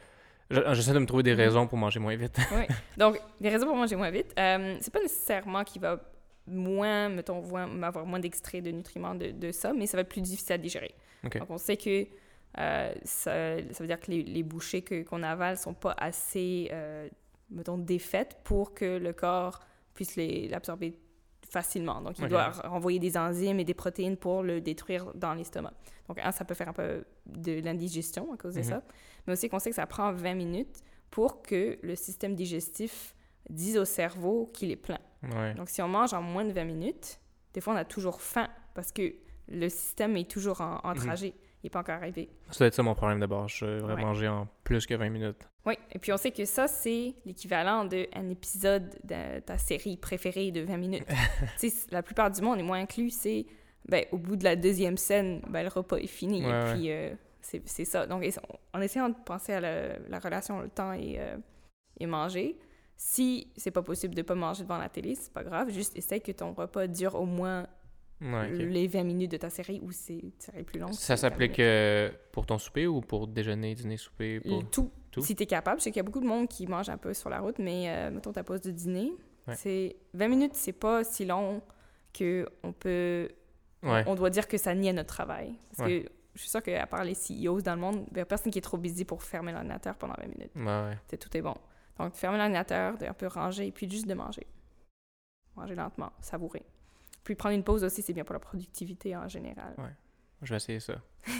je- 0.50 0.72
J'essaie 0.74 0.94
de 0.94 0.98
me 0.98 1.06
trouver 1.06 1.22
des 1.22 1.32
Mhm. 1.34 1.38
raisons 1.40 1.66
pour 1.66 1.76
manger 1.78 2.00
moins 2.00 2.16
vite. 2.16 2.36
Oui. 2.52 2.64
Donc, 2.96 3.20
les 3.40 3.50
raisons 3.50 3.66
pour 3.66 3.76
manger 3.76 3.96
moins 3.96 4.10
vite, 4.10 4.32
euh, 4.38 4.76
c'est 4.80 4.92
pas 4.92 5.00
nécessairement 5.02 5.64
qu'il 5.64 5.82
va 5.82 6.00
moins, 6.46 7.08
mettons, 7.10 7.42
avoir 7.82 8.06
moins 8.06 8.18
d'extraits 8.20 8.62
de 8.64 8.70
nutriments 8.70 9.14
de, 9.14 9.30
de 9.30 9.52
ça, 9.52 9.72
mais 9.74 9.86
ça 9.86 9.96
va 9.96 10.00
être 10.00 10.08
plus 10.08 10.22
difficile 10.22 10.54
à 10.54 10.58
digérer. 10.58 10.94
Ok. 11.24 11.38
Donc, 11.38 11.50
on 11.50 11.58
sait 11.58 11.76
que 11.76 12.06
euh, 12.58 12.92
ça, 13.04 13.56
ça 13.72 13.78
veut 13.80 13.86
dire 13.86 14.00
que 14.00 14.10
les, 14.10 14.22
les 14.22 14.42
bouchées 14.42 14.82
que- 14.82 15.02
qu'on 15.04 15.22
avale 15.22 15.56
sont 15.56 15.74
pas 15.74 15.94
assez, 15.96 16.68
euh, 16.72 17.08
mettons, 17.50 17.78
défaites 17.78 18.38
pour 18.44 18.74
que 18.74 18.98
le 18.98 19.12
corps 19.12 19.60
puisse 19.94 20.16
les- 20.16 20.48
l'absorber 20.48 20.98
facilement. 21.48 22.00
Donc, 22.00 22.18
il 22.18 22.28
doit 22.28 22.50
renvoyer 22.50 22.98
des 22.98 23.16
enzymes 23.18 23.60
et 23.60 23.64
des 23.64 23.74
protéines 23.74 24.16
pour 24.16 24.42
le 24.42 24.60
détruire 24.60 25.12
dans 25.14 25.34
l'estomac. 25.34 25.72
Donc, 26.08 26.18
un, 26.18 26.32
ça 26.32 26.44
peut 26.44 26.54
faire 26.54 26.68
un 26.68 26.72
peu 26.72 27.04
de 27.26 27.60
l'indigestion 27.60 28.32
à 28.32 28.36
cause 28.36 28.54
de 28.54 28.60
Mhm. 28.60 28.64
ça, 28.66 28.82
mais 29.26 29.32
aussi 29.34 29.48
qu'on 29.48 29.58
sait 29.58 29.70
que 29.70 29.76
ça 29.76 29.86
prend 29.86 30.12
20 30.12 30.34
minutes 30.34 30.82
pour 31.10 31.42
que 31.42 31.78
le 31.82 31.94
système 31.94 32.34
digestif 32.34 33.14
dise 33.50 33.76
au 33.76 33.84
cerveau 33.84 34.50
qu'il 34.54 34.70
est 34.70 34.76
plein. 34.76 34.98
Ouais. 35.22 35.52
Donc, 35.54 35.68
si 35.68 35.82
on 35.82 35.88
mange 35.88 36.14
en 36.14 36.22
moins 36.22 36.44
de 36.44 36.52
20 36.52 36.64
minutes, 36.64 37.18
des 37.52 37.60
fois, 37.60 37.74
on 37.74 37.76
a 37.76 37.84
toujours 37.84 38.20
faim 38.22 38.48
parce 38.74 38.92
que 38.92 39.14
le 39.48 39.68
système 39.68 40.16
est 40.16 40.30
toujours 40.30 40.60
en, 40.60 40.80
en 40.84 40.90
Mhm. 40.90 40.96
trajet. 40.96 41.34
Il 41.62 41.66
n'est 41.66 41.70
pas 41.70 41.80
encore 41.80 41.94
arrivé. 41.94 42.28
Ça 42.50 42.58
doit 42.58 42.66
être 42.66 42.74
ça 42.74 42.82
mon 42.82 42.94
problème 42.94 43.20
d'abord. 43.20 43.48
Je 43.48 43.80
Ouais. 43.84 43.96
manger 44.02 44.26
en 44.28 44.48
plus 44.64 44.84
que 44.84 44.94
20 44.94 45.10
minutes. 45.10 45.48
Oui, 45.64 45.74
et 45.92 45.98
puis 46.00 46.12
on 46.12 46.16
sait 46.16 46.32
que 46.32 46.44
ça, 46.44 46.66
c'est 46.66 47.14
l'équivalent 47.24 47.84
d'un 47.84 48.28
épisode 48.30 48.98
de 49.04 49.38
ta 49.40 49.58
série 49.58 49.96
préférée 49.96 50.50
de 50.50 50.62
20 50.62 50.76
minutes. 50.76 51.06
tu 51.60 51.70
sais, 51.70 51.86
la 51.92 52.02
plupart 52.02 52.30
du 52.32 52.40
monde, 52.42 52.58
et 52.58 52.62
moi 52.64 52.76
inclus, 52.78 53.10
c'est 53.10 53.46
ben, 53.88 54.04
au 54.12 54.18
bout 54.18 54.34
de 54.36 54.44
la 54.44 54.56
deuxième 54.56 54.96
scène, 54.96 55.40
ben, 55.48 55.62
le 55.62 55.68
repas 55.68 55.96
est 55.98 56.06
fini. 56.08 56.44
Ouais, 56.44 56.50
et 56.70 56.72
puis, 56.74 56.90
euh, 56.90 57.14
c'est 57.40 57.84
ça. 57.84 58.06
Donc, 58.06 58.24
en 58.72 58.80
essayant 58.80 59.08
de 59.08 59.14
penser 59.24 59.52
à 59.52 59.60
la, 59.60 59.98
la 60.08 60.18
relation, 60.18 60.60
le 60.60 60.68
temps 60.68 60.92
et, 60.92 61.16
euh, 61.20 61.36
et 62.00 62.06
manger, 62.06 62.56
si 62.96 63.48
c'est 63.56 63.72
pas 63.72 63.82
possible 63.82 64.14
de 64.14 64.22
pas 64.22 64.34
manger 64.36 64.62
devant 64.64 64.78
la 64.78 64.88
télé, 64.88 65.14
c'est 65.16 65.32
pas 65.32 65.42
grave. 65.44 65.70
Juste 65.70 65.96
essaye 65.96 66.20
que 66.20 66.30
ton 66.32 66.52
repas 66.54 66.86
dure 66.88 67.14
au 67.16 67.26
moins 67.26 67.66
Ouais, 68.22 68.50
les 68.50 68.86
20 68.86 69.02
minutes 69.04 69.32
de 69.32 69.36
ta 69.36 69.50
série 69.50 69.80
ou 69.82 69.90
c'est 69.90 70.14
une 70.18 70.32
série 70.38 70.62
plus 70.62 70.78
longue. 70.78 70.92
Ça 70.92 71.16
s'applique 71.16 71.58
20 71.58 71.58
minutes. 71.58 71.60
euh, 71.60 72.10
pour 72.30 72.46
ton 72.46 72.58
souper 72.58 72.86
ou 72.86 73.00
pour 73.00 73.26
déjeuner, 73.26 73.74
dîner, 73.74 73.96
souper? 73.96 74.40
Pour... 74.40 74.70
Tout. 74.70 74.90
Tout? 75.10 75.22
Si 75.22 75.34
tu 75.34 75.42
es 75.42 75.46
capable. 75.46 75.80
Je 75.80 75.84
sais 75.84 75.90
qu'il 75.90 75.98
y 75.98 76.00
a 76.00 76.04
beaucoup 76.04 76.20
de 76.20 76.26
monde 76.26 76.48
qui 76.48 76.66
mange 76.66 76.88
un 76.88 76.96
peu 76.98 77.12
sur 77.14 77.28
la 77.30 77.40
route, 77.40 77.58
mais 77.58 77.86
euh, 77.88 78.10
mettons 78.10 78.32
ta 78.32 78.44
pause 78.44 78.60
de 78.60 78.70
dîner. 78.70 79.12
Ouais. 79.48 79.56
C'est 79.56 79.96
20 80.14 80.28
minutes, 80.28 80.54
c'est 80.54 80.72
pas 80.72 81.02
si 81.04 81.24
long 81.24 81.60
que 82.12 82.46
on 82.62 82.72
peut. 82.72 83.28
Ouais. 83.82 84.04
On 84.06 84.14
doit 84.14 84.30
dire 84.30 84.46
que 84.46 84.56
ça 84.56 84.74
nie 84.74 84.88
à 84.88 84.92
notre 84.92 85.08
travail. 85.12 85.54
Parce 85.76 85.88
que 85.88 86.08
je 86.34 86.40
suis 86.40 86.48
sûre 86.48 86.62
qu'à 86.62 86.86
part 86.86 87.04
les 87.04 87.14
CEOs 87.14 87.60
dans 87.62 87.74
le 87.74 87.80
monde, 87.80 88.04
il 88.10 88.14
n'y 88.14 88.20
a 88.20 88.24
personne 88.24 88.52
qui 88.52 88.58
est 88.58 88.62
trop 88.62 88.78
busy 88.78 89.04
pour 89.04 89.22
fermer 89.22 89.50
l'ordinateur 89.52 89.96
pendant 89.96 90.14
20 90.18 90.28
minutes. 90.28 90.52
Ouais, 90.54 91.18
tout 91.18 91.36
est 91.36 91.42
bon. 91.42 91.54
Donc, 91.98 92.14
fermer 92.14 92.38
l'ordinateur, 92.38 92.94
un 93.02 93.12
peu 93.12 93.26
ranger, 93.26 93.66
et 93.66 93.72
puis 93.72 93.90
juste 93.90 94.06
de 94.06 94.14
manger. 94.14 94.46
Manger 95.56 95.74
lentement, 95.74 96.12
savourer. 96.20 96.62
Puis 97.24 97.34
prendre 97.34 97.54
une 97.54 97.64
pause 97.64 97.84
aussi, 97.84 98.02
c'est 98.02 98.12
bien 98.12 98.24
pour 98.24 98.32
la 98.34 98.40
productivité 98.40 99.16
en 99.16 99.28
général. 99.28 99.74
Je 100.42 100.50
vais 100.50 100.56
essayer 100.56 100.80
ça. 100.80 100.94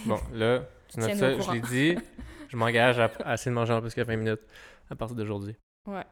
Bon, 0.06 0.18
là, 0.32 0.64
tu 0.88 1.00
notes 1.00 1.14
ça, 1.14 1.40
je 1.40 1.52
l'ai 1.52 1.60
dit. 1.60 1.98
Je 2.48 2.56
m'engage 2.58 2.98
à, 2.98 3.06
à 3.24 3.34
essayer 3.34 3.50
de 3.50 3.54
manger 3.54 3.72
en 3.72 3.80
plus 3.80 3.94
que 3.94 4.02
20 4.02 4.16
minutes 4.16 4.42
à 4.90 4.94
partir 4.94 5.16
d'aujourd'hui. 5.16 5.56
Ouais. 5.86 6.04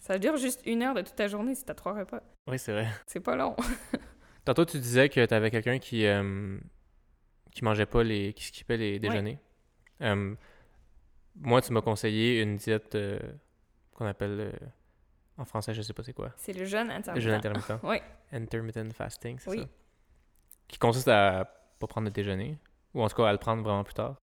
Ça 0.00 0.18
dure 0.18 0.36
juste 0.36 0.60
une 0.66 0.82
heure 0.82 0.94
de 0.94 1.00
toute 1.00 1.14
ta 1.14 1.28
journée 1.28 1.54
si 1.54 1.64
t'as 1.64 1.74
trois 1.74 1.94
repas. 1.94 2.20
Oui, 2.48 2.58
c'est 2.58 2.72
vrai. 2.72 2.88
C'est 3.06 3.20
pas 3.20 3.36
long. 3.36 3.54
Tantôt, 4.44 4.64
tu 4.64 4.78
disais 4.78 5.08
que 5.08 5.24
tu 5.24 5.32
avais 5.32 5.50
quelqu'un 5.50 5.78
qui, 5.78 6.04
euh, 6.06 6.58
qui 7.52 7.64
mangeait 7.64 7.86
pas 7.86 8.02
les. 8.02 8.34
qui 8.34 8.44
skippait 8.44 8.76
les 8.76 8.98
déjeuners. 8.98 9.38
Euh, 10.02 10.34
moi, 11.36 11.62
tu 11.62 11.72
m'as 11.72 11.80
conseillé 11.80 12.42
une 12.42 12.56
diète 12.56 12.96
euh, 12.96 13.18
qu'on 13.94 14.04
appelle. 14.06 14.58
En 15.38 15.44
français, 15.44 15.74
je 15.74 15.82
sais 15.82 15.92
pas 15.92 16.02
c'est 16.02 16.12
quoi. 16.12 16.32
C'est 16.36 16.52
le 16.52 16.64
jeûne 16.64 16.88
Le 16.88 16.94
intermittent. 16.94 17.22
jeûne 17.22 17.34
intermittent. 17.34 17.72
Oui. 17.82 17.96
Intermittent 18.32 18.92
fasting, 18.92 19.38
c'est 19.38 19.50
Oui. 19.50 19.58
ça? 19.60 19.68
Qui 20.68 20.78
consiste 20.78 21.08
à 21.08 21.44
pas 21.78 21.86
prendre 21.86 22.08
de 22.08 22.12
déjeuner. 22.12 22.58
Ou 22.94 23.02
en 23.02 23.08
tout 23.08 23.16
cas 23.16 23.26
à 23.26 23.32
le 23.32 23.38
prendre 23.38 23.62
vraiment 23.62 23.84
plus 23.84 23.94
tard. 23.94 24.16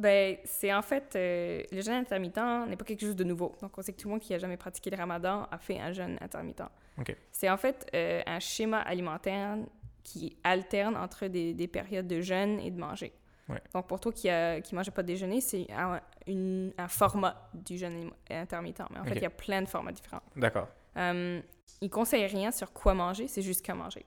Ben, 0.00 0.36
c'est 0.44 0.72
en 0.72 0.80
fait, 0.80 1.16
euh, 1.16 1.60
le 1.72 1.80
jeûne 1.80 1.94
intermittent 1.94 2.38
n'est 2.68 2.76
pas 2.76 2.84
quelque 2.84 3.00
chose 3.00 3.16
de 3.16 3.24
nouveau. 3.24 3.56
Donc, 3.60 3.76
on 3.76 3.82
sait 3.82 3.92
que 3.92 4.00
tout 4.00 4.06
le 4.06 4.12
monde 4.12 4.20
qui 4.20 4.32
a 4.32 4.38
jamais 4.38 4.56
pratiqué 4.56 4.90
le 4.90 4.96
ramadan 4.96 5.48
a 5.50 5.58
fait 5.58 5.80
un 5.80 5.90
jeûne 5.90 6.16
intermittent. 6.20 6.62
OK. 6.98 7.16
C'est 7.32 7.50
en 7.50 7.56
fait 7.56 7.84
euh, 7.94 8.22
un 8.24 8.38
schéma 8.38 8.78
alimentaire 8.78 9.56
qui 10.04 10.36
alterne 10.44 10.96
entre 10.96 11.26
des, 11.26 11.52
des 11.52 11.66
périodes 11.66 12.06
de 12.06 12.20
jeûne 12.20 12.60
et 12.60 12.70
de 12.70 12.78
manger. 12.78 13.12
Ouais. 13.48 13.62
Donc, 13.72 13.86
pour 13.86 13.98
toi 13.98 14.12
qui 14.12 14.28
ne 14.28 14.60
qui 14.60 14.74
mangeait 14.74 14.90
pas 14.90 15.02
de 15.02 15.06
déjeuner, 15.06 15.40
c'est 15.40 15.66
un, 15.72 16.88
format 16.88 17.50
du 17.54 17.78
jeûne 17.78 18.10
intermittent. 18.30 18.82
Mais 18.90 18.98
en 18.98 19.04
fait, 19.04 19.16
il 19.16 19.22
y 19.22 19.26
a 19.26 19.30
plein 19.30 19.62
de 19.62 19.68
formats 19.68 19.92
différents. 19.92 20.22
D'accord. 20.36 20.68
Euh, 20.96 21.40
il 21.80 21.90
conseille 21.90 22.26
rien 22.26 22.50
sur 22.50 22.72
quoi 22.72 22.94
manger, 22.94 23.28
c'est 23.28 23.42
juste 23.42 23.64
qu'à 23.64 23.74
manger. 23.74 24.04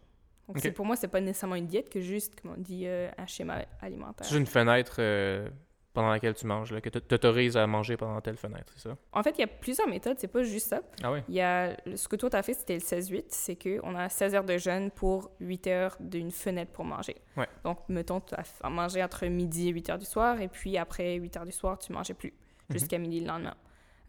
Donc, 0.47 0.73
pour 0.73 0.85
moi, 0.85 0.95
c'est 0.95 1.07
pas 1.07 1.21
nécessairement 1.21 1.55
une 1.55 1.67
diète 1.67 1.89
que 1.89 2.01
juste, 2.01 2.39
comme 2.39 2.51
on 2.51 2.61
dit, 2.61 2.83
euh, 2.85 3.09
un 3.17 3.25
schéma 3.25 3.63
alimentaire. 3.79 4.27
C'est 4.27 4.37
une 4.37 4.45
fenêtre 4.45 4.97
euh, 4.99 5.47
pendant 5.93 6.09
laquelle 6.09 6.33
tu 6.33 6.45
manges, 6.45 6.71
là, 6.71 6.79
que 6.81 6.89
tu 6.89 7.01
t'autorises 7.01 7.57
à 7.57 7.67
manger 7.67 7.97
pendant 7.97 8.19
telle 8.21 8.37
fenêtre, 8.37 8.71
c'est 8.75 8.89
ça? 8.89 8.97
En 9.11 9.23
fait, 9.23 9.31
il 9.37 9.41
y 9.41 9.43
a 9.43 9.47
plusieurs 9.47 9.87
méthodes, 9.87 10.17
c'est 10.19 10.27
pas 10.29 10.41
juste 10.43 10.67
ça. 10.69 10.81
Ah 11.03 11.11
oui? 11.11 11.19
Il 11.27 11.35
y 11.35 11.41
a 11.41 11.75
ce 11.95 12.07
que 12.07 12.15
toi 12.15 12.29
tu 12.29 12.35
as 12.37 12.43
fait, 12.43 12.53
c'était 12.53 12.75
le 12.75 12.79
16-8, 12.79 13.25
c'est 13.29 13.55
qu'on 13.57 13.95
a 13.95 14.07
16 14.07 14.35
heures 14.35 14.43
de 14.45 14.57
jeûne 14.57 14.89
pour 14.91 15.31
8 15.41 15.67
heures 15.67 15.97
d'une 15.99 16.31
fenêtre 16.31 16.71
pour 16.71 16.85
manger. 16.85 17.15
Ouais. 17.35 17.47
Donc, 17.65 17.79
mettons, 17.89 18.21
tu 18.21 18.33
as 18.35 18.69
mangé 18.69 19.03
entre 19.03 19.25
midi 19.27 19.67
et 19.69 19.71
8 19.71 19.89
heures 19.89 19.97
du 19.99 20.05
soir, 20.05 20.39
et 20.39 20.47
puis 20.47 20.77
après 20.77 21.15
8 21.15 21.37
heures 21.37 21.45
du 21.45 21.51
soir, 21.51 21.77
tu 21.77 21.91
mangeais 21.91 22.13
plus, 22.13 22.31
Mhm. 22.31 22.77
jusqu'à 22.77 22.97
midi 22.97 23.19
le 23.19 23.27
lendemain. 23.27 23.55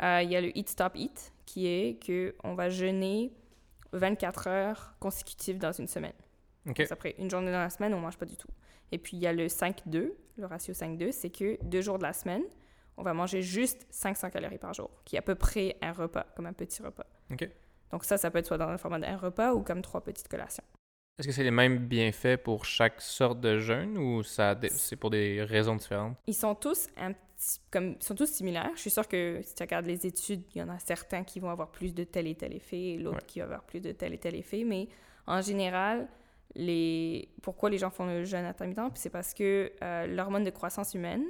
Euh, 0.03 0.21
il 0.23 0.31
y 0.31 0.37
a 0.37 0.41
le 0.41 0.57
Eat 0.57 0.69
Stop 0.69 0.93
Eat, 0.95 1.33
qui 1.47 1.67
est 1.67 2.01
que 2.05 2.35
on 2.45 2.55
va 2.55 2.69
jeûner 2.71 3.33
24 3.93 4.47
heures 4.49 4.95
consécutives 5.01 5.59
dans 5.59 5.73
une 5.73 5.87
semaine. 5.89 6.13
OK. 6.69 6.77
Donc, 6.79 6.93
après 6.93 7.15
une 7.19 7.29
journée 7.31 7.51
dans 7.53 7.59
la 7.59 7.71
semaine, 7.71 7.93
on 7.95 8.01
mange 8.01 8.17
pas 8.17 8.25
du 8.27 8.37
tout. 8.37 8.49
Et 8.93 8.99
puis, 8.99 9.17
il 9.17 9.21
y 9.23 9.27
a 9.27 9.33
le 9.33 9.47
5-2, 9.47 10.13
le 10.37 10.47
ratio 10.47 10.73
5-2, 10.75 11.13
c'est 11.13 11.31
que 11.31 11.59
deux 11.65 11.81
jours 11.81 11.99
de 11.99 12.03
la 12.05 12.13
semaine, 12.13 12.43
on 12.97 13.03
va 13.03 13.15
manger 13.15 13.43
juste 13.43 13.87
500 13.91 14.31
calories 14.31 14.59
par 14.59 14.75
jour, 14.75 14.91
qui 15.05 15.17
est 15.17 15.19
à 15.19 15.23
peu 15.23 15.35
près 15.35 15.77
un 15.83 15.93
repas, 15.93 16.27
comme 16.37 16.47
un 16.47 16.53
petit 16.53 16.83
repas. 16.83 17.07
OK. 17.33 17.49
Donc 17.91 18.05
ça, 18.05 18.17
ça 18.19 18.31
peut 18.31 18.39
être 18.39 18.47
soit 18.47 18.59
dans 18.59 18.71
le 18.71 18.77
format 18.79 18.99
d'un 18.99 19.17
repas 19.17 19.53
ou 19.55 19.63
comme 19.63 19.83
trois 19.83 20.03
petites 20.03 20.29
collations. 20.29 20.65
Est-ce 21.19 21.29
que 21.29 21.33
c'est 21.35 21.45
les 21.45 21.51
mêmes 21.51 21.79
bienfaits 21.79 22.37
pour 22.43 22.65
chaque 22.65 23.01
sorte 23.03 23.41
de 23.41 23.59
jeûne 23.59 23.99
ou 23.99 24.23
ça 24.23 24.59
c'est 24.71 24.97
pour 24.97 25.11
des 25.11 25.43
raisons 25.43 25.77
différentes? 25.77 26.17
Ils 26.27 26.35
sont 26.35 26.55
tous 26.55 26.89
un 26.97 27.13
petit, 27.13 27.61
comme, 27.71 27.97
ils 28.01 28.03
sont 28.03 28.15
tous 28.15 28.31
similaires. 28.31 28.71
Je 28.77 28.81
suis 28.81 28.91
sûre 28.91 29.07
que 29.07 29.41
si 29.43 29.55
tu 29.55 29.63
regardes 29.63 29.85
les 29.87 30.07
études, 30.07 30.43
il 30.55 30.59
y 30.59 30.63
en 30.63 30.71
a 30.71 30.79
certains 30.79 31.23
qui 31.23 31.39
vont 31.39 31.51
avoir 31.51 31.71
plus 31.71 31.95
de 31.95 32.05
tel 32.05 32.27
et 32.27 32.35
tel 32.35 32.55
effet 32.55 32.81
et 32.81 32.99
l'autre 32.99 33.19
Ouais. 33.19 33.25
qui 33.27 33.39
va 33.41 33.45
avoir 33.45 33.63
plus 33.65 33.81
de 33.81 33.93
tel 33.93 34.15
et 34.15 34.19
tel 34.19 34.35
effet. 34.35 34.65
Mais 34.65 34.89
En 35.27 35.41
général, 35.43 36.09
les... 36.55 37.29
pourquoi 37.43 37.71
les 37.71 37.79
gens 37.79 37.91
font 37.91 38.07
le 38.07 38.25
jeûne 38.25 38.45
intermittent? 38.45 38.81
C'est 38.97 39.11
parce 39.11 39.35
que 39.35 39.73
euh, 39.83 40.07
l'hormone 40.07 40.45
de 40.45 40.51
croissance 40.51 40.95
humaine, 40.95 41.25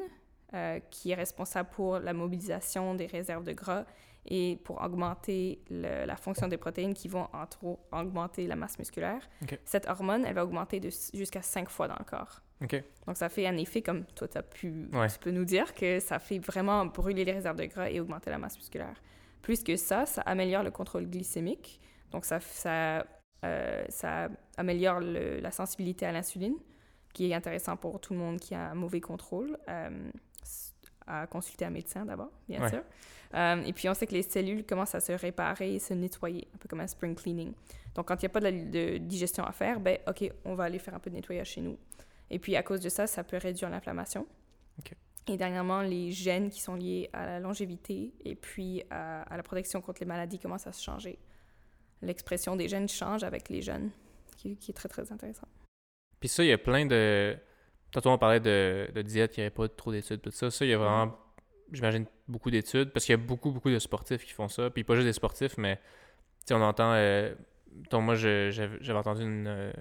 euh, 0.54 0.80
qui 0.90 1.10
est 1.10 1.14
responsable 1.14 1.70
pour 1.70 1.98
la 1.98 2.12
mobilisation 2.12 2.94
des 2.94 3.06
réserves 3.06 3.44
de 3.44 3.52
gras 3.52 3.84
et 4.26 4.58
pour 4.64 4.80
augmenter 4.82 5.60
le- 5.70 6.04
la 6.04 6.16
fonction 6.16 6.46
des 6.46 6.56
protéines 6.58 6.94
qui 6.94 7.08
vont 7.08 7.26
entre 7.32 7.64
autres 7.64 7.82
augmenter 7.92 8.46
la 8.46 8.54
masse 8.56 8.78
musculaire, 8.78 9.28
cette 9.64 9.88
hormone, 9.88 10.24
elle 10.26 10.34
va 10.34 10.44
augmenter 10.44 10.80
jusqu'à 11.14 11.42
5 11.42 11.68
fois 11.68 11.88
dans 11.88 11.96
le 11.98 12.04
corps. 12.04 12.40
Donc, 13.08 13.16
ça 13.16 13.28
fait 13.28 13.44
un 13.48 13.56
effet, 13.56 13.82
comme 13.82 14.04
toi, 14.14 14.28
as 14.36 14.42
pu, 14.42 14.88
Ouais. 14.92 15.08
tu 15.08 15.18
peux 15.18 15.32
nous 15.32 15.44
dire, 15.44 15.74
que 15.74 15.98
ça 15.98 16.20
fait 16.20 16.38
vraiment 16.38 16.86
brûler 16.86 17.24
les 17.24 17.32
réserves 17.32 17.56
de 17.56 17.64
gras 17.64 17.90
et 17.90 17.98
augmenter 17.98 18.30
la 18.30 18.38
masse 18.38 18.56
musculaire. 18.56 19.02
Plus 19.40 19.64
que 19.64 19.74
ça, 19.74 20.06
ça 20.06 20.20
améliore 20.22 20.62
le 20.62 20.70
contrôle 20.70 21.06
glycémique. 21.10 21.80
Donc, 22.12 22.24
ça, 22.24 22.38
ça, 22.38 23.04
euh, 23.44 23.84
ça 23.88 24.28
améliore 24.56 25.00
le- 25.00 25.40
la 25.40 25.50
sensibilité 25.50 26.06
à 26.06 26.12
l'insuline, 26.12 26.56
qui 27.12 27.30
est 27.30 27.34
intéressant 27.34 27.76
pour 27.76 28.00
tout 28.00 28.12
le 28.14 28.18
monde 28.18 28.38
qui 28.40 28.54
a 28.54 28.70
un 28.70 28.74
mauvais 28.74 29.00
contrôle. 29.00 29.58
euh, 29.68 30.10
à 31.04 31.26
consulter 31.26 31.64
un 31.64 31.70
médecin 31.70 32.04
d'abord, 32.04 32.30
bien 32.48 32.62
Ouais. 32.62 32.68
sûr. 32.70 32.82
Euh, 33.34 33.60
et 33.64 33.72
puis, 33.72 33.88
on 33.88 33.94
sait 33.94 34.06
que 34.06 34.12
les 34.12 34.22
cellules 34.22 34.64
commencent 34.64 34.94
à 34.94 35.00
se 35.00 35.10
réparer 35.10 35.74
et 35.74 35.78
se 35.80 35.94
nettoyer, 35.94 36.46
un 36.54 36.58
peu 36.58 36.68
comme 36.68 36.78
un 36.80 36.86
spring 36.86 37.16
cleaning. 37.16 37.52
Donc, 37.96 38.06
quand 38.06 38.14
il 38.22 38.24
n'y 38.24 38.26
a 38.26 38.28
pas 38.28 38.38
de, 38.38 38.44
la- 38.44 38.52
de 38.52 38.98
digestion 38.98 39.42
à 39.44 39.50
faire, 39.50 39.80
ben, 39.80 39.98
OK, 40.06 40.30
on 40.44 40.54
va 40.54 40.64
aller 40.64 40.78
faire 40.78 40.94
un 40.94 41.00
peu 41.00 41.10
de 41.10 41.16
nettoyage 41.16 41.48
chez 41.48 41.60
nous. 41.60 41.76
Et 42.30 42.38
puis, 42.38 42.54
à 42.54 42.62
cause 42.62 42.80
de 42.80 42.88
ça, 42.88 43.08
ça 43.08 43.24
peut 43.24 43.36
réduire 43.36 43.68
l'inflammation. 43.68 44.26
Et 45.26 45.36
dernièrement, 45.36 45.82
les 45.82 46.12
gènes 46.12 46.50
qui 46.50 46.60
sont 46.60 46.76
liés 46.76 47.10
à 47.12 47.26
la 47.26 47.40
longévité 47.40 48.12
et 48.24 48.36
puis 48.36 48.84
à, 48.90 49.22
à 49.22 49.36
la 49.36 49.42
protection 49.42 49.80
contre 49.80 50.00
les 50.00 50.06
maladies 50.06 50.38
commencent 50.38 50.66
à 50.68 50.72
se 50.72 50.82
changer. 50.82 51.18
L'expression 52.02 52.56
des 52.56 52.68
gènes 52.68 52.88
change 52.88 53.22
avec 53.24 53.48
les 53.48 53.62
jeunes, 53.62 53.90
qui, 54.36 54.56
qui 54.56 54.70
est 54.72 54.74
très, 54.74 54.88
très 54.88 55.10
intéressant. 55.12 55.46
Puis 56.20 56.28
ça, 56.28 56.42
il 56.44 56.48
y 56.48 56.52
a 56.52 56.58
plein 56.58 56.86
de. 56.86 57.36
Tantôt, 57.92 58.10
on 58.10 58.18
parlait 58.18 58.40
de, 58.40 58.88
de 58.94 59.02
diète, 59.02 59.36
il 59.36 59.40
n'y 59.40 59.46
avait 59.46 59.54
pas 59.54 59.68
trop 59.68 59.92
d'études, 59.92 60.20
tout 60.22 60.30
ça. 60.30 60.50
Ça, 60.50 60.64
il 60.64 60.70
y 60.70 60.74
a 60.74 60.78
vraiment, 60.78 61.16
j'imagine, 61.72 62.06
beaucoup 62.26 62.50
d'études, 62.50 62.90
parce 62.90 63.04
qu'il 63.04 63.12
y 63.12 63.18
a 63.20 63.24
beaucoup, 63.24 63.50
beaucoup 63.50 63.70
de 63.70 63.78
sportifs 63.78 64.24
qui 64.24 64.32
font 64.32 64.48
ça. 64.48 64.70
Puis 64.70 64.82
pas 64.84 64.94
juste 64.94 65.06
des 65.06 65.12
sportifs, 65.12 65.56
mais, 65.58 65.76
tu 65.76 65.82
sais, 66.46 66.54
on 66.54 66.62
entend. 66.62 66.92
Euh, 66.94 67.34
donc, 67.90 68.02
moi, 68.04 68.14
j'avais 68.14 68.92
entendu 68.92 69.22
une, 69.22 69.46
euh, 69.46 69.72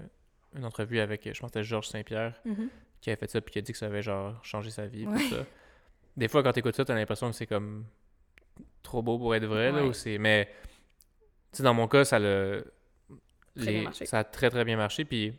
une 0.55 0.65
entrevue 0.65 0.99
avec, 0.99 1.23
je 1.23 1.29
pense 1.39 1.51
que 1.51 1.59
c'était 1.59 1.63
Georges 1.63 1.87
Saint-Pierre, 1.87 2.41
qui 2.99 3.09
avait 3.09 3.17
fait 3.19 3.29
ça, 3.29 3.39
puis 3.41 3.53
qui 3.53 3.59
a 3.59 3.61
dit 3.61 3.71
que 3.71 3.77
ça 3.77 3.85
avait, 3.87 4.01
genre, 4.01 4.43
changé 4.43 4.69
sa 4.69 4.85
vie, 4.87 5.07
Ouais. 5.07 5.17
tout 5.17 5.35
ça. 5.35 5.45
Des 6.17 6.27
fois, 6.27 6.43
quand 6.43 6.51
tu 6.51 6.59
écoutes 6.59 6.75
ça, 6.75 6.83
tu 6.83 6.91
as 6.91 6.95
l'impression 6.95 7.29
que 7.29 7.35
c'est 7.35 7.47
comme 7.47 7.85
trop 8.83 9.01
beau 9.01 9.17
pour 9.17 9.33
être 9.35 9.45
vrai, 9.45 9.71
là, 9.71 9.85
ou 9.85 9.93
c'est. 9.93 10.17
Mais, 10.17 10.49
sais, 11.57 11.63
dans 11.63 11.73
mon 11.73 11.87
cas, 11.87 12.03
ça 12.05 12.19
les- 12.19 13.81
marché. 13.83 14.05
Ça 14.05 14.19
a 14.19 14.23
très, 14.23 14.49
très 14.49 14.63
bien 14.65 14.77
marché, 14.77 15.05
puis. 15.05 15.33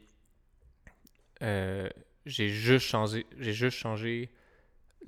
euh, 1.43 1.89
j'ai 2.25 2.49
juste 2.49 2.87
changé 2.87 3.27
j'ai 3.39 3.53
juste 3.53 3.77
changé 3.77 4.31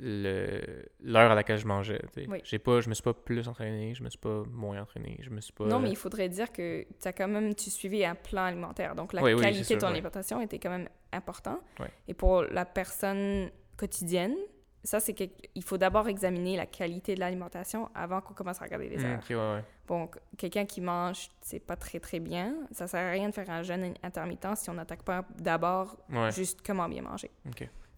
le 0.01 0.61
l'heure 1.01 1.31
à 1.31 1.35
laquelle 1.37 1.59
je 1.59 1.67
mangeais 1.67 2.01
tu 2.13 2.23
sais. 2.23 2.29
Oui. 2.29 2.41
j'ai 2.43 2.59
pas 2.59 2.81
je 2.81 2.89
me 2.89 2.95
suis 2.95 3.05
pas 3.05 3.15
plus 3.15 3.47
entraîné 3.47 3.95
je 3.95 4.03
me 4.03 4.11
suis 4.11 4.19
pas 4.19 4.43
moins 4.51 4.83
entraîné 4.83 5.17
je 5.21 5.31
me 5.31 5.41
suis 5.41 5.53
pas 5.53 5.65
Non, 5.67 5.79
mais 5.79 5.91
il 5.91 5.97
faudrait 5.97 6.29
dire 6.29 6.51
que 6.51 6.85
as 7.05 7.13
quand 7.13 7.29
même, 7.29 7.55
tu 7.55 7.71
suivais 7.71 8.05
un 8.05 8.17
plan 8.17 8.43
alimentaire. 8.47 8.97
Donc, 8.97 9.13
la 9.13 9.23
Oui, 9.23 9.33
oui, 9.35 9.39
c'est 9.39 9.45
qualité 9.45 9.65
sûr, 9.65 9.77
de 9.77 9.81
ton 9.83 9.87
alimentation 9.89 10.41
était 10.41 10.59
quand 10.59 10.71
même 10.71 10.89
important. 11.13 11.61
Ouais. 11.79 11.87
Et 12.09 12.15
pour 12.15 12.43
la 12.43 12.65
personne 12.65 13.49
quotidienne, 13.77 14.35
ça, 14.83 14.99
c'est 14.99 15.15
qu'il 15.15 15.63
faut 15.63 15.79
d'abord 15.79 16.09
examiner 16.09 16.57
la 16.57 16.67
qualité 16.67 17.15
de 17.15 17.21
l'alimentation 17.21 17.89
avant 17.95 18.21
qu'on 18.21 18.35
commence 18.35 18.61
à 18.61 18.65
regarder 18.65 18.89
les 18.89 18.99
Hmm, 18.99 19.07
heures. 19.07 19.19
ok, 19.23 19.31
ouais, 19.31 19.37
ouais. 19.37 19.65
Bon, 19.87 20.09
quelqu'un 20.39 20.65
qui 20.65 20.81
mange, 20.81 21.29
c'est 21.43 21.61
pas 21.61 21.77
très, 21.77 22.01
très 22.01 22.19
bien. 22.19 22.55
Ça 22.71 22.87
sert 22.87 23.07
à 23.07 23.11
rien 23.11 23.29
de 23.29 23.35
faire 23.35 23.51
un 23.51 23.63
jeûne 23.63 23.95
intermittent 24.03 24.57
si 24.57 24.71
on 24.71 24.75
n'attaque 24.75 25.03
pas 25.03 25.25
d'abord 25.39 25.99
Ouais, 26.11 26.33
juste 26.33 26.61
comment 26.65 26.89
bien 26.89 27.03
manger. 27.03 27.31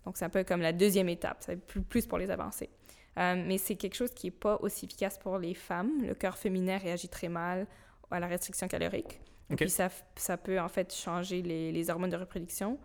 Donc, 0.04 0.16
c'est 0.16 0.24
un 0.24 0.30
peu 0.30 0.44
comme 0.44 0.60
la 0.60 0.72
deuxième 0.72 1.08
étape. 1.08 1.38
C'est 1.40 1.56
plus, 1.56 1.82
plus 1.82 2.06
pour 2.06 2.18
les 2.18 2.30
avancées. 2.30 2.70
Euh, 3.18 3.42
mais 3.46 3.58
c'est 3.58 3.76
quelque 3.76 3.94
chose 3.94 4.12
qui 4.12 4.26
n'est 4.26 4.32
pas 4.32 4.58
aussi 4.60 4.86
efficace 4.86 5.18
pour 5.18 5.38
les 5.38 5.54
femmes. 5.54 6.02
Le 6.02 6.14
cœur 6.14 6.36
féminin 6.36 6.76
réagit 6.78 7.08
très 7.08 7.28
mal 7.28 7.66
à 8.10 8.20
la 8.20 8.26
restriction 8.26 8.68
calorique. 8.68 9.20
Et 9.50 9.56
puis, 9.56 9.70
ça, 9.70 9.88
ça 10.16 10.36
peut 10.36 10.60
en 10.60 10.68
fait 10.68 10.92
changer 10.92 11.40
les, 11.42 11.70
les 11.70 11.90
hormones 11.90 12.10
de 12.10 12.16
reproduction 12.16 12.78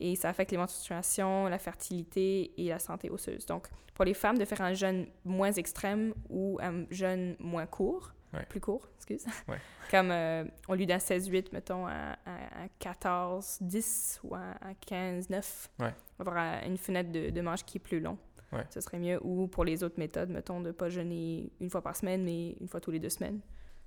et 0.00 0.16
ça 0.16 0.28
affecte 0.28 0.50
les 0.50 0.56
menstruations, 0.58 1.46
la 1.46 1.58
fertilité 1.58 2.52
et 2.56 2.68
la 2.68 2.78
santé 2.78 3.10
osseuse. 3.10 3.46
Donc, 3.46 3.68
pour 3.94 4.04
les 4.04 4.14
femmes, 4.14 4.38
de 4.38 4.44
faire 4.44 4.60
un 4.60 4.74
jeûne 4.74 5.06
moins 5.24 5.52
extrême 5.52 6.14
ou 6.28 6.58
un 6.62 6.84
jeûne 6.90 7.36
moins 7.38 7.66
court, 7.66 8.12
Ouais. 8.36 8.46
plus 8.48 8.60
court, 8.60 8.88
excuse, 8.96 9.24
Ouais. 9.48 9.58
comme 9.90 10.10
euh, 10.10 10.44
au 10.68 10.74
lieu 10.74 10.86
d'un 10.86 10.98
16-8, 10.98 11.46
mettons, 11.52 11.86
un, 11.86 12.12
un- 12.26 12.64
un 12.64 12.68
14-10 12.80 14.20
ou 14.24 14.34
un, 14.34 14.54
un 14.62 14.72
15-9, 14.86 15.68
Ouais. 15.80 15.94
avoir 16.18 16.36
un- 16.36 16.62
une 16.66 16.76
fenêtre 16.76 17.10
de, 17.12 17.30
de 17.30 17.40
mange 17.40 17.64
qui 17.64 17.78
est 17.78 17.80
plus 17.80 18.00
long. 18.00 18.18
Ouais. 18.52 18.64
Ce 18.70 18.80
serait 18.80 18.98
mieux. 18.98 19.18
Ou 19.22 19.48
pour 19.48 19.64
les 19.64 19.82
autres 19.82 19.98
méthodes, 19.98 20.30
mettons, 20.30 20.60
de 20.60 20.68
ne 20.68 20.72
pas 20.72 20.88
jeûner 20.88 21.50
une 21.60 21.68
fois 21.70 21.82
par 21.82 21.96
semaine, 21.96 22.24
mais 22.24 22.52
une 22.60 22.68
fois 22.68 22.80
tous 22.80 22.90
les 22.92 23.00
deux 23.00 23.08
semaines. 23.10 23.40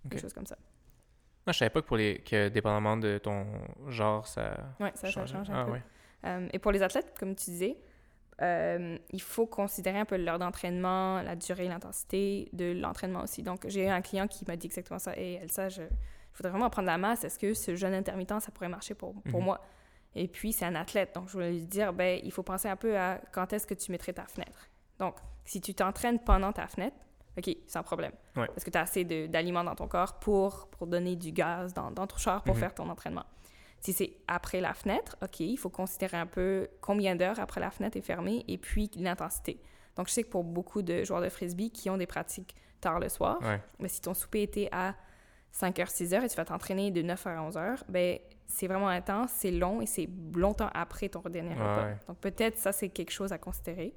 Ok. 0.06 0.12
Quelque 0.12 0.22
chose 0.22 0.34
comme 0.34 0.46
ça. 0.46 0.58
Non, 1.48 1.54
je 1.54 1.58
savais 1.58 1.70
pas 1.70 1.82
que 1.82 1.88
pour 1.88 1.98
les 1.98 2.20
que 2.20 2.50
dépendamment 2.50 2.98
de 2.98 3.18
ton 3.18 3.46
genre 3.88 4.28
ça 4.28 4.56
ça, 4.78 4.92
ça 4.96 5.10
changeait. 5.10 5.34
change 5.34 5.50
un 5.50 5.56
ah 5.56 5.66
peu. 5.66 5.80
Euh, 6.28 6.48
et 6.52 6.60
pour 6.60 6.72
les 6.74 6.84
athlètes, 6.84 7.16
comme 7.18 7.34
tu 7.36 7.46
disais, 7.52 7.78
euh, 8.42 8.98
il 9.12 9.22
faut 9.22 9.46
considérer 9.46 10.00
un 10.00 10.06
peu 10.06 10.18
l'heure 10.18 10.40
d'entraînement, 10.40 11.22
la 11.22 11.36
durée, 11.36 11.68
l'intensité 11.68 12.50
de 12.54 12.72
l'entraînement 12.72 13.22
aussi. 13.24 13.44
Donc, 13.44 13.66
j'ai 13.68 13.86
eu 13.86 13.90
un 13.90 14.02
client 14.02 14.28
qui 14.28 14.46
m'a 14.48 14.56
dit 14.56 14.68
exactement 14.68 15.00
ça. 15.00 15.18
Et 15.18 15.34
Elsa, 15.36 15.70
je, 15.70 15.82
je 15.82 16.38
voudrais 16.38 16.52
vraiment 16.52 16.70
prendre 16.70 16.88
la 16.88 16.98
masse. 16.98 17.24
Est-ce 17.24 17.38
que 17.40 17.54
ce 17.54 17.76
jeûne 17.76 17.94
intermittent, 17.94 18.40
ça 18.40 18.52
pourrait 18.52 18.70
marcher 18.70 18.94
pour, 18.94 19.14
pour 19.24 19.40
Mhm. 19.40 19.46
moi? 19.46 19.62
Et 20.16 20.28
puis, 20.28 20.54
c'est 20.54 20.66
un 20.66 20.76
athlète. 20.76 21.14
Donc, 21.16 21.28
je 21.28 21.34
voulais 21.34 21.52
lui 21.52 21.66
dire, 21.66 21.94
ben, 21.94 22.20
il 22.24 22.32
faut 22.32 22.44
penser 22.44 22.68
un 22.68 22.76
peu 22.76 22.98
à 22.98 23.20
quand 23.32 23.52
est-ce 23.54 23.68
que 23.68 23.74
tu 23.76 23.92
mettrais 23.92 24.14
ta 24.14 24.26
fenêtre. 24.26 24.70
Donc, 24.98 25.16
si 25.46 25.62
tu 25.62 25.74
t'entraînes 25.74 26.20
pendant 26.20 26.52
ta 26.52 26.68
fenêtre, 26.68 26.96
OK, 27.38 27.56
sans 27.68 27.84
problème. 27.84 28.12
Ouais. 28.36 28.48
Parce 28.48 28.64
que 28.64 28.70
tu 28.70 28.78
as 28.78 28.82
assez 28.82 29.04
d'aliments 29.06 29.64
dans 29.64 29.76
ton 29.76 29.88
corps 29.88 30.20
pour, 30.20 30.68
pour 30.68 30.88
donner 30.88 31.16
du 31.16 31.32
gaz 31.32 31.74
dans, 31.74 31.92
dans 31.92 32.08
ton 32.08 32.18
char 32.18 32.44
pour 32.44 32.56
Mhm. 32.56 32.60
faire 32.60 32.74
ton 32.74 32.90
entraînement. 32.90 33.24
Si 33.82 33.94
c'est 33.94 34.14
après 34.28 34.60
la 34.62 34.74
fenêtre, 34.74 35.16
OK, 35.22 35.40
il 35.40 35.58
faut 35.58 35.70
considérer 35.70 36.18
un 36.18 36.26
peu 36.26 36.68
combien 36.82 37.16
d'heures 37.16 37.40
après 37.40 37.62
la 37.62 37.72
fenêtre 37.72 37.96
est 37.98 38.02
fermée 38.02 38.44
et 38.48 38.58
puis 38.58 38.90
l'intensité. 38.96 39.62
Donc, 39.96 40.08
je 40.08 40.14
sais 40.14 40.24
que 40.24 40.30
pour 40.30 40.44
beaucoup 40.44 40.82
de 40.82 41.04
joueurs 41.04 41.22
de 41.22 41.30
frisbee 41.30 41.72
qui 41.72 41.90
ont 41.90 41.98
des 41.98 42.06
pratiques 42.08 42.56
tard 42.82 43.00
le 43.00 43.10
soir, 43.10 43.40
ouais 43.42 43.60
mais 43.80 43.88
si 43.90 44.02
ton 44.02 44.14
souper 44.14 44.44
était 44.44 44.70
à 44.72 44.96
5h, 45.54 45.88
6h 45.92 46.24
et 46.24 46.30
tu 46.30 46.36
vas 46.36 46.46
t'entraîner 46.46 46.92
de 46.92 47.02
9h 47.02 47.28
à 47.28 47.50
11h, 47.50 47.84
ben 47.90 48.20
c'est 48.48 48.68
vraiment 48.68 48.88
intense, 48.88 49.32
c'est 49.32 49.52
long 49.52 49.82
et 49.82 49.86
c'est 49.86 50.10
longtemps 50.36 50.70
après 50.74 51.10
ton 51.10 51.22
dernier 51.22 51.50
Ouais, 51.56 51.62
repas. 51.62 51.86
ouais. 51.86 51.98
Donc, 52.08 52.18
peut-être 52.20 52.58
ça, 52.58 52.72
c'est 52.72 52.90
quelque 52.90 53.12
chose 53.12 53.32
à 53.32 53.38
considérer. 53.38 53.94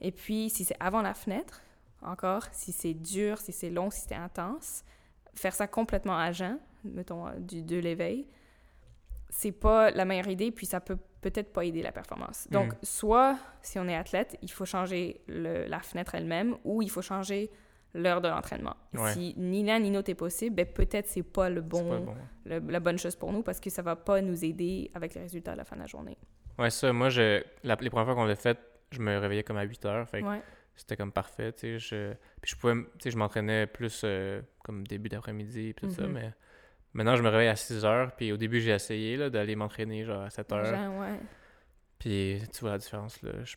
Et 0.00 0.12
puis, 0.12 0.50
si 0.50 0.64
c'est 0.64 0.76
avant 0.80 1.02
la 1.02 1.14
fenêtre, 1.14 1.62
encore, 2.02 2.44
si 2.52 2.72
c'est 2.72 2.94
dur, 2.94 3.38
si 3.38 3.52
c'est 3.52 3.70
long, 3.70 3.90
si 3.90 4.02
c'est 4.08 4.14
intense, 4.14 4.84
faire 5.34 5.54
ça 5.54 5.66
complètement 5.66 6.16
à 6.18 6.32
jeun, 6.32 6.58
mettons, 6.84 7.26
euh, 7.28 7.32
du, 7.38 7.62
de 7.62 7.76
l'éveil, 7.78 8.26
c'est 9.36 9.50
pas 9.52 9.90
la 9.90 10.04
meilleure 10.04 10.28
idée, 10.28 10.52
puis 10.52 10.64
ça 10.64 10.80
peut 10.80 10.96
peut-être 11.20 11.52
pas 11.52 11.64
aider 11.64 11.82
la 11.82 11.90
performance. 11.90 12.46
Donc, 12.50 12.68
Mhm. 12.68 12.78
soit, 12.84 13.36
si 13.62 13.78
on 13.80 13.88
est 13.88 13.96
athlète, 13.96 14.36
il 14.42 14.50
faut 14.50 14.64
changer 14.64 15.22
le- 15.26 15.64
la 15.66 15.80
fenêtre 15.80 16.14
elle-même, 16.14 16.56
ou 16.64 16.82
il 16.82 16.90
faut 16.90 17.02
changer 17.02 17.50
l'heure 17.94 18.20
de 18.20 18.28
l'entraînement. 18.28 18.76
Ouais. 18.92 19.12
Si 19.12 19.34
ni 19.36 19.64
l'un 19.64 19.80
ni 19.80 19.92
l'autre 19.92 20.10
est 20.10 20.14
possible, 20.14 20.54
ben 20.54 20.66
peut-être 20.66 21.08
c'est 21.08 21.22
pas 21.24 21.48
le 21.50 21.62
bon, 21.62 21.88
pas 21.88 21.98
bon 21.98 22.14
le- 22.44 22.60
la 22.70 22.78
bonne 22.80 22.98
chose 22.98 23.16
pour 23.16 23.32
nous, 23.32 23.42
parce 23.42 23.58
que 23.58 23.70
ça 23.70 23.82
va 23.82 23.96
pas 23.96 24.20
nous 24.20 24.44
aider 24.44 24.90
avec 24.94 25.14
les 25.14 25.22
résultats 25.22 25.52
à 25.52 25.56
la 25.56 25.64
fin 25.64 25.74
de 25.76 25.80
la 25.80 25.86
journée. 25.86 26.16
ouais 26.58 26.70
ça 26.70 26.92
moi 26.92 27.08
je 27.08 27.42
la- 27.64 27.74
les 27.80 27.90
premières 27.90 28.06
fois 28.06 28.14
qu'on 28.14 28.26
l'a 28.26 28.36
fait 28.36 28.56
je 28.92 29.00
me 29.00 29.16
réveillais 29.18 29.42
comme 29.42 29.56
à 29.56 29.62
8 29.64 29.84
heures 29.86 30.08
fait 30.08 30.22
Ouais. 30.22 30.40
c'était 30.76 30.96
comme 30.96 31.10
parfait 31.10 31.52
je 31.60 32.12
puis 32.40 32.50
je 32.52 32.56
pouvais 32.56 32.74
tu 32.74 32.88
sais 33.00 33.10
je 33.10 33.16
m'entraînais 33.16 33.66
plus 33.66 34.02
euh, 34.04 34.40
comme 34.62 34.86
début 34.86 35.08
d'après-midi 35.08 35.72
puis 35.74 35.88
tout 35.88 35.92
ça 35.94 36.02
Mhm. 36.06 36.12
mais 36.12 36.32
maintenant 36.94 37.16
je 37.16 37.22
me 37.22 37.28
réveille 37.28 37.48
à 37.48 37.56
6 37.56 37.84
heures 37.84 38.12
puis 38.12 38.32
au 38.32 38.36
début 38.36 38.60
j'ai 38.60 38.70
essayé 38.70 39.16
là 39.16 39.28
d'aller 39.30 39.54
m'entraîner 39.56 40.04
genre 40.04 40.22
à 40.22 40.30
7 40.30 40.52
heures 40.52 40.64
Genre, 40.64 40.98
ouais. 40.98 41.20
Puis 41.98 42.42
tu 42.52 42.60
vois 42.60 42.70
la 42.70 42.78
différence, 42.78 43.20
là. 43.22 43.32
je- 43.44 43.56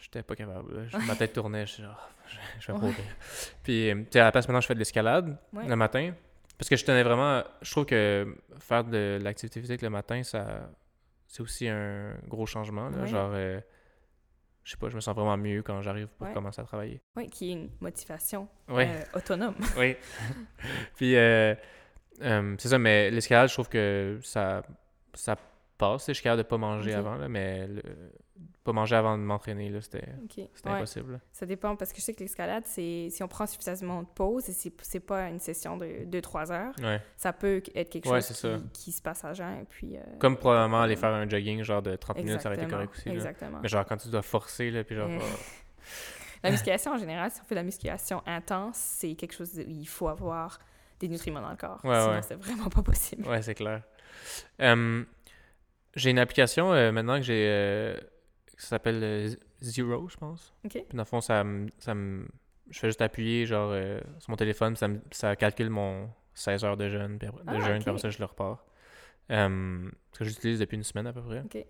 J'étais 0.00 0.22
pas 0.22 0.36
capable. 0.36 0.82
là. 0.92 0.98
Ma 1.06 1.16
tête 1.16 1.32
tournait, 1.32 1.66
je 1.66 1.72
suis 1.72 1.82
genre, 1.82 2.08
je, 2.60 2.66
vais 2.70 2.78
mourir. 2.78 2.94
Puis, 3.64 3.90
euh, 3.90 3.94
tu 4.02 4.06
sais, 4.12 4.20
à 4.20 4.24
la 4.24 4.30
place, 4.32 4.46
maintenant, 4.46 4.60
je 4.60 4.66
fais 4.68 4.74
de 4.74 4.78
l'escalade 4.78 5.36
Ouais. 5.52 5.66
le 5.66 5.74
matin. 5.74 6.12
Parce 6.56 6.68
que 6.68 6.76
je 6.76 6.84
tenais 6.84 7.02
vraiment. 7.02 7.42
Je 7.60 7.70
trouve 7.72 7.86
que 7.86 8.36
faire 8.60 8.84
de 8.84 9.18
l'activité 9.20 9.60
physique 9.60 9.82
le 9.82 9.90
matin, 9.90 10.22
ça. 10.22 10.70
C'est 11.26 11.40
aussi 11.42 11.66
un 11.68 12.14
gros 12.28 12.46
changement. 12.46 12.88
Là. 12.90 12.98
Ouais. 12.98 13.06
Genre, 13.08 13.30
euh, 13.34 13.60
je 14.62 14.70
sais 14.72 14.76
pas, 14.76 14.88
je 14.90 14.94
me 14.94 15.00
sens 15.00 15.14
vraiment 15.16 15.36
mieux 15.36 15.62
quand 15.62 15.82
j'arrive 15.82 16.06
pour 16.18 16.28
Ouais. 16.28 16.32
commencer 16.32 16.60
à 16.60 16.64
travailler. 16.64 17.00
Ouais, 17.16 17.26
qui 17.26 17.50
est 17.50 17.52
une 17.54 17.70
motivation 17.80 18.46
Oui, 18.68 18.84
euh, 18.86 19.02
autonome. 19.18 19.56
oui. 19.76 19.96
Puis, 20.96 21.16
euh, 21.16 21.54
euh, 22.22 22.54
c'est 22.58 22.68
ça, 22.68 22.78
mais 22.78 23.10
l'escalade, 23.10 23.48
je 23.48 23.54
trouve 23.54 23.68
que 23.68 24.18
ça, 24.22 24.62
ça 25.14 25.36
passe. 25.78 26.06
Je 26.08 26.12
suis 26.14 26.22
capable 26.22 26.42
de 26.42 26.48
pas 26.48 26.56
manger 26.58 26.94
avant, 26.94 27.16
là, 27.16 27.28
mais 27.28 27.66
le- 27.66 27.82
pas 28.64 28.72
manger 28.72 28.96
avant 28.96 29.16
de 29.16 29.22
m'entraîner, 29.22 29.72
c'était 29.80 30.02
Ouais. 30.38 30.48
impossible. 30.72 31.12
là. 31.12 31.18
Ça 31.32 31.46
dépend 31.46 31.76
parce 31.76 31.92
que 31.92 31.98
je 31.98 32.02
sais 32.04 32.14
que 32.14 32.20
l'escalade, 32.20 32.64
si 32.66 33.12
on 33.22 33.28
prend 33.28 33.46
suffisamment 33.46 34.02
de 34.02 34.08
pause 34.08 34.48
et 34.48 34.52
c'est 34.82 35.00
pas 35.00 35.28
une 35.28 35.38
session 35.38 35.76
de 35.76 36.04
2-3 36.06 36.50
heures, 36.50 36.72
Ouais. 36.82 37.00
ça 37.16 37.32
peut 37.32 37.62
être 37.74 37.90
quelque 37.90 38.08
Ouais, 38.08 38.20
chose 38.20 38.58
qui, 38.72 38.84
qui 38.84 38.92
se 38.92 39.00
passe 39.02 39.24
à 39.24 39.32
jeun. 39.34 39.60
Et 39.60 39.64
puis, 39.68 39.96
euh, 39.96 40.00
Comme 40.18 40.36
probablement 40.36 40.80
aller 40.82 40.96
faire 40.96 41.12
un 41.14 41.28
jogging, 41.28 41.62
genre 41.62 41.82
de 41.82 41.94
30 41.94 42.16
minutes, 42.18 42.40
ça 42.40 42.48
aurait 42.48 42.58
été 42.60 42.66
correct 42.70 42.90
aussi. 42.94 43.08
là. 43.08 43.14
Exactement. 43.14 43.60
Mais 43.62 43.68
genre, 43.68 43.84
quand 43.86 43.96
tu 43.98 44.08
dois 44.08 44.22
forcer, 44.22 44.70
là, 44.70 44.82
puis 44.82 44.96
genre... 44.96 45.08
Euh, 45.10 45.18
ah, 45.20 45.26
La 46.42 46.50
musculation 46.50 46.92
en 46.92 46.98
général, 46.98 47.30
si 47.30 47.40
on 47.40 47.44
fait 47.44 47.54
de 47.54 47.60
la 47.60 47.64
musculation 47.64 48.22
intense, 48.26 48.76
c'est 48.76 49.14
quelque 49.14 49.34
chose 49.34 49.58
où 49.58 49.62
il 49.70 49.88
faut 49.88 50.08
avoir 50.08 50.58
des 51.00 51.08
nutriments 51.08 51.40
dans 51.40 51.50
le 51.50 51.56
corps. 51.56 51.80
Ouais, 51.84 51.98
Sinon, 52.00 52.12
ouais. 52.14 52.22
c'est 52.22 52.34
vraiment 52.36 52.68
pas 52.68 52.82
possible. 52.82 53.26
Ouais, 53.28 53.42
c'est 53.42 53.54
clair. 53.54 53.82
Euh, 54.60 55.04
j'ai 55.94 56.10
une 56.10 56.18
application 56.18 56.72
euh, 56.72 56.92
maintenant 56.92 57.16
que 57.16 57.22
j'ai. 57.22 57.46
euh, 57.48 57.96
ça 58.56 58.68
s'appelle 58.68 59.00
euh, 59.02 59.28
Zero, 59.62 60.08
je 60.08 60.16
pense. 60.16 60.54
OK. 60.64 60.72
Puis 60.72 60.84
dans 60.92 60.98
le 61.02 61.04
fond, 61.04 61.20
ça 61.20 61.44
me. 61.44 61.68
ça 61.78 61.94
me- 61.94 62.26
je 62.68 62.78
fais 62.80 62.88
juste 62.88 63.00
appuyer 63.02 63.46
genre 63.46 63.70
euh, 63.72 64.00
sur 64.18 64.30
mon 64.30 64.36
téléphone, 64.36 64.72
puis 64.72 64.78
ça, 64.80 64.88
me- 64.88 65.00
ça 65.12 65.36
calcule 65.36 65.70
mon 65.70 66.10
16 66.34 66.64
heures 66.64 66.76
de 66.76 66.88
jeûne, 66.88 67.18
puis 67.18 67.28
après, 67.28 67.44
de 67.44 67.48
Ah, 67.50 67.60
jeûne, 67.60 67.78
puis 67.80 67.88
après 67.88 68.00
ça, 68.00 68.10
je 68.10 68.18
le 68.18 68.24
repars. 68.24 68.64
Ce 69.30 70.18
que 70.18 70.24
j'utilise 70.24 70.58
depuis 70.58 70.76
une 70.76 70.82
semaine 70.82 71.06
à 71.06 71.12
peu 71.12 71.22
près. 71.22 71.40
OK. 71.40 71.64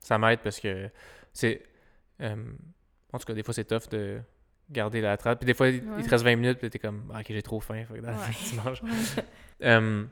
Ça 0.00 0.18
m'aide 0.18 0.40
parce 0.40 0.60
que 0.60 0.88
c'est. 1.32 1.62
en 2.20 3.18
tout 3.18 3.24
cas, 3.26 3.34
des 3.34 3.42
fois, 3.42 3.54
c'est 3.54 3.64
tough 3.64 3.88
de 3.90 4.20
garder 4.70 5.00
la 5.00 5.16
trappe. 5.16 5.38
Puis 5.40 5.46
des 5.46 5.54
fois, 5.54 5.68
il- 5.68 5.76
il 5.84 5.88
Ouais. 5.90 6.02
te 6.02 6.08
reste 6.10 6.24
20 6.24 6.36
minutes, 6.36 6.58
puis 6.58 6.70
t'es 6.70 6.78
comme, 6.78 7.10
ah, 7.14 7.20
ok, 7.20 7.26
j'ai 7.28 7.42
trop 7.42 7.60
faim, 7.60 7.84
faut 7.86 7.94
que 7.94 8.00
Ouais. 8.00 8.12
tu 8.50 8.56
manges. 8.56 8.82
Euh, 9.62 10.04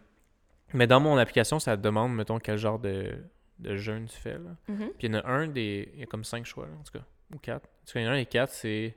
mais 0.73 0.87
dans 0.87 1.01
mon 1.01 1.17
application, 1.17 1.59
ça 1.59 1.77
te 1.77 1.83
demande, 1.83 2.15
mettons, 2.15 2.39
quel 2.39 2.57
genre 2.59 2.79
de, 2.79 3.17
de 3.59 3.77
jeûne 3.77 4.07
tu 4.07 4.17
fais. 4.17 4.35
Là. 4.39 4.57
Mhm. 4.69 4.91
Puis 4.99 5.07
il 5.09 5.15
y 5.15 5.17
en 5.17 5.21
a 5.21 5.27
un 5.29 5.47
des. 5.49 5.91
Il 5.95 6.01
y 6.01 6.03
a 6.03 6.07
comme 6.07 6.25
cinq 6.25 6.45
choix, 6.47 6.67
là, 6.67 6.73
en 6.79 6.83
tout 6.83 6.99
cas. 6.99 7.05
Ou 7.35 7.39
quatre. 7.39 7.65
En 7.67 7.87
tout 7.87 7.93
cas, 7.95 8.01
il 8.01 8.05
y 8.05 8.07
en 8.07 8.11
a 8.11 8.15
un 8.15 8.19
des 8.19 8.27
quatre, 8.27 8.53
c'est. 8.53 8.97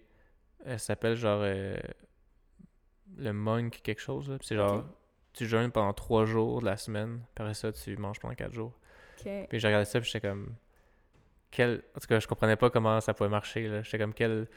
Elle 0.65 0.79
s'appelle 0.79 1.15
genre. 1.15 1.41
euh, 1.43 1.75
le 3.17 3.31
monk 3.33 3.79
quelque 3.83 4.01
chose. 4.01 4.29
Là. 4.29 4.37
Puis 4.37 4.47
c'est 4.47 4.55
genre. 4.55 4.85
Tu 5.33 5.45
jeûnes 5.45 5.71
pendant 5.71 5.93
trois 5.93 6.25
jours 6.25 6.61
de 6.61 6.65
la 6.65 6.77
semaine. 6.77 7.21
Puis 7.35 7.43
après 7.43 7.53
ça, 7.53 7.71
tu 7.71 7.95
manges 7.97 8.19
pendant 8.19 8.33
quatre 8.33 8.53
jours. 8.53 8.73
OK. 9.19 9.29
Puis 9.49 9.59
j'ai 9.59 9.67
regardé 9.67 9.85
ça, 9.85 9.99
puis 9.99 10.09
j'étais 10.11 10.27
comme. 10.27 10.55
Quel... 11.51 11.83
En 11.95 11.99
tout 11.99 12.07
cas, 12.07 12.19
je 12.19 12.27
comprenais 12.27 12.55
pas 12.55 12.69
comment 12.69 12.99
ça 12.99 13.13
pouvait 13.13 13.29
marcher. 13.29 13.81
J'étais 13.83 13.99
comme 13.99 14.13
quel. 14.13 14.47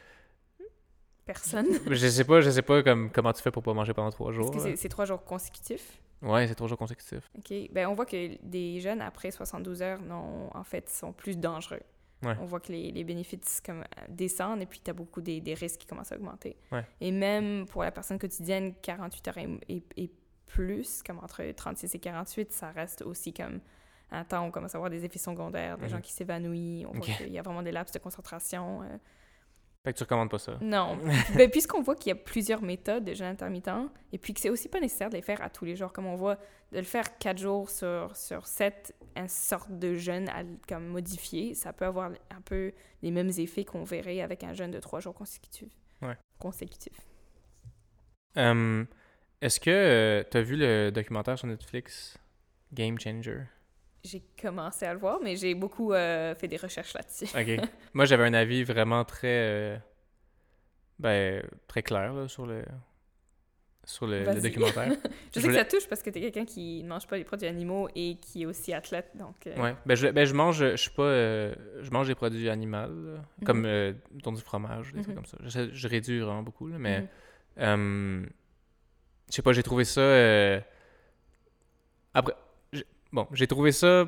Personne. 1.27 1.67
je 1.91 2.07
sais 2.09 2.25
pas, 2.25 2.41
je 2.41 2.51
sais 2.51 2.63
pas 2.63 2.83
comme, 2.83 3.11
comment 3.11 3.33
tu 3.33 3.43
fais 3.43 3.51
pour 3.51 3.63
pas 3.63 3.73
manger 3.75 3.93
pendant 3.95 4.11
trois 4.11 4.33
jours. 4.33 4.51
Que 4.51 4.77
c'est 4.77 4.89
trois 4.89 5.05
jours 5.05 5.25
consécutifs? 5.25 6.01
Ouais, 6.23 6.47
c'est 6.47 6.55
trois 6.55 6.69
jours 6.69 6.79
consécutifs. 6.79 7.31
OK. 7.39 7.53
Ben, 7.73 7.87
on 7.87 7.95
voit 7.95 8.05
que 8.07 8.37
des 8.43 8.81
jeunes 8.81 9.01
après 9.01 9.31
72 9.31 9.81
heures, 9.83 10.01
non, 10.03 10.51
en 10.55 10.65
fait, 10.65 10.89
sont 10.91 11.13
plus 11.13 11.39
dangereux. 11.39 11.81
Ouais. 12.23 12.35
On 12.41 12.45
voit 12.45 12.61
que 12.61 12.71
les, 12.73 12.91
les 12.93 13.05
bénéfices 13.05 13.63
comme, 13.65 13.83
descendent 14.11 14.61
et 14.61 14.67
puis 14.67 14.81
tu 14.85 14.91
as 14.91 14.95
beaucoup 14.95 15.23
des, 15.23 15.41
des 15.41 15.55
risques 15.55 15.81
qui 15.81 15.87
commencent 15.87 16.13
à 16.13 16.17
augmenter. 16.17 16.57
Ouais. 16.71 16.85
Et 17.01 17.11
même 17.13 17.65
pour 17.67 17.83
la 17.83 17.91
personne 17.91 18.19
quotidienne, 18.19 18.75
48 18.83 19.29
heures 19.29 19.39
et, 19.39 19.49
et- 19.69 19.83
et 19.97 20.11
plus, 20.47 21.03
comme 21.03 21.19
entre 21.21 21.43
36 21.53 21.95
et 21.95 21.99
48, 21.99 22.53
ça 22.53 22.71
reste 22.73 23.01
aussi 23.03 23.33
comme 23.33 23.61
un 24.11 24.25
temps 24.25 24.43
où 24.43 24.49
on 24.49 24.51
commence 24.51 24.75
à 24.75 24.79
avoir 24.79 24.91
des 24.91 25.05
effets 25.05 25.19
secondaires, 25.21 25.79
des 25.79 25.85
Mhm. 25.85 25.91
gens 25.91 26.01
qui 26.01 26.13
s'évanouissent, 26.13 26.85
on 26.87 26.99
voit 26.99 27.07
qu'il 27.07 27.33
y 27.33 27.39
a 27.39 27.43
vraiment 27.43 27.63
des 27.63 27.71
laps 27.73 27.95
de 27.95 27.99
concentration. 28.01 28.83
euh, 28.83 28.87
Fait 29.85 29.93
que 29.95 29.99
tu 29.99 30.05
recommandes 30.05 30.31
pas 30.31 30.39
ça. 30.39 30.59
non. 30.61 30.99
ben, 31.37 31.51
puisqu'on 31.51 31.81
voit 31.81 31.95
qu'il 31.97 32.11
y 32.11 32.13
a 32.13 32.15
plusieurs 32.17 32.61
méthodes 32.63 33.03
de 33.05 33.15
jeûne 33.15 33.29
intermittent, 33.29 33.71
et 34.13 34.19
puis 34.19 34.35
que 34.35 34.41
c'est 34.41 34.51
aussi 34.51 34.69
pas 34.69 34.79
nécessaire 34.79 35.09
de 35.09 35.15
les 35.17 35.23
faire 35.23 35.41
à 35.43 35.49
tous 35.49 35.65
les 35.65 35.75
jours, 35.75 35.93
comme 35.93 36.05
on 36.07 36.17
voit, 36.17 36.37
de 36.73 36.79
le 36.79 36.85
faire 36.85 37.17
quatre 37.19 37.39
jours 37.39 37.71
sur, 37.71 38.15
sur 38.15 38.47
sept, 38.47 38.95
une 39.17 39.27
sorte 39.29 39.71
de 39.79 39.95
jeûne 39.95 40.29
à- 40.29 40.43
comme 40.69 40.87
modifié, 40.87 41.55
ça 41.55 41.73
peut 41.73 41.87
avoir 41.87 42.11
un 42.31 42.41
peu 42.45 42.73
les 43.03 43.11
mêmes 43.11 43.31
effets 43.39 43.65
qu'on 43.65 43.85
verrait 43.85 44.21
avec 44.21 44.45
un 44.45 44.53
jeûne 44.53 44.71
de 44.71 44.81
trois 44.81 45.01
jours 45.01 45.15
consécutifs. 45.15 45.73
Ouais. 46.03 46.17
Consécutifs. 46.39 47.01
Euh, 48.37 48.85
Est-ce 49.41 49.59
que 49.61 50.25
tu 50.31 50.37
as 50.37 50.43
vu 50.43 50.57
le 50.57 50.91
documentaire 50.91 51.39
sur 51.39 51.49
Netflix 51.49 52.19
Game 52.73 52.99
Changer? 53.01 53.45
J'ai 54.03 54.23
commencé 54.41 54.87
à 54.87 54.95
le 54.95 54.99
voir, 54.99 55.19
mais 55.23 55.37
j'ai 55.37 55.55
beaucoup 55.55 55.93
euh, 55.93 56.35
fait 56.35 56.49
des 56.49 56.57
recherches 56.57 56.95
là-dessus. 56.95 57.27
Ok. 57.37 57.69
Moi, 57.95 58.05
j'avais 58.07 58.25
un 58.25 58.35
avis 58.35 58.65
vraiment 58.65 59.05
très. 59.05 59.27
euh, 59.29 59.77
ben, 60.99 61.43
très 61.69 61.83
clair 61.83 62.13
là, 62.15 62.27
sur 62.29 62.47
le. 62.47 62.63
Sur 63.85 64.07
le, 64.07 64.25
documentaire. 64.41 64.91
Je 64.93 64.99
Je 65.35 65.41
sais 65.41 65.41
voulais- 65.41 65.53
que 65.55 65.59
ça 65.59 65.65
touche 65.65 65.89
parce 65.89 66.03
que 66.03 66.11
t'es 66.11 66.21
quelqu'un 66.21 66.45
qui 66.45 66.83
ne 66.83 66.89
mange 66.89 67.07
pas 67.07 67.17
les 67.17 67.25
produits 67.25 67.49
animaux 67.49 67.89
et 67.95 68.17
qui 68.21 68.43
est 68.43 68.47
aussi 68.47 68.73
athlète, 68.75 69.11
donc... 69.15 69.47
euh, 69.47 69.57
Ouais. 69.61 69.75
Ben, 69.87 69.95
je, 69.97 70.07
ben, 70.09 70.25
je 70.27 70.35
mange. 70.35 70.59
Je 70.59 70.77
suis 70.77 70.91
pas. 70.91 71.03
je 71.11 71.91
mange 71.91 72.07
des 72.07 72.15
produits 72.15 72.49
animaux, 72.51 72.77
là, 72.77 73.23
comme 73.45 73.65
euh, 73.65 73.93
mettons, 74.13 74.33
du 74.33 74.43
fromage, 74.43 74.93
des 74.93 74.99
Mhm. 74.99 75.03
trucs 75.05 75.15
comme 75.17 75.25
ça. 75.27 75.39
Je, 75.45 75.71
je 75.73 75.89
réduis 75.89 76.21
vraiment 76.21 76.43
beaucoup, 76.43 76.69
là, 76.69 76.77
mais. 76.79 77.07
mhm. 77.57 78.29
Je 79.29 79.35
sais 79.35 79.43
pas, 79.43 79.53
j'ai 79.53 79.63
trouvé 79.63 79.85
ça. 79.85 80.03
Après, 82.15 82.35
bon, 83.13 83.27
j'ai 83.33 83.47
trouvé 83.47 83.73
ça. 83.73 84.07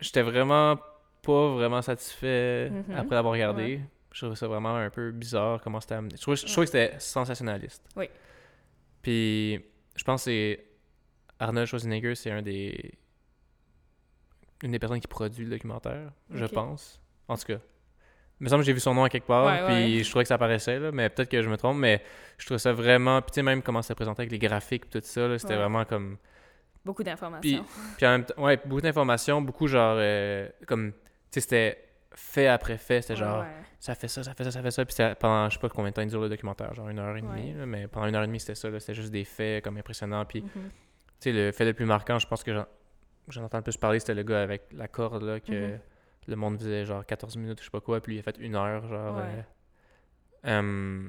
J'étais 0.00 0.22
vraiment 0.22 0.76
pas 1.22 1.48
vraiment 1.54 1.82
satisfait 1.82 2.70
Mhm. 2.70 2.96
après 2.96 3.14
l'avoir 3.16 3.32
regardé. 3.34 3.80
Je 4.12 4.20
trouvais 4.20 4.36
ça 4.36 4.46
vraiment 4.48 4.76
un 4.76 4.90
peu 4.90 5.10
bizarre 5.10 5.60
comment 5.62 5.80
c'était 5.80 5.94
amené. 5.94 6.14
Je 6.16 6.22
trouvais, 6.22 6.36
je 6.36 6.46
trouvais 6.46 6.66
que 6.66 6.72
c'était 6.72 6.94
sensationnaliste. 6.98 7.82
Oui. 7.96 8.08
Puis, 9.02 9.60
je 9.94 10.04
pense 10.04 10.22
que 10.24 10.30
c'est. 10.30 10.64
Arnold 11.38 11.66
Schwarzenegger, 11.66 12.14
c'est 12.14 12.30
un 12.30 12.40
des. 12.42 12.92
Une 14.62 14.72
des 14.72 14.78
personnes 14.78 15.00
qui 15.00 15.06
produit 15.08 15.44
le 15.44 15.50
documentaire, 15.50 16.12
je 16.30 16.46
pense. 16.46 17.00
En 17.28 17.36
tout 17.36 17.44
cas. 17.44 17.58
Il 18.40 18.44
me 18.44 18.48
semble 18.50 18.62
que 18.62 18.66
j'ai 18.66 18.72
vu 18.74 18.80
son 18.80 18.94
nom 18.94 19.04
à 19.04 19.08
quelque 19.08 19.26
part, 19.26 19.46
Ouais, 19.46 19.64
puis 19.66 19.96
ouais. 19.98 20.02
je 20.02 20.08
trouvais 20.10 20.24
que 20.24 20.28
ça 20.28 20.34
apparaissait, 20.34 20.78
là, 20.78 20.92
mais 20.92 21.08
peut-être 21.08 21.30
que 21.30 21.40
je 21.42 21.48
me 21.48 21.56
trompe, 21.56 21.78
mais 21.78 22.02
je 22.36 22.44
trouvais 22.44 22.58
ça 22.58 22.72
vraiment. 22.72 23.20
Puis 23.22 23.30
tu 23.30 23.34
sais, 23.36 23.42
même 23.42 23.62
comment 23.62 23.80
c'était 23.82 23.94
présenté 23.94 24.22
avec 24.22 24.32
les 24.32 24.38
graphiques 24.38 24.84
et 24.86 24.88
tout 24.88 25.00
ça, 25.02 25.38
c'était 25.38 25.54
Ouais. 25.54 25.60
vraiment 25.60 25.84
comme. 25.86 26.18
Beaucoup 26.86 27.02
d'informations. 27.02 27.64
Puis 27.96 28.06
en 28.06 28.10
même 28.10 28.24
temps, 28.24 28.42
ouais, 28.42 28.56
beaucoup 28.64 28.80
d'informations, 28.80 29.42
beaucoup 29.42 29.66
genre. 29.66 29.96
euh, 29.98 30.48
comme. 30.66 30.92
Tu 30.92 30.98
sais, 31.32 31.40
c'était 31.40 31.78
fait 32.14 32.46
après 32.46 32.78
fait, 32.78 33.02
c'était 33.02 33.16
genre. 33.16 33.40
Ouais. 33.40 33.46
Ça 33.80 33.94
fait 33.94 34.08
ça, 34.08 34.22
ça 34.22 34.32
fait 34.34 34.44
ça, 34.44 34.50
ça 34.52 34.62
fait 34.62 34.70
ça. 34.70 34.84
Puis 34.84 34.96
pendant, 35.20 35.48
je 35.50 35.54
sais 35.54 35.60
pas 35.60 35.68
combien 35.68 35.90
de 35.90 35.94
temps 35.94 36.02
il 36.02 36.08
dure 36.08 36.20
le 36.20 36.28
documentaire, 36.28 36.72
genre 36.74 36.88
une 36.88 36.98
heure 36.98 37.16
et 37.16 37.20
demie, 37.20 37.52
Ouais. 37.52 37.58
là, 37.58 37.66
mais 37.66 37.88
pendant 37.88 38.06
une 38.06 38.14
heure 38.14 38.22
et 38.22 38.26
demie, 38.28 38.40
c'était 38.40 38.54
ça, 38.54 38.68
c'était 38.80 38.94
juste 38.94 39.10
des 39.10 39.24
faits 39.24 39.62
comme 39.64 39.76
impressionnants. 39.76 40.24
Puis 40.24 40.42
Mhm. 40.42 40.48
tu 40.54 40.70
sais, 41.18 41.32
le 41.32 41.52
fait 41.52 41.64
le 41.64 41.74
plus 41.74 41.84
marquant, 41.86 42.18
je 42.20 42.26
pense 42.26 42.42
que 42.44 42.52
j'en, 43.28 43.42
entends 43.44 43.58
le 43.58 43.62
plus 43.64 43.76
parler, 43.76 43.98
c'était 44.00 44.14
le 44.14 44.22
gars 44.22 44.42
avec 44.42 44.62
la 44.72 44.88
corde, 44.88 45.24
là, 45.24 45.40
que 45.40 45.72
Mhm. 45.74 45.78
le 46.28 46.36
monde 46.36 46.58
faisait 46.58 46.84
genre 46.84 47.04
14 47.04 47.36
minutes, 47.36 47.58
je 47.60 47.64
sais 47.64 47.70
pas 47.70 47.80
quoi, 47.80 48.00
puis 48.00 48.14
il 48.16 48.18
a 48.20 48.22
fait 48.22 48.36
une 48.38 48.54
heure, 48.54 48.86
genre. 48.88 49.16
Ouais. 49.16 49.22
euh, 50.46 50.60
euh, 50.62 51.08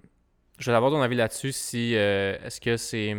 je 0.60 0.72
vais 0.72 0.76
avoir 0.78 0.92
ton 0.92 1.02
avis 1.02 1.16
là-dessus, 1.16 1.52
si. 1.52 1.96
euh, 1.96 2.36
est-ce 2.44 2.60
que 2.60 2.78
c'est. 2.78 3.16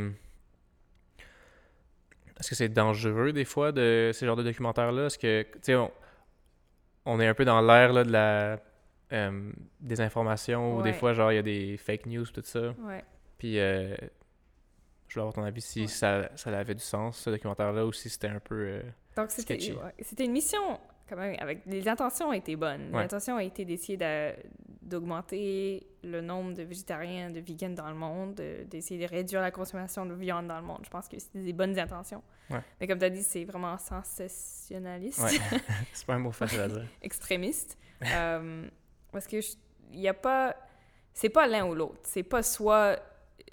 Est-ce 2.39 2.51
que 2.51 2.55
c'est 2.55 2.69
dangereux, 2.69 3.33
des 3.33 3.45
fois, 3.45 3.73
de 3.73 4.11
ces 4.15 4.27
genres 4.27 4.37
de 4.37 4.43
documentaires-là? 4.45 5.07
Est-ce 5.07 5.19
que, 5.19 5.43
tu 5.43 5.59
sais, 5.63 5.75
on, 5.75 5.91
on 7.05 7.19
est 7.21 7.27
un 7.27 7.35
peu 7.35 7.45
dans 7.45 7.61
l'ère, 7.61 7.93
de 7.93 8.11
la. 8.11 8.59
euh, 9.13 9.51
des 9.81 10.01
informations, 10.03 10.77
ou 10.77 10.83
des 10.83 10.91
Ouais. 10.91 10.95
fois, 10.97 11.15
genre, 11.15 11.33
il 11.33 11.37
y 11.37 11.39
a 11.39 11.43
des 11.43 11.77
fake 11.79 12.07
news, 12.07 12.27
tout 12.27 12.43
ça. 12.45 12.75
Ouais. 12.81 13.03
Puis, 13.39 13.59
euh, 13.59 13.95
je 15.09 15.15
voulais 15.15 15.23
avoir 15.23 15.33
ton 15.33 15.45
avis 15.45 15.63
si 15.63 15.81
Ouais. 15.83 15.87
ça, 15.87 16.29
ça 16.37 16.57
avait 16.57 16.75
du 16.75 16.83
sens, 16.83 17.19
ce 17.19 17.31
documentaire-là, 17.31 17.87
ou 17.87 17.93
si 17.93 18.11
c'était 18.11 18.29
un 18.29 18.39
peu. 18.41 18.55
euh, 18.55 18.83
Donc, 19.17 19.31
ouais, 19.39 19.95
c'était 20.03 20.25
une 20.27 20.33
mission, 20.33 20.79
quand 21.09 21.17
même, 21.17 21.37
avec... 21.41 21.63
Les 21.67 21.89
intentions 21.89 22.33
étaient 22.33 22.57
bonnes. 22.57 22.91
Ouais. 22.95 23.01
L'intention 23.03 23.37
a 23.37 23.43
été 23.45 23.65
d'essayer 23.65 23.97
de- 23.97 24.35
d'augmenter 24.83 25.87
le 26.03 26.21
nombre 26.21 26.55
de 26.55 26.63
végétariens, 26.63 27.31
de 27.31 27.41
vegans 27.41 27.75
dans 27.75 27.89
le 27.89 27.95
monde, 27.95 28.35
de- 28.37 28.65
d'essayer 28.65 29.07
de 29.07 29.11
réduire 29.11 29.41
la 29.43 29.51
consommation 29.51 30.07
de 30.07 30.15
viande 30.15 30.47
dans 30.49 30.59
le 30.61 30.67
monde. 30.67 30.81
Je 30.85 30.91
pense 30.91 31.09
que 31.09 31.19
c'était 31.19 31.43
des 31.43 31.53
bonnes 31.53 31.79
intentions. 31.79 32.23
Ouais. 32.51 32.61
Mais 32.81 32.87
comme 32.87 32.99
tu 32.99 33.05
as 33.05 33.11
dit, 33.11 33.23
c'est 33.23 33.45
vraiment 33.45 33.77
sensationnaliste, 33.79 35.21
Ouais. 35.23 35.39
c'est 35.93 36.07
pas 36.07 36.15
un 36.15 36.19
mot 36.19 36.33
facile 36.33 36.61
à 36.61 36.69
dire. 36.69 36.87
extrémiste. 37.03 37.77
Euh, 38.05 38.67
parce 39.13 39.27
que 39.27 39.37
il 39.93 40.01
y 40.01 40.09
a 40.09 40.15
pas... 40.15 40.57
C'est 41.15 41.31
pas 41.31 41.47
l'un 41.47 41.67
ou 41.67 41.75
l'autre. 41.75 41.99
C'est 42.05 42.23
pas 42.23 42.43
soit 42.43 42.97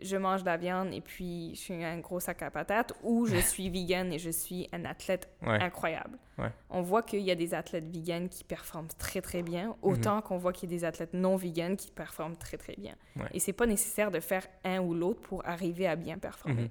je 0.02 0.18
mange 0.18 0.42
de 0.42 0.46
la 0.48 0.58
viande 0.58 0.94
et 0.94 1.02
puis 1.02 1.52
je 1.56 1.60
suis 1.60 1.84
un 1.84 2.00
gros 2.00 2.20
sac 2.20 2.42
à 2.42 2.52
patates 2.52 2.94
ou 3.04 3.26
je 3.26 3.36
suis 3.38 3.70
vegan 3.70 4.12
et 4.14 4.20
je 4.20 4.30
suis 4.30 4.68
un 4.72 4.86
athlète 4.86 5.30
Ouais. 5.42 5.62
incroyable. 5.62 6.18
Ouais. 6.38 6.50
On 6.70 6.82
voit 6.82 7.02
qu'il 7.04 7.22
y 7.22 7.32
a 7.32 7.36
des 7.36 7.54
athlètes 7.54 7.86
vegans 7.96 8.28
qui 8.28 8.44
performent 8.44 8.88
très 8.98 9.22
très 9.22 9.40
Mhm. 9.42 9.50
bien, 9.50 9.76
autant 9.82 10.22
qu'on 10.22 10.38
voit 10.38 10.52
qu'il 10.54 10.70
y 10.72 10.76
a 10.76 10.78
des 10.78 10.84
athlètes 10.86 11.14
non 11.14 11.36
vegans 11.38 11.76
qui 11.76 11.92
performent 11.92 12.36
très 12.38 12.58
très 12.58 12.76
bien. 12.76 12.96
Ouais. 13.16 13.28
Et 13.34 13.40
c'est 13.40 13.54
pas 13.54 13.66
nécessaire 13.68 14.12
de 14.12 14.20
faire 14.20 14.46
un 14.64 14.80
ou 14.80 14.94
l'autre 14.94 15.22
pour 15.22 15.46
arriver 15.48 15.88
à 15.88 15.96
bien 15.96 16.18
performer. 16.18 16.64
Mhm. 16.64 16.70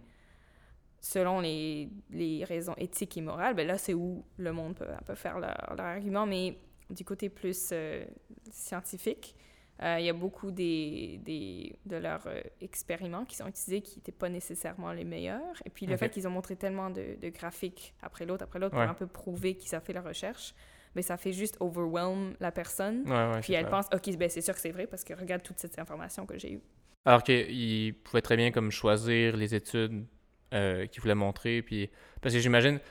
Selon 1.00 1.40
les, 1.40 1.90
les 2.10 2.44
raisons 2.44 2.74
éthiques 2.78 3.16
et 3.18 3.20
morales, 3.20 3.54
ben 3.54 3.66
là 3.66 3.76
c'est 3.78 3.92
où 3.94 4.24
le 4.38 4.52
monde 4.52 4.74
peut, 4.74 4.86
peut 5.06 5.14
faire 5.14 5.38
leur, 5.38 5.74
leur 5.76 5.86
argument, 5.86 6.24
mais 6.26 6.58
du 6.90 7.04
côté 7.04 7.28
plus 7.28 7.70
euh, 7.72 8.04
scientifique, 8.50 9.34
euh, 9.82 9.96
il 9.98 10.06
y 10.06 10.08
a 10.08 10.12
beaucoup 10.12 10.50
des, 10.52 11.18
des, 11.24 11.76
de 11.86 11.96
leurs 11.96 12.26
euh, 12.26 12.40
expériments 12.60 13.24
qui 13.24 13.36
sont 13.36 13.46
utilisés 13.48 13.80
qui 13.82 13.98
n'étaient 13.98 14.12
pas 14.12 14.28
nécessairement 14.28 14.92
les 14.92 15.04
meilleurs. 15.04 15.60
Et 15.64 15.70
puis 15.70 15.86
le 15.86 15.96
fait 15.96 16.10
qu'ils 16.10 16.28
ont 16.28 16.30
montré 16.30 16.54
tellement 16.56 16.90
de, 16.90 17.16
de 17.20 17.28
graphiques 17.30 17.94
après 18.02 18.24
l'autre, 18.24 18.44
après 18.44 18.58
l'autre, 18.58 18.76
Ouais. 18.76 18.82
pour 18.84 18.90
un 18.90 18.94
peu 18.94 19.06
prouver 19.06 19.54
qu'ils 19.56 19.76
ont 19.76 19.80
fait 19.80 19.92
la 19.92 20.00
recherche, 20.02 20.54
mais 20.94 21.02
ça 21.02 21.16
fait 21.16 21.32
juste 21.32 21.56
overwhelm 21.60 22.34
la 22.38 22.52
personne. 22.52 23.02
Ouais, 23.06 23.34
ouais, 23.34 23.40
puis 23.40 23.52
elle 23.54 23.66
clair. 23.66 23.70
pense, 23.82 23.86
OK, 23.92 24.16
ben 24.16 24.28
c'est 24.30 24.40
sûr 24.42 24.54
que 24.54 24.60
c'est 24.60 24.70
vrai 24.70 24.86
parce 24.86 25.02
que 25.02 25.12
regarde 25.14 25.42
toute 25.42 25.58
cette 25.58 25.76
information 25.78 26.24
que 26.24 26.38
j'ai 26.38 26.52
eue. 26.52 26.60
Alors 27.04 27.22
qu'il 27.24 27.94
pouvait 28.04 28.22
très 28.22 28.36
bien 28.36 28.50
comme 28.52 28.70
choisir 28.70 29.36
les 29.36 29.54
études 29.56 30.06
euh, 30.54 30.86
qu'il 30.86 31.02
voulait 31.02 31.14
montrer. 31.16 31.62
Puis... 31.62 31.90
Parce 32.22 32.32
que 32.34 32.40
j'imagine, 32.40 32.78
tu 32.78 32.84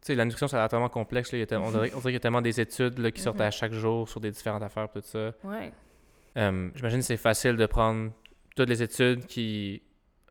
sais, 0.00 0.14
la 0.14 0.24
nutrition, 0.24 0.48
ça 0.48 0.56
a 0.56 0.60
l'air 0.60 0.68
tellement 0.70 0.88
complexe. 0.88 1.30
Là, 1.30 1.36
il 1.38 1.40
y 1.40 1.44
a 1.44 1.46
tel- 1.46 1.58
on, 1.58 1.70
dirait, 1.70 1.90
on 1.94 1.98
dirait 1.98 2.02
qu'il 2.04 2.12
y 2.14 2.16
a 2.16 2.20
tellement 2.20 2.40
des 2.42 2.58
études 2.58 2.98
là, 2.98 3.10
qui 3.10 3.20
sortent 3.20 3.36
Mhm. 3.38 3.42
à 3.46 3.50
chaque 3.50 3.72
jour 3.72 4.08
sur 4.08 4.18
des 4.20 4.30
différentes 4.30 4.62
affaires, 4.62 4.88
tout 4.90 5.02
ça. 5.04 5.32
Ouais. 5.44 5.70
Euh, 6.36 6.68
j'imagine 6.74 6.98
que 7.00 7.04
c'est 7.04 7.16
facile 7.16 7.56
de 7.56 7.66
prendre 7.66 8.12
toutes 8.54 8.68
les 8.68 8.82
études 8.82 9.26
qui, 9.26 9.82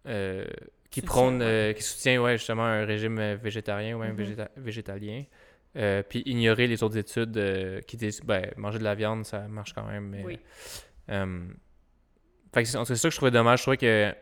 euh, 0.08 0.45
qui 0.91 1.01
prônent, 1.01 1.41
euh, 1.41 1.74
qui 1.74 1.84
soutiennent 1.84 2.20
ouais, 2.20 2.38
justement 2.38 2.64
un 2.64 2.86
régime 2.86 3.20
végétarien 3.36 3.95
ou 3.95 3.99
même 3.99 4.12
Mhm. 4.14 4.18
végéta- 4.24 4.49
végétalien. 4.58 5.24
puis 6.08 6.24
ignorer 6.26 6.68
les 6.68 6.82
autres 6.84 6.97
études 6.97 7.84
qui 7.86 7.97
disent 7.97 8.22
ben, 8.22 8.49
manger 8.56 8.80
de 8.80 8.84
la 8.86 8.95
viande, 8.95 9.26
ça 9.26 9.45
marche 9.49 9.74
quand 9.74 9.84
même. 9.86 10.08
Mais, 10.08 10.24
Oui. 10.24 10.39
c'est 12.53 12.66
ça 12.66 12.86
que 12.86 13.10
je 13.12 13.16
trouvais 13.18 13.32
dommage. 13.32 13.60
Je 13.60 13.64
trouvais 13.64 13.78
que 13.78 14.16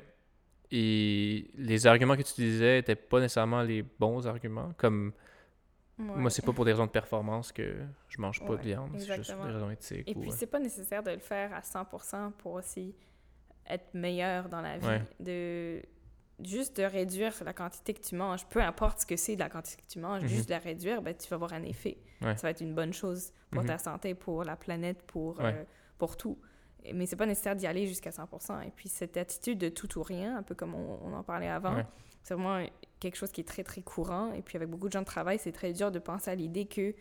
les 0.71 1.85
arguments 1.87 2.15
que 2.15 2.23
tu 2.23 2.33
disais 2.41 2.77
n'étaient 2.77 2.95
pas 2.95 3.19
nécessairement 3.19 3.61
les 3.61 3.83
bons 3.83 4.25
arguments. 4.25 4.73
Comme 4.77 5.13
Ouais. 5.99 6.05
moi, 6.15 6.29
c'est 6.31 6.43
pas 6.43 6.53
pour 6.53 6.65
des 6.65 6.71
raisons 6.71 6.85
de 6.87 6.91
performance 6.91 7.51
que 7.51 7.75
je 8.09 8.19
mange 8.21 8.43
pas 8.43 8.55
de 8.55 8.61
viande. 8.63 8.91
C'est 8.97 9.15
juste 9.15 9.33
pour 9.35 9.45
des 9.45 9.51
raisons 9.51 9.69
éthiques. 9.69 10.07
Et 10.07 10.15
ou, 10.15 10.21
puis, 10.21 10.29
euh, 10.31 10.35
c'est 10.35 10.47
pas 10.47 10.59
nécessaire 10.59 11.03
de 11.03 11.11
le 11.11 11.19
faire 11.19 11.53
à 11.53 11.61
100% 11.61 12.31
pour 12.31 12.53
aussi 12.53 12.95
être 13.67 13.93
meilleur 13.93 14.49
dans 14.49 14.61
la 14.61 14.77
vie. 14.77 14.87
Ouais. 14.87 15.01
De 15.19 15.81
juste 16.43 16.77
de 16.77 16.83
réduire 16.83 17.31
la 17.45 17.53
quantité 17.53 17.93
que 17.93 18.01
tu 18.01 18.15
manges, 18.15 18.45
peu 18.47 18.59
importe 18.61 19.01
ce 19.01 19.05
que 19.05 19.15
c'est 19.15 19.35
de 19.35 19.39
la 19.39 19.49
quantité 19.49 19.81
que 19.83 19.87
tu 19.87 19.99
manges, 19.99 20.23
Mhm. 20.23 20.27
juste 20.29 20.49
de 20.49 20.53
la 20.53 20.59
réduire, 20.59 21.01
ben, 21.03 21.13
tu 21.15 21.27
vas 21.29 21.35
avoir 21.35 21.53
un 21.53 21.63
effet. 21.63 21.97
Ça 22.21 22.33
va 22.41 22.49
être 22.49 22.61
une 22.61 22.73
bonne 22.73 22.91
chose 22.93 23.31
pour 23.51 23.61
Mhm. 23.61 23.67
ta 23.67 23.77
santé, 23.77 24.15
pour 24.15 24.43
la 24.43 24.55
planète, 24.55 25.03
pour, 25.03 25.39
euh, 25.41 25.63
pour 25.99 26.17
tout. 26.17 26.39
Mais 26.93 27.05
c'est 27.05 27.15
pas 27.15 27.25
nécessaire 27.27 27.55
d'y 27.55 27.67
aller 27.67 27.85
jusqu'à 27.87 28.11
100%. 28.11 28.59
Et 28.61 28.71
puis, 28.71 28.89
cette 28.89 29.15
attitude 29.15 29.57
de 29.59 29.69
tout 29.69 29.97
ou 29.99 30.03
rien, 30.03 30.37
un 30.37 30.43
peu 30.43 30.55
comme 30.55 30.73
on, 30.73 30.99
on 31.03 31.13
en 31.13 31.23
parlait 31.23 31.47
avant, 31.49 31.83
c'est 32.23 32.33
vraiment 32.33 32.65
quelque 33.03 33.17
chose 33.17 33.31
qui 33.31 33.41
est 33.41 33.47
très, 33.47 33.63
très 33.63 33.81
courant. 33.81 34.33
Et 34.33 34.41
puis, 34.41 34.55
avec 34.57 34.69
beaucoup 34.69 34.87
de 34.87 34.93
gens 34.93 35.01
de 35.01 35.05
travail, 35.05 35.37
c'est 35.39 35.51
très 35.51 35.73
dur 35.73 35.91
de 35.91 35.99
penser 35.99 36.31
à 36.31 36.35
l'idée 36.35 36.65
que 36.65 36.93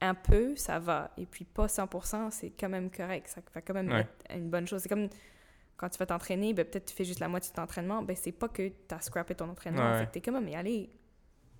un 0.00 0.14
peu, 0.14 0.56
ça 0.56 0.78
va. 0.78 1.10
Et 1.16 1.26
puis, 1.26 1.44
pas 1.44 1.66
100%, 1.68 2.30
c'est 2.30 2.50
quand 2.50 2.68
même 2.68 2.90
correct. 2.90 3.28
Ça 3.28 3.40
va 3.54 3.60
quand 3.60 3.74
même 3.74 3.88
Ouais. 3.90 4.00
être 4.00 4.36
une 4.36 4.50
bonne 4.50 4.66
chose. 4.66 4.80
C'est 4.82 4.88
comme 4.88 5.08
quand 5.76 5.88
tu 5.88 5.98
vas 5.98 6.06
t'entraîner, 6.06 6.54
ben, 6.54 6.64
peut-être 6.64 6.86
tu 6.86 6.94
fais 6.94 7.04
juste 7.04 7.20
la 7.20 7.28
moitié 7.28 7.50
de 7.50 7.56
ton 7.56 7.62
entraînement. 7.62 8.02
Ben, 8.02 8.16
c'est 8.16 8.32
pas 8.32 8.48
que 8.48 8.68
tu 8.68 8.74
as 8.94 9.00
scrappé 9.00 9.34
ton 9.34 9.48
entraînement. 9.48 9.92
Ouais. 9.92 9.98
Fait 10.00 10.06
que 10.06 10.10
t'es 10.12 10.20
comme, 10.20 10.42
mais 10.44 10.54
allez, 10.56 10.90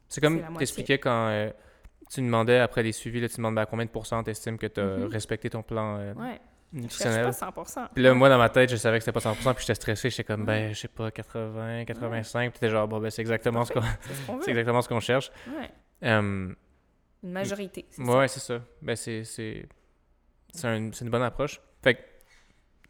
C'est 0.08 0.20
comme 0.20 0.40
t'expliquais 0.58 0.98
quand 0.98 1.28
euh, 1.28 1.50
tu 2.10 2.20
demandais 2.20 2.58
après 2.58 2.82
les 2.82 2.92
suivis, 2.92 3.20
là, 3.20 3.28
tu 3.28 3.36
demandes 3.36 3.54
ben, 3.54 3.62
à 3.62 3.66
combien 3.66 3.86
de 3.86 3.90
pourcents 3.90 4.22
t'estimes 4.22 4.58
que 4.58 4.66
tu 4.66 4.80
as 4.80 4.96
Mhm. 4.98 5.04
respecté 5.06 5.48
ton 5.50 5.62
plan 5.62 5.98
euh, 5.98 6.14
ouais, 6.14 6.40
je 6.72 6.78
nutritionnel. 6.80 7.24
pas 7.24 7.30
100%. 7.30 7.88
Puis 7.94 8.02
là, 8.02 8.14
moi, 8.14 8.28
dans 8.28 8.38
ma 8.38 8.48
tête, 8.48 8.70
je 8.70 8.76
savais 8.76 8.98
que 8.98 9.04
c'était 9.04 9.12
pas 9.18 9.20
100%, 9.32 9.54
puis 9.54 9.60
j'étais 9.62 9.74
stressé. 9.74 10.10
J'étais 10.10 10.24
comme, 10.24 10.44
ben, 10.44 10.72
je 10.72 10.78
sais 10.80 10.88
pas, 10.88 11.10
80, 11.10 11.84
85. 11.84 12.50
Puis 12.50 12.60
t'es 12.60 12.68
genre, 12.70 12.88
bon, 12.88 12.98
ben, 13.00 13.10
c'est 13.10 13.20
exactement, 13.22 13.64
ce 13.64 13.72
qu'on... 13.72 13.82
C'est 14.42 14.50
exactement 14.50 14.80
ce 14.82 14.88
qu'on 14.88 15.00
cherche. 15.00 15.30
Ouais. 15.48 15.70
Une 16.08 16.56
majorité. 17.22 17.84
c'est 17.90 18.02
ouais, 18.02 18.26
c'est 18.28 18.40
ça. 18.40 18.60
Ben, 18.80 18.96
c'est, 18.96 19.24
c'est, 19.24 19.66
c'est, 20.52 20.66
un- 20.68 20.90
c'est 20.92 21.04
une 21.04 21.10
bonne 21.10 21.22
approche. 21.22 21.60
Fait 21.82 21.94
que, 21.94 22.00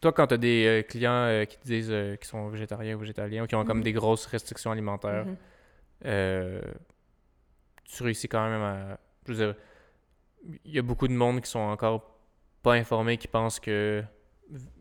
toi, 0.00 0.12
quand 0.12 0.26
t'as 0.28 0.36
des 0.36 0.66
euh, 0.66 0.82
clients 0.82 1.12
euh, 1.12 1.44
qui 1.44 1.58
te 1.58 1.64
disent 1.64 1.90
euh, 1.90 2.16
qu'ils 2.16 2.26
sont 2.26 2.48
végétariens 2.48 2.96
ou 2.96 3.00
végétaliens 3.00 3.44
ou 3.44 3.46
qui 3.46 3.54
ont 3.54 3.64
comme 3.64 3.78
Mhm. 3.78 3.84
des 3.84 3.92
grosses 3.92 4.26
restrictions 4.26 4.70
alimentaires, 4.72 5.26
Mhm. 5.26 5.36
euh, 6.06 6.60
tu 7.84 8.02
réussis 8.02 8.28
quand 8.28 8.48
même 8.48 8.62
à. 8.62 8.98
Je 9.26 9.32
veux 9.32 9.46
dire, 9.46 9.54
il 10.64 10.72
y 10.74 10.78
a 10.78 10.82
beaucoup 10.82 11.06
de 11.06 11.12
monde 11.12 11.40
qui 11.40 11.48
sont 11.50 11.60
encore 11.60 12.11
pas 12.62 12.74
informés, 12.74 13.16
qui 13.16 13.28
pensent 13.28 13.60
que 13.60 14.02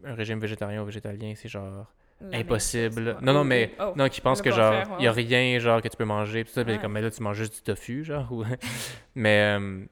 un 0.04 0.14
régime 0.16 0.40
végétarien 0.40 0.82
ou 0.82 0.86
végétalien, 0.86 1.34
c'est 1.36 1.48
genre 1.50 1.92
La 2.20 2.40
impossible. 2.40 3.18
Non, 3.22 3.34
non, 3.34 3.44
mais 3.44 3.72
oh. 3.80 3.94
non, 3.96 4.10
qui 4.10 4.22
pensent 4.22 4.42
que 4.42 4.52
genre, 4.52 4.98
il 5.00 5.06
y 5.06 5.08
a 5.08 5.12
rien 5.12 5.58
genre 5.60 5.82
que 5.82 5.88
tu 5.88 5.98
peux 5.98 6.06
manger, 6.06 6.44
tout 6.46 6.52
ça, 6.52 6.62
Ouais. 6.64 6.78
comme 6.80 6.92
mais 6.94 7.02
là 7.02 7.10
tu 7.10 7.22
manges 7.24 7.38
juste 7.38 7.56
du 7.56 7.62
tofu, 7.62 8.04
genre. 8.04 8.32
ou- 8.32 8.44
mais 9.16 9.58
euh, 9.58 9.86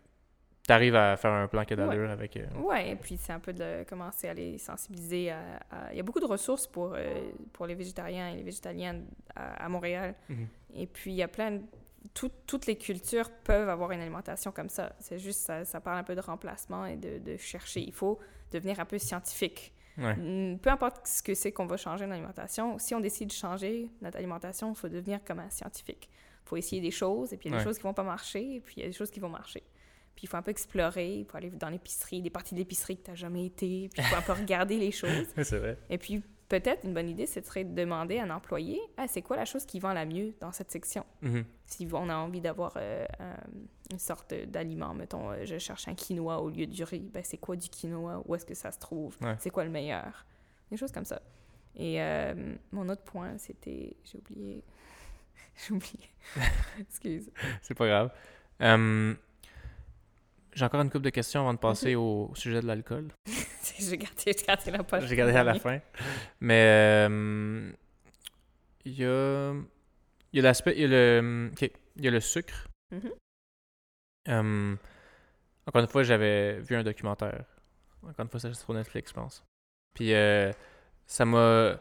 t'arrives 0.67 0.95
à 0.95 1.17
faire 1.17 1.31
un 1.31 1.47
plan 1.47 1.63
qui 1.65 1.73
a 1.73 1.75
d'allure 1.77 2.09
avec. 2.11 2.37
euh, 2.37 2.45
Ouais, 2.61 2.91
et 2.91 2.95
puis 2.95 3.17
c'est 3.17 3.33
un 3.33 3.39
peu 3.39 3.53
de 3.53 3.83
commencer 3.89 4.27
à 4.27 4.33
les 4.33 4.57
sensibiliser 4.59 5.31
à... 5.31 5.39
à- 5.71 5.91
Il 5.93 5.97
y 5.97 5.99
a 5.99 6.03
beaucoup 6.03 6.19
de 6.19 6.25
ressources 6.27 6.67
pour, 6.67 6.93
euh, 6.95 7.31
pour 7.53 7.65
les 7.65 7.73
végétariens 7.75 8.29
et 8.29 8.35
les 8.35 8.43
végétaliens 8.43 9.01
à, 9.35 9.65
à 9.65 9.69
Montréal. 9.69 10.13
Mhm. 10.29 10.47
Et 10.75 10.85
puis 10.87 11.11
il 11.11 11.15
y 11.17 11.23
a 11.23 11.27
plein 11.27 11.51
de... 11.51 11.61
tout- 12.13 12.31
toutes 12.47 12.65
les 12.65 12.77
cultures 12.77 13.29
peuvent 13.43 13.69
avoir 13.69 13.91
une 13.91 14.01
alimentation 14.01 14.51
comme 14.51 14.69
ça. 14.69 14.95
C'est 14.99 15.19
juste, 15.19 15.41
ça, 15.41 15.65
ça 15.65 15.79
parle 15.81 15.97
un 15.99 16.03
peu 16.03 16.15
de 16.15 16.21
remplacement 16.21 16.85
et 16.85 16.97
de, 16.97 17.17
de 17.19 17.37
chercher. 17.37 17.81
Il 17.81 17.93
faut 17.93 18.19
devenir 18.51 18.79
un 18.79 18.85
peu 18.85 18.97
scientifique. 18.97 19.73
Ouais. 19.97 20.15
Mm, 20.15 20.59
Peu 20.59 20.69
importe 20.69 21.05
ce 21.07 21.21
que 21.21 21.33
c'est 21.33 21.51
qu'on 21.51 21.65
va 21.65 21.77
changer 21.77 22.05
dans 22.05 22.11
l'alimentation, 22.11 22.77
si 22.79 22.95
on 22.95 22.99
décide 23.01 23.27
de 23.29 23.33
changer 23.33 23.89
notre 24.01 24.17
alimentation, 24.17 24.71
il 24.71 24.75
faut 24.75 24.87
devenir 24.89 25.23
comme 25.23 25.39
un 25.39 25.49
scientifique. 25.49 26.09
Il 26.45 26.49
faut 26.49 26.57
essayer 26.57 26.81
des 26.81 26.91
choses, 26.91 27.33
et 27.33 27.37
puis 27.37 27.49
il 27.49 27.51
y 27.51 27.55
a 27.55 27.57
des 27.57 27.63
Ouais. 27.63 27.69
choses 27.69 27.77
qui 27.77 27.83
vont 27.83 27.93
pas 27.93 28.03
marcher, 28.03 28.55
et 28.55 28.59
puis 28.61 28.75
il 28.77 28.83
y 28.83 28.85
a 28.85 28.87
des 28.87 28.93
choses 28.93 29.11
qui 29.11 29.19
vont 29.19 29.29
marcher. 29.29 29.61
Puis 30.15 30.23
il 30.25 30.27
faut 30.27 30.37
un 30.37 30.41
peu 30.41 30.51
explorer, 30.51 31.15
il 31.19 31.25
faut 31.25 31.37
aller 31.37 31.49
dans 31.49 31.69
l'épicerie, 31.69 32.21
des 32.21 32.29
parties 32.29 32.55
de 32.55 32.59
l'épicerie 32.59 32.97
que 32.97 33.03
tu 33.03 33.11
n'as 33.11 33.15
jamais 33.15 33.45
été, 33.45 33.89
puis 33.93 34.01
il 34.01 34.03
faut 34.03 34.15
un 34.15 34.21
peu 34.21 34.31
regarder 34.41 34.77
les 34.77 34.91
choses. 34.91 35.27
c'est 35.43 35.59
vrai. 35.59 35.77
Et 35.89 35.97
puis 35.97 36.23
peut-être 36.49 36.83
une 36.83 36.93
bonne 36.93 37.09
idée, 37.09 37.25
ce 37.25 37.41
serait 37.41 37.63
de 37.63 37.73
demander 37.73 38.17
à 38.19 38.23
un 38.23 38.29
employé 38.31 38.79
ah, 38.97 39.07
c'est 39.07 39.21
quoi 39.21 39.37
la 39.37 39.45
chose 39.45 39.65
qui 39.65 39.79
vend 39.79 39.93
la 39.93 40.05
mieux 40.05 40.33
dans 40.41 40.51
cette 40.51 40.71
section? 40.71 41.05
Mhm. 41.21 41.45
Si 41.67 41.87
on 41.93 42.09
a 42.09 42.15
envie 42.15 42.41
d'avoir 42.41 42.73
euh, 42.77 43.05
un- 43.19 43.37
une 43.91 43.99
sorte 43.99 44.33
d'aliment, 44.33 44.93
mettons, 44.93 45.31
euh, 45.31 45.45
je 45.45 45.57
cherche 45.57 45.87
un 45.87 45.93
quinoa 45.95 46.39
au 46.41 46.49
lieu 46.49 46.65
du 46.67 46.83
riz, 46.83 46.99
ben 47.13 47.23
c'est 47.23 47.37
quoi 47.37 47.55
du 47.55 47.69
quinoa? 47.69 48.21
Où 48.25 48.35
est-ce 48.35 48.45
que 48.45 48.53
ça 48.55 48.71
se 48.71 48.79
trouve? 48.79 49.15
Ouais. 49.21 49.35
C'est 49.39 49.49
quoi 49.51 49.63
le 49.63 49.69
meilleur? 49.71 50.25
Des 50.71 50.77
choses 50.77 50.91
comme 50.91 51.05
ça. 51.05 51.21
Et 51.75 52.01
euh, 52.01 52.55
mon 52.71 52.89
autre 52.89 53.03
point, 53.03 53.37
c'était. 53.37 53.95
J'ai 54.03 54.17
oublié. 54.17 54.63
J'ai 55.67 55.73
oublié. 55.73 56.09
Excuse. 56.79 57.29
C'est 57.61 57.73
pas 57.75 57.87
grave. 57.87 58.11
Euh, 58.61 59.13
J'ai 60.59 60.65
encore 60.65 60.81
une 60.81 60.89
couple 60.89 61.05
de 61.05 61.09
questions 61.09 61.39
avant 61.39 61.53
de 61.53 61.57
passer 61.57 61.95
au 61.95 62.31
sujet 62.35 62.59
de 62.59 62.67
l'alcool. 62.67 63.13
j'ai 63.79 63.97
gardé, 63.97 64.17
j'ai 64.25 64.45
gardé 64.45 64.71
la 64.71 64.83
poche. 64.83 65.05
J'ai 65.05 65.15
gardé 65.15 65.33
à 65.33 65.45
la 65.45 65.53
fin. 65.53 65.79
Mais 66.41 67.07
euh, 67.07 67.71
il 68.83 68.91
y 68.91 69.05
a, 69.05 69.53
il 69.53 70.35
y 70.35 70.39
a 70.39 70.41
l'aspect, 70.43 70.73
il 70.75 70.81
y 70.81 70.83
a 70.83 70.87
le, 70.89 71.49
ok, 71.53 71.71
il 71.95 72.03
y 72.03 72.07
a 72.09 72.11
le 72.11 72.19
sucre. 72.19 72.67
Mhm. 72.91 73.11
Euh, 74.27 74.75
encore 75.65 75.81
une 75.81 75.87
fois, 75.87 76.03
j'avais 76.03 76.59
vu 76.59 76.75
un 76.75 76.83
documentaire. 76.83 77.45
Encore 78.03 78.25
une 78.25 78.29
fois, 78.29 78.41
c'est 78.41 78.53
sur 78.53 78.73
Netflix, 78.73 79.11
je 79.11 79.15
pense. 79.15 79.45
Puis 79.95 80.13
euh, 80.13 80.51
ça 81.05 81.23
m'a. 81.23 81.79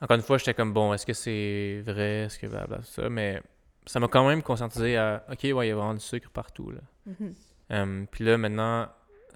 Encore 0.00 0.14
une 0.14 0.22
fois, 0.22 0.38
j'étais 0.38 0.54
comme 0.54 0.72
bon, 0.72 0.94
est-ce 0.94 1.04
que 1.04 1.14
c'est 1.14 1.82
vrai, 1.84 2.26
est-ce 2.26 2.38
que 2.38 2.46
blablabla, 2.46 2.76
tout 2.76 2.84
ça, 2.84 3.08
mais 3.10 3.42
ça 3.86 3.98
m'a 3.98 4.06
quand 4.06 4.28
même 4.28 4.44
conscientisé 4.44 4.96
à 4.96 5.24
ok, 5.28 5.40
ouais, 5.42 5.66
il 5.66 5.70
y 5.70 5.72
a 5.72 5.74
vraiment 5.74 5.94
du 5.94 6.00
sucre 6.00 6.30
partout 6.30 6.70
là. 6.70 6.80
Mhm. 7.06 7.34
Euh, 7.70 8.04
puis 8.10 8.24
là, 8.24 8.38
maintenant, 8.38 8.88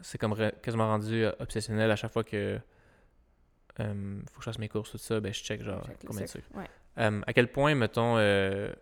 c'est 0.03 0.19
comme 0.19 0.33
re- 0.35 0.59
quasiment 0.61 0.87
rendu 0.87 1.25
euh, 1.25 1.33
obsessionnel 1.41 1.91
à 1.91 1.97
chaque 1.97 2.13
fois 2.13 2.25
que 2.25 2.59
euh, 3.81 4.21
faut 4.33 4.39
que 4.39 4.41
je 4.41 4.45
fasse 4.45 4.59
mes 4.59 4.69
courses, 4.69 4.91
tout 4.91 4.99
ça, 4.99 5.21
ben 5.21 5.33
je 5.33 5.43
check 5.43 5.63
genre 5.63 5.85
Check 5.87 5.97
combien 6.07 6.23
de 6.23 6.29
sucre, 6.29 6.47
ouais. 6.55 6.67
À 6.97 7.33
quel 7.33 7.51
point, 7.51 7.75
mettons, 7.75 8.17
euh, 8.19 8.73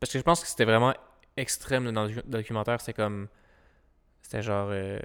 parce 0.00 0.12
que 0.12 0.18
je 0.18 0.24
pense 0.24 0.40
que 0.40 0.46
c'était 0.46 0.64
vraiment 0.64 0.94
extrême 1.36 1.90
dans 1.90 2.04
le 2.04 2.10
docu- 2.10 2.26
documentaire, 2.28 2.80
c'est 2.80 2.92
comme, 2.92 3.28
c'était 4.22 4.42
genre, 4.42 4.68
euh, 4.70 4.98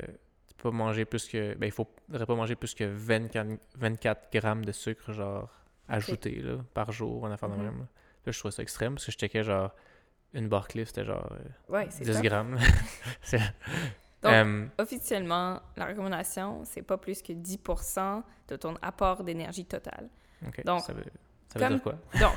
tu 0.48 0.54
peux 0.58 0.70
pas 0.70 0.76
manger 0.76 1.06
plus 1.06 1.28
que, 1.28 1.56
ben 1.56 1.66
il 1.68 1.72
faudrait 1.72 2.26
pas 2.26 2.36
manger 2.36 2.56
plus 2.56 2.74
que 2.76 2.84
24, 2.84 3.48
24 3.76 4.32
grammes 4.32 4.66
de 4.66 4.72
sucre, 4.72 5.12
genre, 5.12 5.50
ajouté, 5.90 6.36
là, 6.42 6.58
par 6.74 6.92
jour, 6.92 7.24
en 7.24 7.32
affaire 7.32 7.50
de 7.50 7.56
Mhm. 7.56 7.64
même. 7.64 7.80
Là, 8.26 8.32
je 8.32 8.40
trouvais 8.40 8.52
ça 8.52 8.62
extrême, 8.62 8.94
parce 8.96 9.06
que 9.06 9.12
je 9.12 9.18
checkais, 9.18 9.44
genre, 9.44 9.74
une 10.34 10.48
barre 10.48 10.68
Cliff, 10.68 10.88
c'était 10.90 11.06
genre 11.06 11.28
euh, 11.32 11.72
Ouais, 11.74 11.88
c'est 11.90 12.04
10 12.04 12.14
ça. 12.14 12.22
grammes. 12.22 12.58
Donc, 14.22 14.32
Euh, 14.32 14.66
Officiellement, 14.78 15.62
la 15.76 15.86
recommandation, 15.88 16.62
c'est 16.66 16.82
pas 16.82 16.98
plus 16.98 17.22
que 17.22 17.34
10% 17.34 18.24
de 18.48 18.56
ton 18.56 18.76
apport 18.82 19.24
d'énergie 19.24 19.66
totale. 19.66 20.08
donc, 20.66 20.82
ça 20.82 20.94
veut, 20.94 21.04
ça 21.50 21.60
veut 21.60 21.66
comme- 21.66 21.74
dire 21.76 21.84
quoi? 21.84 21.96
Donc, 22.20 22.34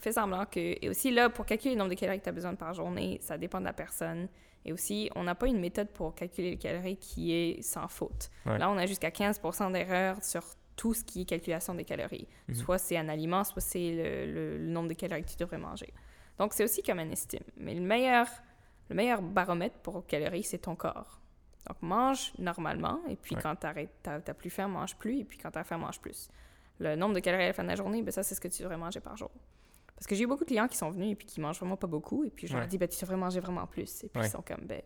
fais 0.00 0.12
semblant 0.12 0.44
que. 0.46 0.76
Et 0.84 0.88
aussi, 0.88 1.10
là, 1.10 1.30
pour 1.30 1.46
calculer 1.46 1.74
le 1.74 1.78
nombre 1.78 1.90
de 1.90 1.94
calories 1.98 2.18
que 2.18 2.24
tu 2.24 2.28
as 2.28 2.32
besoin 2.32 2.54
par 2.54 2.74
journée, 2.74 3.18
ça 3.22 3.38
dépend 3.38 3.60
de 3.60 3.64
la 3.64 3.72
personne. 3.72 4.28
Et 4.64 4.72
aussi, 4.72 5.10
on 5.16 5.24
n'a 5.24 5.34
pas 5.34 5.46
une 5.48 5.58
méthode 5.58 5.88
pour 5.88 6.14
calculer 6.14 6.50
les 6.50 6.56
calories 6.58 6.96
qui 6.96 7.32
est 7.34 7.62
sans 7.62 7.88
faute. 7.88 8.30
Ouais. 8.46 8.58
Là, 8.58 8.70
on 8.70 8.76
a 8.78 8.86
jusqu'à 8.86 9.10
15% 9.10 9.72
d'erreur 9.72 10.22
sur 10.22 10.42
tout 10.76 10.94
ce 10.94 11.02
qui 11.02 11.22
est 11.22 11.24
calculation 11.24 11.74
des 11.74 11.84
calories. 11.84 12.28
Mhm. 12.48 12.54
Soit 12.54 12.78
c'est 12.78 12.96
un 12.96 13.08
aliment, 13.08 13.42
soit 13.44 13.60
c'est 13.60 13.90
le, 13.92 14.32
le- 14.32 14.58
le 14.58 14.66
nombre 14.68 14.88
de 14.88 14.94
calories 14.94 15.24
que 15.24 15.30
tu 15.30 15.36
devrais 15.36 15.58
manger. 15.58 15.92
Donc, 16.38 16.52
c'est 16.54 16.64
aussi 16.64 16.82
comme 16.82 16.98
un 16.98 17.10
estime. 17.10 17.42
Mais 17.56 17.74
le 17.74 17.80
meilleur, 17.80 18.26
le 18.88 18.94
meilleur 18.96 19.22
baromètre 19.22 19.78
pour 19.80 20.06
calories, 20.06 20.42
c'est 20.44 20.58
ton 20.58 20.74
corps. 20.76 21.20
Donc, 21.68 21.80
mange 21.82 22.32
normalement, 22.38 23.00
et 23.08 23.16
puis 23.16 23.36
Ouais. 23.36 23.42
quand 23.42 23.54
t'as 23.56 23.74
t'as 24.02 24.34
plus 24.34 24.50
faim, 24.50 24.66
mange 24.68 24.96
plus, 24.96 25.20
et 25.20 25.24
puis 25.24 25.38
quand 25.38 25.50
tu 25.52 25.58
as 25.58 25.64
faim, 25.64 25.78
mange 25.78 26.00
plus. 26.00 26.28
Le 26.80 26.96
nombre 26.96 27.14
de 27.14 27.20
calories 27.20 27.44
à 27.44 27.48
la 27.48 27.52
fin 27.52 27.62
de 27.62 27.68
la 27.68 27.76
journée, 27.76 28.02
ben 28.02 28.10
ça, 28.10 28.22
c'est 28.22 28.34
ce 28.34 28.40
que 28.40 28.48
tu 28.48 28.62
devrais 28.62 28.76
manger 28.78 28.98
par 29.00 29.16
jour. 29.16 29.30
Parce 29.94 30.06
que 30.08 30.16
j'ai 30.16 30.24
eu 30.24 30.26
beaucoup 30.26 30.42
de 30.42 30.48
clients 30.48 30.66
qui 30.66 30.76
sont 30.76 30.90
venus 30.90 31.12
et 31.12 31.14
puis 31.14 31.26
qui 31.26 31.40
mangent 31.40 31.60
vraiment 31.60 31.76
pas 31.76 31.86
beaucoup, 31.86 32.24
et 32.24 32.30
puis 32.30 32.48
je 32.48 32.54
leur 32.54 32.62
Ouais. 32.62 32.68
dis, 32.68 32.78
ben, 32.78 32.88
tu 32.88 33.00
devrais 33.00 33.16
manger 33.16 33.38
vraiment 33.38 33.66
plus. 33.66 34.02
Et 34.02 34.08
puis 34.08 34.20
Ouais. 34.20 34.26
ils 34.26 34.30
sont 34.30 34.42
comme, 34.42 34.66
ben, 34.66 34.82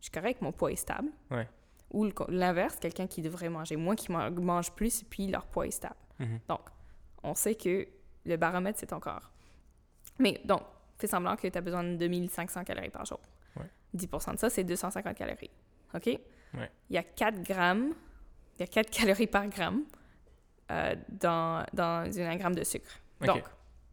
je 0.00 0.06
suis 0.06 0.10
correct, 0.10 0.42
mon 0.42 0.50
poids 0.50 0.72
est 0.72 0.76
stable. 0.76 1.10
Ou 1.92 2.08
l'inverse, 2.28 2.76
quelqu'un 2.80 3.06
qui 3.06 3.22
devrait 3.22 3.48
manger 3.48 3.76
moins, 3.76 3.94
qui 3.94 4.10
man- 4.10 4.34
mange 4.40 4.72
plus, 4.72 5.04
puis 5.04 5.28
leur 5.28 5.46
poids 5.46 5.68
est 5.68 5.70
stable. 5.70 5.94
Mhm. 6.18 6.40
Donc, 6.48 6.62
on 7.22 7.34
sait 7.34 7.54
que 7.54 7.86
le 8.24 8.36
baromètre, 8.36 8.80
c'est 8.80 8.86
ton 8.88 8.98
corps. 8.98 9.30
Mais 10.18 10.40
donc, 10.44 10.62
fais 10.98 11.06
semblant 11.06 11.36
que 11.36 11.46
tu 11.48 11.56
as 11.58 11.60
besoin 11.60 11.84
de 11.84 11.96
2500 11.96 12.64
calories 12.64 12.90
par 12.90 13.04
jour. 13.04 13.20
Ouais. 13.56 13.66
10% 13.96 14.34
de 14.34 14.38
ça, 14.38 14.50
c'est 14.50 14.64
250 14.64 15.14
calories. 15.16 15.50
OK? 15.94 16.06
Ouais. 16.06 16.70
Il 16.90 16.94
y 16.94 16.98
a 16.98 17.02
4 17.02 17.42
grammes, 17.42 17.92
il 18.58 18.60
y 18.60 18.62
a 18.62 18.66
4 18.66 18.90
calories 18.90 19.26
par 19.26 19.46
gramme 19.48 19.84
euh, 20.70 20.94
dans, 21.08 21.64
dans 21.72 22.10
un 22.18 22.36
gramme 22.36 22.54
de 22.54 22.64
sucre. 22.64 22.90
Ok. 23.20 23.26
Donc, 23.26 23.44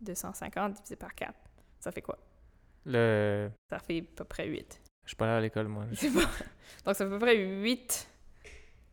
250 0.02 0.74
divisé 0.76 0.96
par 0.96 1.14
4, 1.16 1.34
ça 1.80 1.92
fait 1.92 2.02
quoi? 2.02 2.18
Le... 2.86 3.50
Ça 3.70 3.80
fait 3.80 4.00
à 4.00 4.16
peu 4.18 4.24
près 4.26 4.48
8. 4.48 4.82
Je 5.04 5.10
suis 5.10 5.16
pas 5.16 5.26
allé 5.26 5.34
à 5.36 5.42
l'école, 5.42 5.68
moi. 5.68 5.86
C'est 5.94 6.12
pas- 6.12 6.20
Donc, 6.86 6.96
c'est 6.96 7.04
à 7.04 7.08
peu 7.08 7.20
près 7.20 7.38
8, 7.38 8.08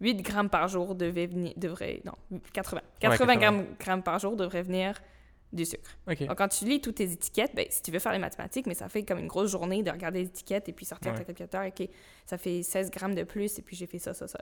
8 0.01 0.15
grammes 0.23 0.49
par 0.51 0.69
jour 0.69 0.95
devait 0.95 1.27
venir, 1.27 1.53
devrait, 1.57 2.01
non, 2.05 2.13
80. 2.53 2.81
80, 3.01 3.17
80. 3.27 3.37
Grammes, 3.37 3.67
grammes 3.79 4.03
par 4.03 4.19
jour 4.19 4.37
devrait 4.37 4.63
venir 4.63 5.01
du 5.53 5.65
sucre. 5.65 5.91
Donc, 6.07 6.37
quand 6.39 6.49
tu 6.49 6.65
lis 6.65 6.81
toutes 6.81 6.97
tes 6.97 7.11
étiquettes, 7.11 7.55
ben, 7.55 7.67
si 7.71 7.83
tu 7.83 7.91
veux 7.91 7.99
faire 7.99 8.13
les 8.13 8.19
mathématiques, 8.19 8.67
mais 8.67 8.75
ça 8.75 8.89
fait 8.89 9.03
comme 9.03 9.19
une 9.19 9.27
grosse 9.27 9.51
journée 9.51 9.83
de 9.83 9.91
regarder 9.91 10.21
les 10.21 10.27
étiquettes 10.29 10.69
et 10.69 10.73
puis 10.73 10.85
sortir 10.85 11.13
Ouais. 11.13 11.19
ta 11.19 11.25
calculateur, 11.25 11.67
OK, 11.67 11.89
ça 12.27 12.39
fait 12.39 12.63
16 12.63 12.91
grammes 12.91 13.15
de 13.15 13.25
plus 13.25 13.59
et 13.59 13.63
puis 13.63 13.75
j'ai 13.77 13.87
fait 13.87 13.99
ça, 13.99 14.15
ça, 14.15 14.29
ça. 14.29 14.39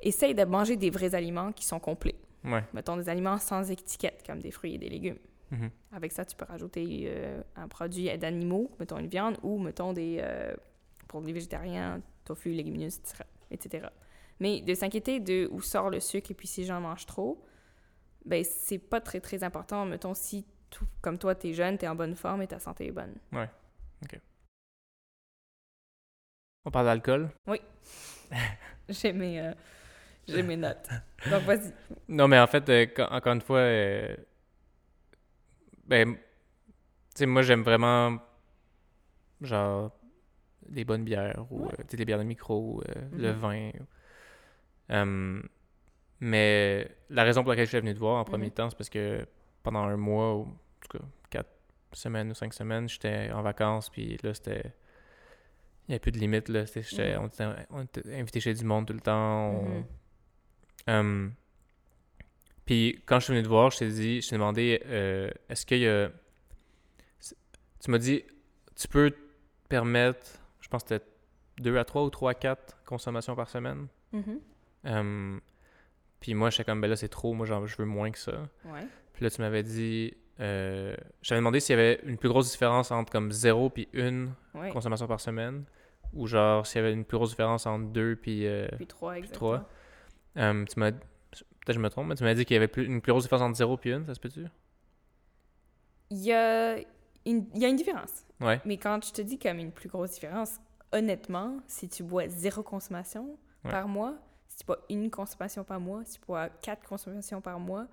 Essaye 0.00 0.34
de 0.34 0.44
manger 0.44 0.76
des 0.76 0.90
vrais 0.90 1.14
aliments 1.14 1.52
qui 1.52 1.64
sont 1.64 1.78
complets. 1.78 2.16
Ouais. 2.44 2.64
Mettons 2.72 2.96
des 2.96 3.08
aliments 3.08 3.38
sans 3.38 3.70
étiquette, 3.70 4.22
comme 4.26 4.40
des 4.40 4.50
fruits 4.50 4.74
et 4.74 4.78
des 4.78 4.88
légumes. 4.88 5.18
Mhm. 5.50 5.70
Avec 5.92 6.12
ça, 6.12 6.24
tu 6.24 6.34
peux 6.36 6.44
rajouter 6.46 7.04
euh, 7.06 7.42
un 7.56 7.68
produit 7.68 8.16
d'animaux, 8.18 8.70
mettons 8.80 8.98
une 8.98 9.08
viande, 9.08 9.36
ou 9.42 9.58
mettons 9.58 9.92
des. 9.92 10.18
euh, 10.22 10.54
pour 11.08 11.20
les 11.20 11.32
végétariens, 11.32 12.00
tofu, 12.24 12.50
légumineuses, 12.52 12.98
etc. 12.98 13.24
etc. 13.50 13.86
Mais 14.38 14.60
de 14.60 14.74
s'inquiéter 14.74 15.18
de 15.20 15.48
où 15.50 15.60
sort 15.60 15.90
le 15.90 15.98
sucre 16.00 16.30
et 16.30 16.34
puis 16.34 16.46
si 16.46 16.64
j'en 16.64 16.80
mange 16.80 17.04
trop, 17.04 17.42
ben 18.24 18.44
c'est 18.44 18.78
pas 18.78 19.00
très 19.00 19.20
très 19.20 19.42
important. 19.44 19.84
Mettons 19.86 20.14
si, 20.14 20.44
tout- 20.70 20.86
comme 21.00 21.18
toi, 21.18 21.34
t'es 21.34 21.52
jeune, 21.54 21.78
t'es 21.78 21.88
en 21.88 21.94
bonne 21.94 22.14
forme 22.16 22.42
et 22.42 22.46
ta 22.46 22.58
santé 22.58 22.86
est 22.88 22.92
bonne. 22.92 23.14
On 26.64 26.70
parle 26.70 26.86
d'alcool? 26.86 27.30
J'ai 28.88 29.12
mes, 29.12 29.40
euh, 29.40 29.52
j'ai 30.28 30.42
mes 30.42 30.56
notes. 30.56 30.88
Donc 31.26 31.44
vas-y. 31.44 31.72
Non, 32.08 32.28
mais 32.28 32.38
en 32.38 32.46
fait, 32.46 32.68
euh, 32.68 32.86
quand- 32.94 33.08
encore 33.10 33.32
une 33.32 33.40
fois, 33.40 33.58
euh, 33.60 34.14
ben, 35.86 36.14
tu 36.14 36.20
sais, 37.14 37.26
moi, 37.26 37.42
j'aime 37.42 37.62
vraiment, 37.62 38.18
genre, 39.40 39.90
des 40.68 40.84
bonnes 40.84 41.04
bières 41.04 41.46
ou 41.50 41.62
Ouais. 41.62 41.72
euh, 41.72 41.76
tu 41.84 41.90
sais, 41.92 41.96
des 41.96 42.04
bières 42.04 42.18
de 42.18 42.24
micro, 42.24 42.82
le 43.12 43.32
Mhm. 43.32 43.38
vin. 43.38 43.70
Mais 46.20 46.88
la 47.08 47.22
raison 47.24 47.42
pour 47.42 47.50
laquelle 47.50 47.64
je 47.66 47.70
suis 47.70 47.80
venu 47.80 47.94
te 47.94 47.98
voir 47.98 48.16
en 48.16 48.24
premier 48.24 48.46
Mhm. 48.46 48.50
temps, 48.52 48.70
c'est 48.70 48.76
parce 48.76 48.90
que 48.90 49.26
pendant 49.62 49.80
un 49.84 49.96
mois, 49.96 50.34
ou 50.36 50.42
en 50.42 50.56
tout 50.88 50.98
cas, 50.98 51.04
quatre 51.30 51.50
semaines 51.92 52.30
ou 52.30 52.34
cinq 52.34 52.52
semaines, 52.54 52.88
j'étais 52.88 53.30
en 53.32 53.42
vacances, 53.42 53.88
puis 53.90 54.18
là, 54.22 54.34
c'était. 54.34 54.72
Il 55.88 55.92
n'y 55.92 55.94
avait 55.94 55.98
plus 56.00 56.12
de 56.12 56.18
limite, 56.18 56.48
là. 56.48 56.60
Mhm. 56.62 57.18
on, 57.20 57.26
était, 57.26 57.44
on 57.70 57.82
était 57.82 58.14
invité 58.14 58.38
chez 58.40 58.54
du 58.54 58.64
monde 58.64 58.86
tout 58.86 58.92
le 58.92 59.00
temps. 59.00 59.48
on- 59.50 59.78
Mhm. 59.78 59.84
euh, 60.88 61.28
puis 62.64 63.02
quand 63.06 63.18
je 63.18 63.24
suis 63.24 63.32
venu 63.34 63.42
te 63.42 63.48
voir, 63.48 63.70
je 63.70 63.78
t'ai 63.78 63.88
dit, 63.88 64.20
je 64.20 64.28
t'ai 64.28 64.36
demandé, 64.36 64.80
euh, 64.86 65.30
est-ce 65.48 65.66
qu'il 65.66 65.78
y 65.78 65.88
a... 65.88 66.10
Tu 67.82 67.90
m'as 67.90 67.98
dit, 67.98 68.22
tu 68.76 68.86
peux 68.88 69.10
te 69.10 69.18
permettre, 69.68 70.26
je 70.60 70.68
pense 70.68 70.82
que 70.84 70.90
c'était 70.90 71.04
2 71.58 71.76
à 71.78 71.84
3 71.84 72.04
ou 72.04 72.10
3 72.10 72.32
à 72.32 72.34
4 72.34 72.76
consommations 72.84 73.34
par 73.34 73.48
semaine. 73.48 73.88
Mhm. 74.12 74.40
Puis 76.20 76.34
moi, 76.34 76.50
j'étais 76.50 76.64
comme, 76.64 76.80
ben 76.80 76.88
là, 76.88 76.96
c'est 76.96 77.08
trop, 77.08 77.32
moi, 77.32 77.46
genre, 77.46 77.66
je 77.66 77.76
veux 77.76 77.86
moins 77.86 78.10
que 78.10 78.18
ça. 78.18 78.32
Ouais. 78.66 78.86
Puis 79.14 79.24
là, 79.24 79.30
tu 79.30 79.40
m'avais 79.40 79.62
dit, 79.62 80.12
euh, 80.40 80.94
je 81.22 81.28
t'avais 81.28 81.40
demandé 81.40 81.60
s'il 81.60 81.76
y 81.76 81.78
avait 81.78 82.00
une 82.04 82.16
plus 82.18 82.28
grosse 82.28 82.50
différence 82.50 82.90
entre 82.90 83.10
comme 83.12 83.32
0 83.32 83.70
puis 83.70 83.88
1 83.94 84.28
Ouais. 84.54 84.70
consommation 84.70 85.06
par 85.06 85.20
semaine, 85.20 85.64
ou 86.12 86.26
genre 86.26 86.66
s'il 86.66 86.80
y 86.82 86.84
avait 86.84 86.92
une 86.92 87.04
plus 87.04 87.16
grosse 87.16 87.30
différence 87.30 87.66
entre 87.66 87.86
2 87.86 88.16
puis... 88.16 88.46
euh, 88.46 88.68
Puis 88.76 88.86
trois, 88.86 89.16
exactement. 89.18 89.38
trois. 89.58 89.68
Euh, 90.36 90.64
tu 90.64 90.78
m'as. 90.78 90.92
Peut-être 90.92 91.74
je 91.76 91.78
me 91.80 91.88
trompe, 91.90 92.06
mais 92.08 92.14
tu 92.16 92.24
m'as 92.24 92.34
dit 92.34 92.44
qu'il 92.44 92.54
y 92.54 92.56
avait 92.56 92.68
plus, 92.68 92.84
une 92.86 93.00
plus 93.00 93.12
grosse 93.12 93.24
différence 93.24 93.42
entre 93.42 93.56
0 93.56 93.78
et 93.84 93.92
1, 93.92 94.06
ça 94.06 94.14
se 94.14 94.20
peut-tu? 94.20 94.44
Il 96.10 96.18
y 96.18 96.32
a 96.32 96.78
une, 97.26 97.46
il 97.54 97.60
y 97.60 97.64
a 97.64 97.68
une 97.68 97.76
différence. 97.76 98.24
Ouais. 98.40 98.60
Mais 98.64 98.76
quand 98.78 99.04
je 99.04 99.12
te 99.12 99.22
dis 99.22 99.38
comme 99.38 99.58
une 99.58 99.70
plus 99.72 99.88
grosse 99.88 100.12
différence, 100.12 100.58
honnêtement, 100.92 101.58
si 101.66 101.88
tu 101.88 102.02
bois 102.02 102.28
zéro 102.28 102.62
consommation 102.62 103.38
Ouais. 103.64 103.70
par 103.70 103.88
mois, 103.88 104.14
si 104.60 104.64
tu 104.64 104.66
bois 104.66 104.84
une 104.90 105.10
consommation 105.10 105.64
par 105.64 105.80
mois, 105.80 106.04
si 106.04 106.18
tu 106.18 106.26
bois 106.26 106.50
quatre 106.60 106.86
consommations 106.86 107.40
par 107.40 107.58
mois, 107.58 107.86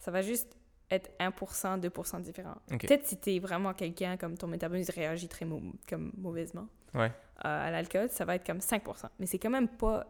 ça 0.00 0.10
va 0.10 0.20
juste 0.20 0.56
être 0.90 1.10
1%, 1.20 1.78
2% 1.80 2.20
différent. 2.22 2.56
Peut-être 2.68 3.06
si 3.06 3.20
tu 3.20 3.34
es 3.36 3.38
vraiment 3.38 3.72
quelqu'un 3.72 4.16
comme 4.16 4.36
ton 4.36 4.48
métabolisme 4.48 4.92
réagit 4.96 5.28
très 5.28 5.44
mau- 5.44 5.62
comme 5.88 6.10
mauvaisement 6.16 6.66
Ouais. 6.94 7.12
euh, 7.44 7.66
à 7.68 7.70
l'alcool, 7.70 8.08
ça 8.10 8.24
va 8.24 8.34
être 8.34 8.44
comme 8.44 8.58
5%. 8.60 9.08
Mais 9.20 9.26
c'est 9.26 9.38
quand 9.38 9.50
même 9.50 9.68
pas 9.68 10.06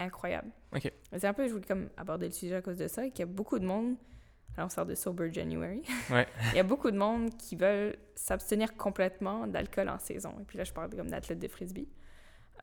incroyable. 0.00 0.50
C'est 1.12 1.26
un 1.26 1.32
peu, 1.32 1.46
je 1.46 1.52
voulais 1.52 1.64
comme 1.66 1.90
aborder 1.96 2.26
le 2.26 2.32
sujet 2.32 2.56
à 2.56 2.62
cause 2.62 2.78
de 2.78 2.88
ça, 2.88 3.04
qu'il 3.10 3.20
y 3.20 3.22
a 3.22 3.26
beaucoup 3.26 3.58
de 3.60 3.64
monde, 3.66 3.94
alors 4.56 4.66
on 4.66 4.68
sort 4.70 4.86
de 4.86 4.96
Sober 4.96 5.30
January, 5.32 5.82
Ouais. 6.10 6.26
il 6.50 6.56
y 6.56 6.60
a 6.60 6.64
beaucoup 6.64 6.90
de 6.90 6.98
monde 6.98 7.30
qui 7.36 7.54
veulent 7.54 7.94
s'abstenir 8.16 8.74
complètement 8.76 9.46
d'alcool 9.46 9.88
en 9.90 9.98
saison. 10.00 10.34
Et 10.40 10.44
puis 10.44 10.58
là, 10.58 10.64
je 10.64 10.72
parle 10.72 10.90
comme 10.90 11.08
d'athlètes 11.10 11.38
de 11.38 11.46
frisbee. 11.48 11.86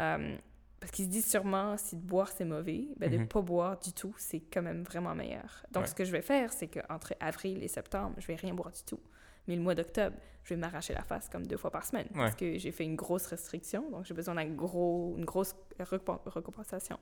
Euh, 0.02 0.36
parce 0.80 0.91
qu'ils 0.91 1.05
se 1.05 1.09
disent 1.09 1.30
sûrement, 1.30 1.75
si 1.77 1.95
de 1.97 2.01
boire 2.01 2.30
c'est 2.30 2.45
mauvais, 2.45 2.88
ben 2.97 3.09
de 3.11 3.17
Mhm. 3.17 3.27
pas 3.27 3.41
boire 3.41 3.80
du 3.80 3.91
tout, 3.93 4.13
c'est 4.17 4.39
quand 4.39 4.61
même 4.61 4.84
vraiment 4.84 5.13
meilleur. 5.15 5.65
Donc, 5.71 5.84
Ouais. 5.84 5.89
ce 5.89 5.95
que 5.95 6.05
je 6.05 6.11
vais 6.11 6.21
faire, 6.21 6.53
c'est 6.53 6.67
qu'entre 6.67 7.13
avril 7.19 7.61
et 7.63 7.67
septembre, 7.67 8.15
je 8.17 8.27
vais 8.27 8.36
rien 8.36 8.53
boire 8.53 8.71
du 8.71 8.84
tout. 8.84 8.99
Mais 9.47 9.55
le 9.55 9.61
mois 9.61 9.75
d'octobre, 9.75 10.15
je 10.43 10.53
vais 10.53 10.59
m'arracher 10.59 10.93
la 10.93 11.03
face 11.03 11.27
comme 11.27 11.45
deux 11.45 11.57
fois 11.57 11.71
par 11.71 11.84
semaine. 11.86 12.07
Parce 12.13 12.36
que 12.36 12.57
j'ai 12.57 12.71
fait 12.71 12.86
une 12.86 12.95
grosse 12.95 13.25
restriction, 13.27 13.89
donc 13.89 14.05
j'ai 14.05 14.13
besoin 14.13 14.36
d'une 14.36 14.55
gros, 14.55 15.15
une 15.17 15.25
grosse 15.25 15.53
recomp- 15.80 16.27
récompensation. 16.30 16.97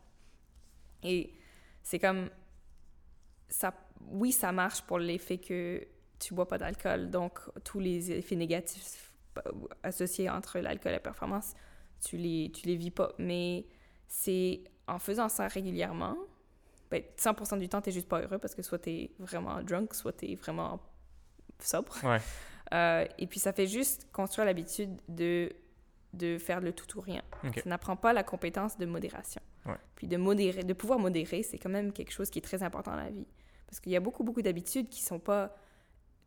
Et 1.03 1.33
c'est 1.83 1.99
comme 1.99 2.29
ça, 3.49 3.73
oui, 4.09 4.31
ça 4.31 4.51
marche 4.51 4.81
pour 4.83 4.97
l'effet 4.99 5.37
que 5.37 5.85
tu 6.19 6.33
bois 6.33 6.47
pas 6.47 6.57
d'alcool, 6.57 7.09
donc 7.11 7.39
tous 7.63 7.79
les 7.79 8.11
effets 8.11 8.35
négatifs 8.35 9.11
euh, 9.45 9.51
associés 9.83 10.29
entre 10.29 10.57
l'alcool 10.59 10.91
et 10.93 10.95
la 10.95 10.99
performance, 10.99 11.53
tu 12.05 12.17
les, 12.17 12.51
tu 12.53 12.67
les 12.67 12.75
vis 12.75 12.91
pas. 12.91 13.11
Mais 13.17 13.65
c'est 14.07 14.63
en 14.87 14.99
faisant 14.99 15.29
ça 15.29 15.47
régulièrement, 15.47 16.17
ben, 16.89 17.03
100% 17.17 17.59
du 17.59 17.67
temps, 17.67 17.81
tu 17.81 17.91
juste 17.91 18.07
pas 18.07 18.21
heureux 18.21 18.37
parce 18.37 18.55
que 18.55 18.61
soit 18.61 18.79
tu 18.79 18.89
es 18.89 19.11
vraiment 19.19 19.61
drunk, 19.61 19.93
soit 19.93 20.13
tu 20.13 20.31
es 20.31 20.35
vraiment 20.35 20.79
sobre. 21.59 21.93
Ouais. 22.03 22.19
Euh, 22.73 23.05
et 23.17 23.27
puis 23.27 23.39
ça 23.39 23.53
fait 23.53 23.67
juste 23.67 24.07
construire 24.11 24.45
l'habitude 24.45 24.99
de, 25.07 25.51
de 26.13 26.37
faire 26.37 26.61
le 26.61 26.73
tout 26.73 26.97
ou 26.97 27.01
rien. 27.01 27.21
Ça 27.43 27.61
n'apprend 27.65 27.95
pas 27.95 28.13
la 28.13 28.23
compétence 28.23 28.77
de 28.77 28.85
modération. 28.85 29.41
Ouais. 29.65 29.77
Puis 29.95 30.07
de 30.07 30.17
modérer, 30.17 30.63
de 30.63 30.73
pouvoir 30.73 30.99
modérer, 30.99 31.43
c'est 31.43 31.57
quand 31.57 31.69
même 31.69 31.91
quelque 31.91 32.11
chose 32.11 32.29
qui 32.29 32.39
est 32.39 32.41
très 32.41 32.63
important 32.63 32.91
dans 32.91 32.97
la 32.97 33.09
vie. 33.09 33.27
Parce 33.67 33.79
qu'il 33.79 33.91
y 33.91 33.97
a 33.97 33.99
beaucoup, 33.99 34.23
beaucoup 34.23 34.41
d'habitudes 34.41 34.87
qui 34.89 35.01
sont 35.01 35.19
pas 35.19 35.55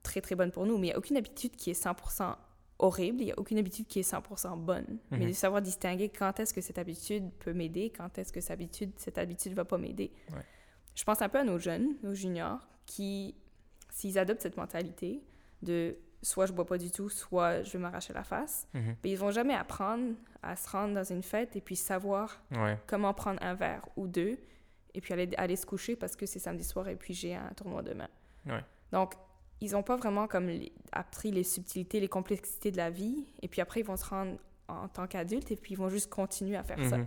très, 0.03 0.21
très 0.21 0.35
bonnes 0.35 0.51
pour 0.51 0.66
nous, 0.66 0.77
mais 0.77 0.89
il 0.89 0.91
n'y 0.91 0.95
a 0.95 0.99
aucune 0.99 1.16
habitude 1.16 1.57
qui 1.57 1.71
est 1.71 1.85
100% 1.85 2.37
horrible, 2.83 3.20
il 3.22 3.26
n'y 3.26 3.33
a 3.33 3.39
aucune 3.39 3.59
habitude 3.59 3.87
qui 3.87 3.99
est 4.01 4.03
100% 4.03 4.57
bonne. 4.57 4.99
Mais 5.11 5.18
Mhm. 5.18 5.28
de 5.28 5.33
savoir 5.33 5.62
distinguer 5.62 6.09
quand 6.09 6.41
est-ce 6.41 6.53
que 6.55 6.61
cette 6.61 6.78
habitude 6.78 7.31
peut 7.39 7.53
m'aider, 7.53 7.91
quand 7.91 8.18
est-ce 8.18 8.33
que 8.33 8.41
cette 8.41 8.51
habitude, 8.53 8.93
cette 8.97 9.18
habitude 9.18 9.53
va 9.55 9.64
pas 9.64 9.78
m'aider. 9.78 10.11
Ouais. 10.33 10.43
Je 10.95 11.05
pense 11.05 11.22
un 11.22 11.28
peu 11.28 11.39
à 11.39 11.45
nos 11.45 11.59
jeunes, 11.59 11.95
nos 12.03 12.14
juniors, 12.14 12.66
qui, 12.87 13.35
s'ils 13.91 14.18
adoptent 14.18 14.41
cette 14.43 14.57
mentalité 14.57 15.22
de 15.62 15.97
soit 16.22 16.47
je 16.47 16.53
bois 16.53 16.66
pas 16.66 16.76
du 16.78 16.91
tout, 16.91 17.09
soit 17.09 17.62
je 17.62 17.72
vais 17.72 17.78
m'arracher 17.78 18.12
la 18.12 18.24
face, 18.24 18.66
Mhm. 18.74 18.97
mais 19.03 19.11
ils 19.11 19.16
vont 19.18 19.31
jamais 19.31 19.55
apprendre 19.55 20.14
à 20.43 20.57
se 20.57 20.68
rendre 20.68 20.95
dans 20.95 21.05
une 21.05 21.22
fête 21.22 21.57
et 21.57 21.61
puis 21.61 21.76
savoir 21.76 22.43
Ouais. 22.53 22.76
comment 22.87 23.14
prendre 23.14 23.43
un 23.43 23.55
verre 23.55 23.87
ou 23.97 24.07
deux 24.07 24.39
et 24.93 25.01
puis 25.01 25.12
aller, 25.14 25.31
aller 25.37 25.57
se 25.57 25.64
coucher 25.64 25.97
parce 25.97 26.16
que 26.16 26.26
c'est 26.26 26.39
samedi 26.41 26.64
soir 26.64 26.89
et 26.89 26.97
puis 26.97 27.14
j'ai 27.14 27.35
un 27.35 27.51
tournoi 27.57 27.83
demain. 27.83 28.09
Ouais. 28.47 28.64
Donc, 28.93 29.14
ils 29.61 29.73
n'ont 29.73 29.83
pas 29.83 29.97
vraiment 29.97 30.27
comme 30.27 30.47
les- 30.47 30.73
appris 30.93 31.31
les 31.31 31.45
subtilités, 31.45 32.01
les 32.01 32.09
complexités 32.09 32.71
de 32.71 32.77
la 32.77 32.91
vie 32.91 33.27
et 33.43 33.49
puis 33.49 33.61
après, 33.61 33.81
ils 33.81 33.87
vont 33.87 33.97
se 33.97 34.05
rendre 34.07 34.39
en 34.69 34.89
tant 34.89 35.07
qu'adultes 35.07 35.51
et 35.51 35.57
puis 35.57 35.73
ils 35.75 35.79
vont 35.79 35.89
juste 35.89 36.09
continuer 36.11 36.57
à 36.57 36.63
faire 36.63 36.79
ça. 36.89 36.99
Mhm. 36.99 37.07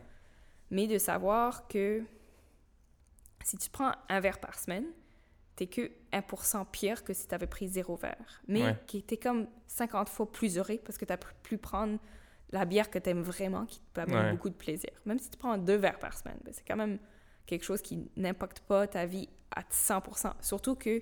Mais 0.72 0.88
de 0.88 0.97
savoir 0.97 1.68
que 1.68 2.04
si 3.43 3.58
tu 3.58 3.70
prends 3.70 3.91
un 4.10 4.20
verre 4.20 4.39
par 4.39 4.58
semaine, 4.58 4.86
t'es 5.56 5.68
que 5.68 5.91
1% 6.12 6.66
pire 6.66 7.04
que 7.04 7.14
si 7.14 7.28
tu 7.28 7.36
avais 7.36 7.47
pris 7.47 7.68
zéro 7.68 7.95
verre. 7.95 8.41
Mais 8.47 8.64
Ouais. 8.64 8.78
qui 8.88 8.97
était 8.97 9.18
comme 9.18 9.47
50 9.68 10.10
fois 10.10 10.32
plus 10.32 10.58
heureux 10.58 10.80
parce 10.84 10.97
que 10.97 11.06
tu 11.06 11.14
as 11.14 11.18
pu 11.18 11.58
prendre 11.58 11.99
la 12.51 12.66
bière 12.66 12.89
que 12.89 12.99
tu 12.99 13.10
aimes 13.10 13.22
vraiment, 13.22 13.66
qui 13.66 13.80
te 13.93 13.99
amène 13.99 14.16
Ouais. 14.26 14.32
beaucoup 14.32 14.49
de 14.49 14.56
plaisir. 14.56 14.89
Même 15.06 15.20
si 15.20 15.30
tu 15.30 15.38
prends 15.38 15.58
deux 15.58 15.76
verres 15.76 15.99
par 15.99 16.18
semaine, 16.18 16.38
ben, 16.43 16.54
c'est 16.54 16.66
quand 16.68 16.76
même 16.76 16.97
quelque 17.45 17.64
chose 17.66 17.82
qui 17.82 18.10
n'impacte 18.16 18.62
pas 18.62 18.88
ta 18.88 19.06
vie 19.06 19.28
à 19.56 19.64
100%. 19.70 20.34
Surtout 20.41 20.76
que 20.76 21.01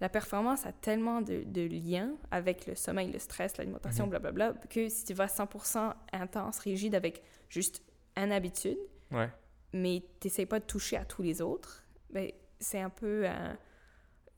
la 0.00 0.08
performance 0.08 0.66
a 0.66 0.72
tellement 0.72 1.22
de, 1.22 1.42
de 1.44 1.62
liens 1.62 2.12
avec 2.30 2.66
le 2.66 2.74
sommeil, 2.74 3.10
le 3.12 3.18
stress, 3.18 3.56
l'alimentation, 3.56 4.06
blablabla, 4.06 4.52
que 4.68 4.88
si 4.88 5.04
tu 5.04 5.14
vas 5.14 5.26
100% 5.26 5.94
intense, 6.12 6.58
rigide 6.58 6.94
avec 6.94 7.22
juste 7.48 7.82
une 8.16 8.32
habitude, 8.32 8.78
Ouais. 9.10 9.30
mais 9.72 10.02
tu 10.20 10.26
n'essayes 10.26 10.46
pas 10.46 10.58
de 10.60 10.64
toucher 10.66 10.96
à 10.96 11.04
tous 11.04 11.22
les 11.22 11.40
autres, 11.40 11.82
ben, 12.10 12.30
c'est 12.60 12.80
un 12.80 12.90
peu 12.90 13.26
un. 13.26 13.56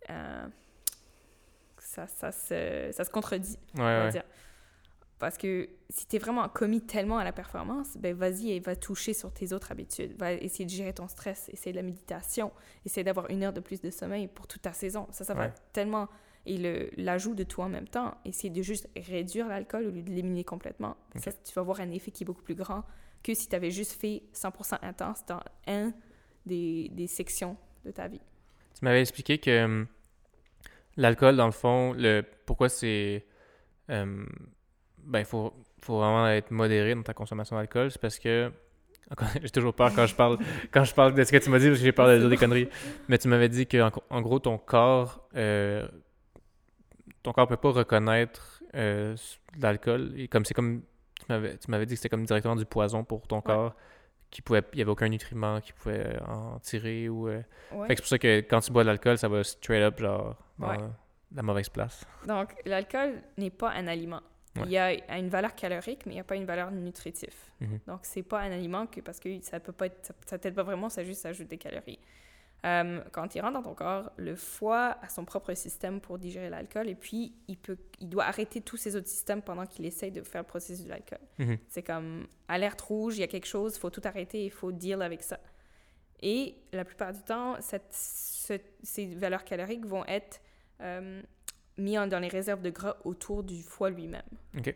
un- 0.09 0.51
ça, 1.81 2.07
ça, 2.07 2.31
se, 2.33 2.91
ça 2.93 3.05
se 3.05 3.11
contredit, 3.11 3.57
Ouais, 3.75 3.81
on 3.81 3.83
va 3.83 4.05
ouais. 4.05 4.11
dire. 4.11 4.25
Parce 5.19 5.37
que 5.37 5.69
si 5.91 6.07
tu 6.07 6.17
es 6.17 6.19
vraiment 6.19 6.49
commis 6.49 6.81
tellement 6.81 7.19
à 7.19 7.25
la 7.25 7.33
performance, 7.33 7.97
ben 7.99 8.15
vas-y 8.15 8.53
et 8.53 8.61
va 8.61 8.77
toucher 8.77 9.15
sur 9.15 9.33
tes 9.33 9.53
autres 9.53 9.73
habitudes. 9.73 10.17
Va 10.19 10.33
essayer 10.33 10.65
de 10.65 10.71
gérer 10.71 10.93
ton 10.93 11.09
stress, 11.09 11.49
essayer 11.53 11.73
de 11.73 11.77
la 11.77 11.83
méditation, 11.83 12.53
essayer 12.87 13.03
d'avoir 13.05 13.29
une 13.31 13.43
heure 13.43 13.53
de 13.53 13.61
plus 13.61 13.81
de 13.81 13.91
sommeil 13.91 14.29
pour 14.29 14.47
toute 14.47 14.63
ta 14.63 14.73
saison. 14.73 15.07
Ça, 15.11 15.25
ça 15.25 15.35
va 15.35 15.47
Ouais. 15.47 15.53
tellement... 15.73 16.09
Et 16.47 16.57
l'ajout 16.97 17.35
de 17.35 17.43
tout 17.43 17.61
en 17.61 17.69
même 17.69 17.89
temps, 17.89 18.17
essayer 18.25 18.49
de 18.49 18.63
juste 18.63 18.89
réduire 18.97 19.49
l'alcool 19.49 19.85
au 19.87 19.91
lieu 19.91 20.01
de 20.01 20.09
l'éliminer 20.09 20.45
complètement. 20.45 20.97
Ok. 21.15 21.23
Ça, 21.23 21.33
tu 21.33 21.53
vas 21.53 21.61
avoir 21.61 21.81
un 21.81 21.91
effet 21.91 22.11
qui 22.11 22.25
est 22.25 22.27
beaucoup 22.27 22.43
plus 22.43 22.55
grand 22.55 22.85
que 23.23 23.35
si 23.35 23.49
tu 23.49 23.55
avais 23.57 23.71
juste 23.71 23.93
fait 24.01 24.23
100% 24.35 24.79
intense 24.81 25.27
dans 25.27 25.41
un 25.67 25.93
des, 26.47 26.89
des 26.93 27.07
sections 27.07 27.57
de 27.85 27.91
ta 27.91 28.09
vie. 28.09 28.21
Tu 28.79 28.85
m'avais 28.85 29.03
expliqué 29.03 29.37
que 29.39 29.65
hum, 29.65 29.87
l'alcool, 30.97 31.37
dans 31.37 31.45
le 31.47 31.53
fond, 31.53 31.93
le 31.93 32.23
pourquoi 32.47 32.71
c'est. 32.71 33.27
hum, 33.91 34.27
ben, 35.09 35.21
il 35.21 35.25
faut, 35.25 35.53
faut 35.81 35.99
vraiment 35.99 36.29
être 36.29 36.51
modéré 36.51 36.95
dans 36.95 37.03
ta 37.03 37.15
consommation 37.15 37.57
d'alcool. 37.57 37.91
C'est 37.91 38.01
parce 38.01 38.19
que. 38.19 38.53
J'ai 39.43 39.49
toujours 39.49 39.73
peur 39.75 39.91
quand 39.95 40.05
je 40.05 40.15
parle 40.15 40.37
quand 40.71 40.85
je 40.85 40.95
parle 40.95 41.15
de 41.15 41.25
ce 41.25 41.33
que 41.33 41.39
tu 41.39 41.49
m'as 41.49 41.59
dit 41.59 41.69
parce 41.69 41.79
que 41.79 41.85
j'ai 41.87 41.93
peur 41.93 42.09
de 42.09 42.19
dire 42.19 42.29
des 42.29 42.37
conneries. 42.37 42.69
Mais 43.09 43.17
tu 43.17 43.27
m'avais 43.29 43.49
dit 43.49 43.67
que 43.67 43.79
en, 44.11 44.21
gros 44.21 44.39
ton 44.39 44.59
corps 44.59 45.27
euh, 45.35 45.89
ton 47.23 47.33
corps 47.33 47.49
peut 47.49 47.57
pas 47.57 47.71
reconnaître 47.71 48.63
euh, 48.75 49.17
l'alcool 49.59 50.13
et 50.15 50.29
comme 50.29 50.45
c'est 50.45 50.53
comme 50.53 50.83
tu 51.21 51.25
m'avais 51.31 51.57
tu 51.57 51.71
m'avais 51.71 51.87
dit 51.87 51.95
que 51.95 52.01
c'était 52.01 52.11
comme 52.11 52.27
directement 52.27 52.55
du 52.55 52.67
poison 52.67 53.03
pour 53.03 53.27
ton 53.27 53.41
corps 53.41 53.75
qui 54.31 54.43
pouvait 54.43 54.63
il 54.75 54.79
y 54.79 54.83
avait 54.83 54.91
aucun 54.91 55.09
nutriment 55.09 55.59
qui 55.63 55.73
pouvait 55.73 56.07
euh, 56.07 56.19
en 56.27 56.59
tirer 56.59 57.09
ou 57.09 57.29
euh, 57.29 57.41
Ouais. 57.73 57.87
fait 57.87 57.95
que 57.95 58.01
c'est 58.01 58.03
pour 58.03 58.09
ça 58.09 58.19
que 58.19 58.41
quand 58.41 58.61
tu 58.61 58.73
bois 58.73 58.83
de 58.83 58.89
l'alcool, 58.89 59.17
ça 59.17 59.29
va 59.29 59.43
straight 59.43 59.83
up, 59.83 59.99
genre, 60.01 60.37
dans 60.59 60.69
Ouais. 60.69 60.77
la 61.35 61.43
mauvaise 61.43 61.69
place. 61.71 62.05
Donc, 62.27 62.55
l'alcool 62.67 63.23
n'est 63.39 63.51
pas 63.51 63.71
un 63.73 63.87
aliment. 63.87 64.21
Ouais. 64.59 64.67
Il 64.67 64.71
y 64.73 64.79
a 64.79 65.19
une 65.19 65.29
valeur 65.29 65.55
calorique, 65.55 66.07
mais 66.07 66.13
il 66.13 66.17
n'y 66.17 66.21
a 66.21 66.25
pas 66.25 66.37
une 66.37 66.45
valeur 66.47 66.71
nutritive. 66.71 67.35
Mhm. 67.61 67.81
Donc, 67.87 68.01
c'est 68.03 68.23
pas 68.23 68.41
un 68.41 68.53
aliment 68.53 68.87
que, 68.87 69.01
parce 69.01 69.19
que 69.21 69.41
ça 69.43 69.61
peut 69.61 69.73
pas 69.73 69.87
être, 69.87 70.07
ça, 70.07 70.15
ça 70.27 70.39
t'aide 70.39 70.55
pas 70.55 70.63
vraiment, 70.63 70.89
ça 70.89 71.03
juste 71.05 71.25
ajoute 71.27 71.49
des 71.49 71.59
calories. 71.59 71.99
Euh, 72.67 73.01
quand 73.13 73.35
il 73.37 73.41
rentre 73.41 73.53
dans 73.55 73.63
ton 73.63 73.75
corps, 73.75 74.11
le 74.17 74.35
foie 74.35 74.99
a 75.01 75.09
son 75.09 75.25
propre 75.25 75.55
système 75.55 76.01
pour 76.01 76.19
digérer 76.19 76.51
l'alcool 76.51 76.89
et 76.89 76.97
puis 76.97 77.33
il, 77.47 77.57
peut, 77.57 77.79
il 78.01 78.09
doit 78.09 78.25
arrêter 78.25 78.61
tous 78.61 78.77
ses 78.77 78.97
autres 78.97 79.07
systèmes 79.07 79.43
pendant 79.43 79.65
qu'il 79.65 79.87
essaye 79.87 80.11
de 80.11 80.23
faire 80.23 80.41
le 80.43 80.47
processus 80.49 80.85
de 80.85 80.89
l'alcool. 80.91 81.21
Mhm. 81.39 81.59
C'est 81.69 81.85
comme 81.85 82.27
alerte 82.49 82.81
rouge, 82.81 83.17
il 83.17 83.21
y 83.21 83.23
a 83.23 83.29
quelque 83.29 83.47
chose, 83.47 83.77
il 83.77 83.79
faut 83.79 83.91
tout 83.91 84.03
arrêter, 84.05 84.45
il 84.45 84.51
faut 84.51 84.73
deal 84.73 85.03
avec 85.03 85.23
ça. 85.23 85.39
Et 86.21 86.57
la 86.73 86.85
plupart 86.85 87.13
du 87.13 87.23
temps, 87.23 87.55
cette- 87.61 87.93
ce- 87.93 88.59
ces 88.83 89.07
valeurs 89.15 89.45
caloriques 89.45 89.87
vont 89.87 90.05
être 90.07 90.41
euh, 90.81 91.23
en- 91.99 92.07
dans 92.07 92.19
les 92.19 92.29
réserves 92.29 92.61
de 92.63 92.71
gras 92.71 92.97
autour 93.05 93.43
du 93.45 93.63
foie 93.63 93.91
lui-même. 93.91 94.23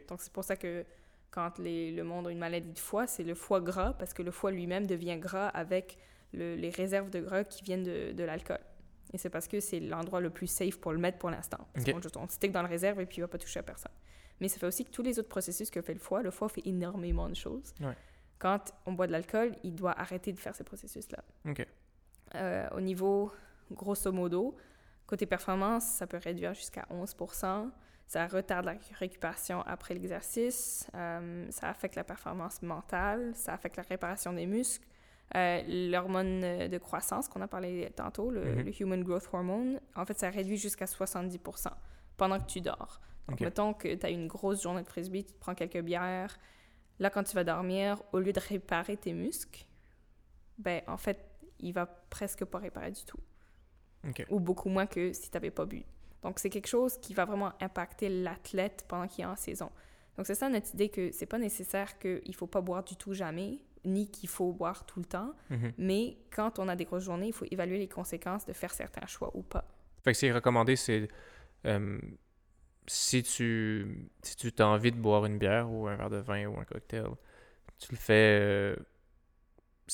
Donc 0.08 0.20
c'est 0.20 0.32
pour 0.32 0.44
ça 0.44 0.56
que 0.56 0.84
quand 1.30 1.58
les- 1.58 1.92
le 1.92 2.04
monde 2.04 2.26
a 2.28 2.30
une 2.30 2.38
maladie 2.38 2.72
de 2.72 2.78
foie, 2.78 3.06
c'est 3.06 3.24
le 3.24 3.34
foie 3.34 3.60
gras 3.60 3.94
parce 3.94 4.12
que 4.14 4.22
le 4.22 4.30
foie 4.30 4.50
lui-même 4.50 4.86
devient 4.86 5.16
gras 5.18 5.48
avec 5.48 5.98
le- 6.32 6.54
les 6.56 6.70
réserves 6.70 7.10
de 7.10 7.20
gras 7.20 7.44
qui 7.44 7.62
viennent 7.64 7.82
de, 7.82 8.12
de 8.12 8.24
l'alcool. 8.24 8.60
Et 9.12 9.18
c'est 9.18 9.30
parce 9.30 9.48
que 9.48 9.60
c'est 9.60 9.80
l'endroit 9.80 10.20
le 10.20 10.30
plus 10.30 10.46
safe 10.46 10.78
pour 10.78 10.92
le 10.92 10.98
mettre 10.98 11.18
pour 11.18 11.30
l'instant. 11.30 11.58
Parce 11.74 11.86
Ok. 11.88 12.12
qu'on 12.12 12.28
stick 12.28 12.52
dans 12.52 12.62
la 12.62 12.68
réserve 12.68 13.00
et 13.00 13.06
puis 13.06 13.18
il 13.18 13.20
va 13.20 13.28
pas 13.28 13.38
toucher 13.38 13.60
à 13.60 13.62
personne. 13.62 13.92
Mais 14.40 14.48
ça 14.48 14.58
fait 14.58 14.66
aussi 14.66 14.84
que 14.84 14.90
tous 14.90 15.02
les 15.02 15.18
autres 15.18 15.28
processus 15.28 15.70
que 15.70 15.82
fait 15.82 15.92
le 15.94 16.00
foie, 16.00 16.22
le 16.22 16.30
foie 16.30 16.48
fait 16.48 16.62
énormément 16.66 17.28
de 17.28 17.34
choses. 17.34 17.74
Ouais. 17.80 17.94
Quand 18.38 18.72
on 18.86 18.92
boit 18.92 19.06
de 19.06 19.12
l'alcool, 19.12 19.54
il 19.62 19.74
doit 19.74 19.92
arrêter 19.92 20.32
de 20.32 20.38
faire 20.40 20.54
ces 20.56 20.64
processus-là. 20.64 21.22
Euh, 22.34 22.68
au 22.74 22.80
niveau, 22.80 23.30
grosso 23.70 24.10
modo, 24.10 24.56
côté 25.06 25.26
performance, 25.26 25.84
ça 25.84 26.06
peut 26.06 26.18
réduire 26.22 26.54
jusqu'à 26.54 26.86
11% 26.90 27.70
Ça 28.06 28.26
retarde 28.26 28.66
la 28.66 28.74
récupération 28.98 29.62
après 29.62 29.94
l'exercice. 29.94 30.86
Euh, 30.94 31.46
ça 31.50 31.68
affecte 31.70 31.94
la 31.94 32.04
performance 32.04 32.60
mentale. 32.60 33.32
Ça 33.34 33.54
affecte 33.54 33.76
la 33.78 33.84
réparation 33.84 34.34
des 34.34 34.44
muscles. 34.44 34.86
Euh, 35.34 35.62
L'hormone 35.90 36.68
de 36.68 36.78
croissance 36.78 37.26
qu'on 37.28 37.40
a 37.40 37.48
parlé 37.48 37.90
tantôt, 37.96 38.30
le, 38.30 38.44
Mhm. 38.56 38.62
le 38.66 38.82
Human 38.82 39.02
Growth 39.02 39.28
Hormone, 39.32 39.80
en 39.96 40.04
fait, 40.04 40.18
ça 40.18 40.28
réduit 40.28 40.58
jusqu'à 40.58 40.84
70% 40.86 41.70
pendant 42.18 42.38
que 42.38 42.44
tu 42.46 42.60
dors. 42.60 43.00
Donc, 43.28 43.40
mettons 43.40 43.72
que 43.72 43.94
tu 43.94 44.04
as 44.04 44.10
une 44.10 44.26
grosse 44.28 44.62
journée 44.62 44.82
de 44.82 44.88
frisbee, 44.88 45.24
tu 45.24 45.32
te 45.32 45.38
prends 45.38 45.54
quelques 45.54 45.80
bières. 45.80 46.36
Là, 46.98 47.08
quand 47.08 47.22
tu 47.22 47.34
vas 47.34 47.44
dormir, 47.44 48.02
au 48.12 48.18
lieu 48.18 48.32
de 48.34 48.40
réparer 48.40 48.98
tes 48.98 49.14
muscles, 49.14 49.64
ben, 50.58 50.82
en 50.86 50.98
fait, 50.98 51.18
il 51.60 51.72
va 51.72 51.86
presque 51.86 52.44
pas 52.44 52.58
réparer 52.58 52.90
du 52.90 53.04
tout. 53.04 53.18
Ok. 54.08 54.26
Ou 54.30 54.40
beaucoup 54.40 54.68
moins 54.68 54.86
que 54.86 55.12
si 55.12 55.30
tu 55.30 55.36
n'avais 55.36 55.50
pas 55.50 55.64
bu. 55.64 55.84
Donc, 56.22 56.38
c'est 56.38 56.50
quelque 56.50 56.68
chose 56.68 56.98
qui 56.98 57.14
va 57.14 57.24
vraiment 57.24 57.52
impacter 57.60 58.08
l'athlète 58.08 58.84
pendant 58.88 59.06
qu'il 59.08 59.24
est 59.24 59.26
en 59.28 59.36
saison. 59.36 59.70
Donc, 60.16 60.26
c'est 60.26 60.34
ça 60.34 60.48
notre 60.48 60.72
idée 60.74 60.88
que 60.88 61.10
c'est 61.10 61.26
pas 61.26 61.38
nécessaire 61.38 61.98
qu'il 61.98 62.34
faut 62.34 62.46
pas 62.46 62.60
boire 62.60 62.84
du 62.84 62.96
tout 62.96 63.14
jamais, 63.14 63.58
ni 63.84 64.08
qu'il 64.10 64.28
faut 64.28 64.52
boire 64.52 64.84
tout 64.86 65.00
le 65.00 65.06
temps. 65.06 65.32
Mhm. 65.50 65.72
Mais 65.78 66.16
quand 66.30 66.58
on 66.58 66.68
a 66.68 66.76
des 66.76 66.84
grosses 66.84 67.04
journées, 67.04 67.28
il 67.28 67.32
faut 67.32 67.46
évaluer 67.50 67.78
les 67.78 67.88
conséquences 67.88 68.46
de 68.46 68.52
faire 68.52 68.72
certains 68.72 69.06
choix 69.06 69.30
ou 69.34 69.42
pas. 69.42 69.64
Fait 70.04 70.12
que 70.12 70.18
c'est 70.18 70.32
recommandé, 70.32 70.76
c'est 70.76 71.08
euh, 71.66 71.98
si 72.86 73.22
tu 73.22 74.08
si 74.22 74.36
tu 74.36 74.52
as 74.62 74.66
envie 74.68 74.92
de 74.92 74.96
boire 74.96 75.24
une 75.26 75.38
bière 75.38 75.70
ou 75.70 75.86
un 75.88 75.96
verre 75.96 76.10
de 76.10 76.16
vin 76.18 76.46
ou 76.46 76.58
un 76.58 76.64
cocktail, 76.64 77.06
tu 77.78 77.92
le 77.92 77.96
fais. 77.96 78.38
euh, 78.40 78.76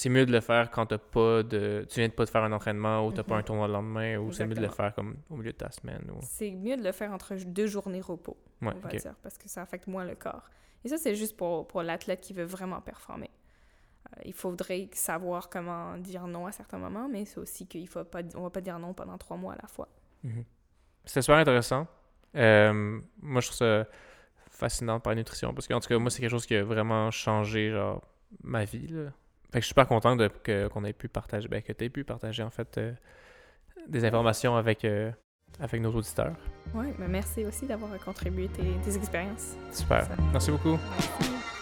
c'est 0.01 0.11
mieux 0.11 0.25
de 0.25 0.31
le 0.31 0.41
faire 0.41 0.71
quand 0.71 0.87
t'as 0.87 0.99
pas 0.99 1.43
de. 1.43 1.85
Tu 1.91 1.99
viens 1.99 2.07
de 2.07 2.13
pas 2.13 2.25
de 2.25 2.31
faire 2.31 2.45
un 2.45 2.53
entraînement 2.53 3.05
ou 3.05 3.13
t'as 3.13 3.25
pas 3.25 3.35
Mhm. 3.35 3.41
un 3.41 3.43
tournoi 3.43 3.67
le 3.67 3.73
lendemain 3.73 4.17
ou 4.19 4.31
c'est 4.31 4.47
mieux 4.47 4.55
de 4.55 4.61
le 4.61 4.69
faire 4.69 4.95
comme 4.95 5.17
au 5.29 5.35
milieu 5.37 5.51
de 5.51 5.57
ta 5.57 5.73
semaine. 5.73 6.09
Ou... 6.15 6.21
C'est 6.23 6.53
mieux 6.53 6.77
de 6.77 6.85
le 6.85 6.93
faire 6.93 7.11
entre 7.11 7.35
deux 7.35 7.67
journées 7.67 8.01
repos, 8.01 8.37
Ouais, 8.63 8.69
on 8.77 8.79
va 8.79 8.91
dire, 8.91 9.17
parce 9.25 9.37
que 9.37 9.49
ça 9.49 9.63
affecte 9.63 9.89
moins 9.89 10.05
le 10.05 10.15
corps. 10.15 10.49
Et 10.85 10.89
ça, 10.89 10.99
c'est 10.99 11.17
juste 11.17 11.37
pour, 11.37 11.67
pour 11.67 11.83
l'athlète 11.83 12.21
qui 12.21 12.33
veut 12.33 12.45
vraiment 12.45 12.81
performer. 12.81 13.29
Euh, 14.17 14.21
il 14.25 14.33
faudrait 14.33 14.89
savoir 14.93 15.49
comment 15.51 15.99
dire 15.99 16.29
non 16.29 16.47
à 16.47 16.53
certains 16.53 16.79
moments, 16.79 17.09
mais 17.09 17.25
c'est 17.25 17.39
aussi 17.39 17.67
qu'il 17.67 17.89
faut 17.89 18.05
pas, 18.05 18.21
on 18.37 18.43
va 18.43 18.51
pas 18.51 18.61
dire 18.61 18.79
non 18.79 18.95
pendant 18.95 19.19
trois 19.19 19.37
mois 19.37 19.55
à 19.55 19.59
la 19.61 19.67
fois. 19.67 19.89
Mhm. 20.23 20.45
C'était 21.07 21.23
super 21.23 21.39
intéressant. 21.39 21.89
Euh, 22.37 23.01
moi, 23.21 23.41
je 23.41 23.49
trouve 23.49 23.57
ça 23.59 23.85
fascinant 24.49 25.01
de 25.05 25.15
nutrition 25.15 25.53
parce 25.53 25.67
qu'en 25.67 25.81
tout 25.81 25.89
cas, 25.89 25.99
moi, 25.99 26.09
c'est 26.09 26.21
quelque 26.21 26.31
chose 26.31 26.47
qui 26.47 26.55
a 26.55 26.63
vraiment 26.63 27.11
changé 27.11 27.73
genre, 27.73 28.01
ma 28.45 28.65
vie. 28.65 28.87
Là. 28.87 29.11
Fait 29.51 29.59
que 29.59 29.61
je 29.61 29.67
suis 29.67 29.69
super 29.69 29.87
content 29.89 30.15
de, 30.17 30.29
que, 30.29 30.69
qu'on 30.69 30.85
ait 30.85 30.93
pu 30.93 31.09
partager, 31.09 31.49
ben, 31.49 31.63
que 31.63 31.73
tu 31.73 31.85
aies 31.85 31.89
pu 31.91 32.05
partager 32.05 32.43
en 32.43 32.51
fait 32.51 32.77
euh, 32.79 32.93
des 33.89 34.05
informations 34.05 34.57
avec, 34.57 34.85
euh, 34.85 35.11
avec 35.61 35.81
nos 35.81 35.93
auditeurs. 35.95 36.35
Oui, 36.75 36.87
mais 36.99 37.09
merci 37.09 37.45
aussi 37.47 37.67
d'avoir 37.67 37.99
contribué 38.05 38.49
tes, 38.49 38.73
tes 38.85 38.97
expériences. 38.97 39.57
Super. 39.73 40.05
Ça- 40.05 40.17
Merci 40.33 40.51
beaucoup. 40.51 40.79
Merci. 40.91 41.58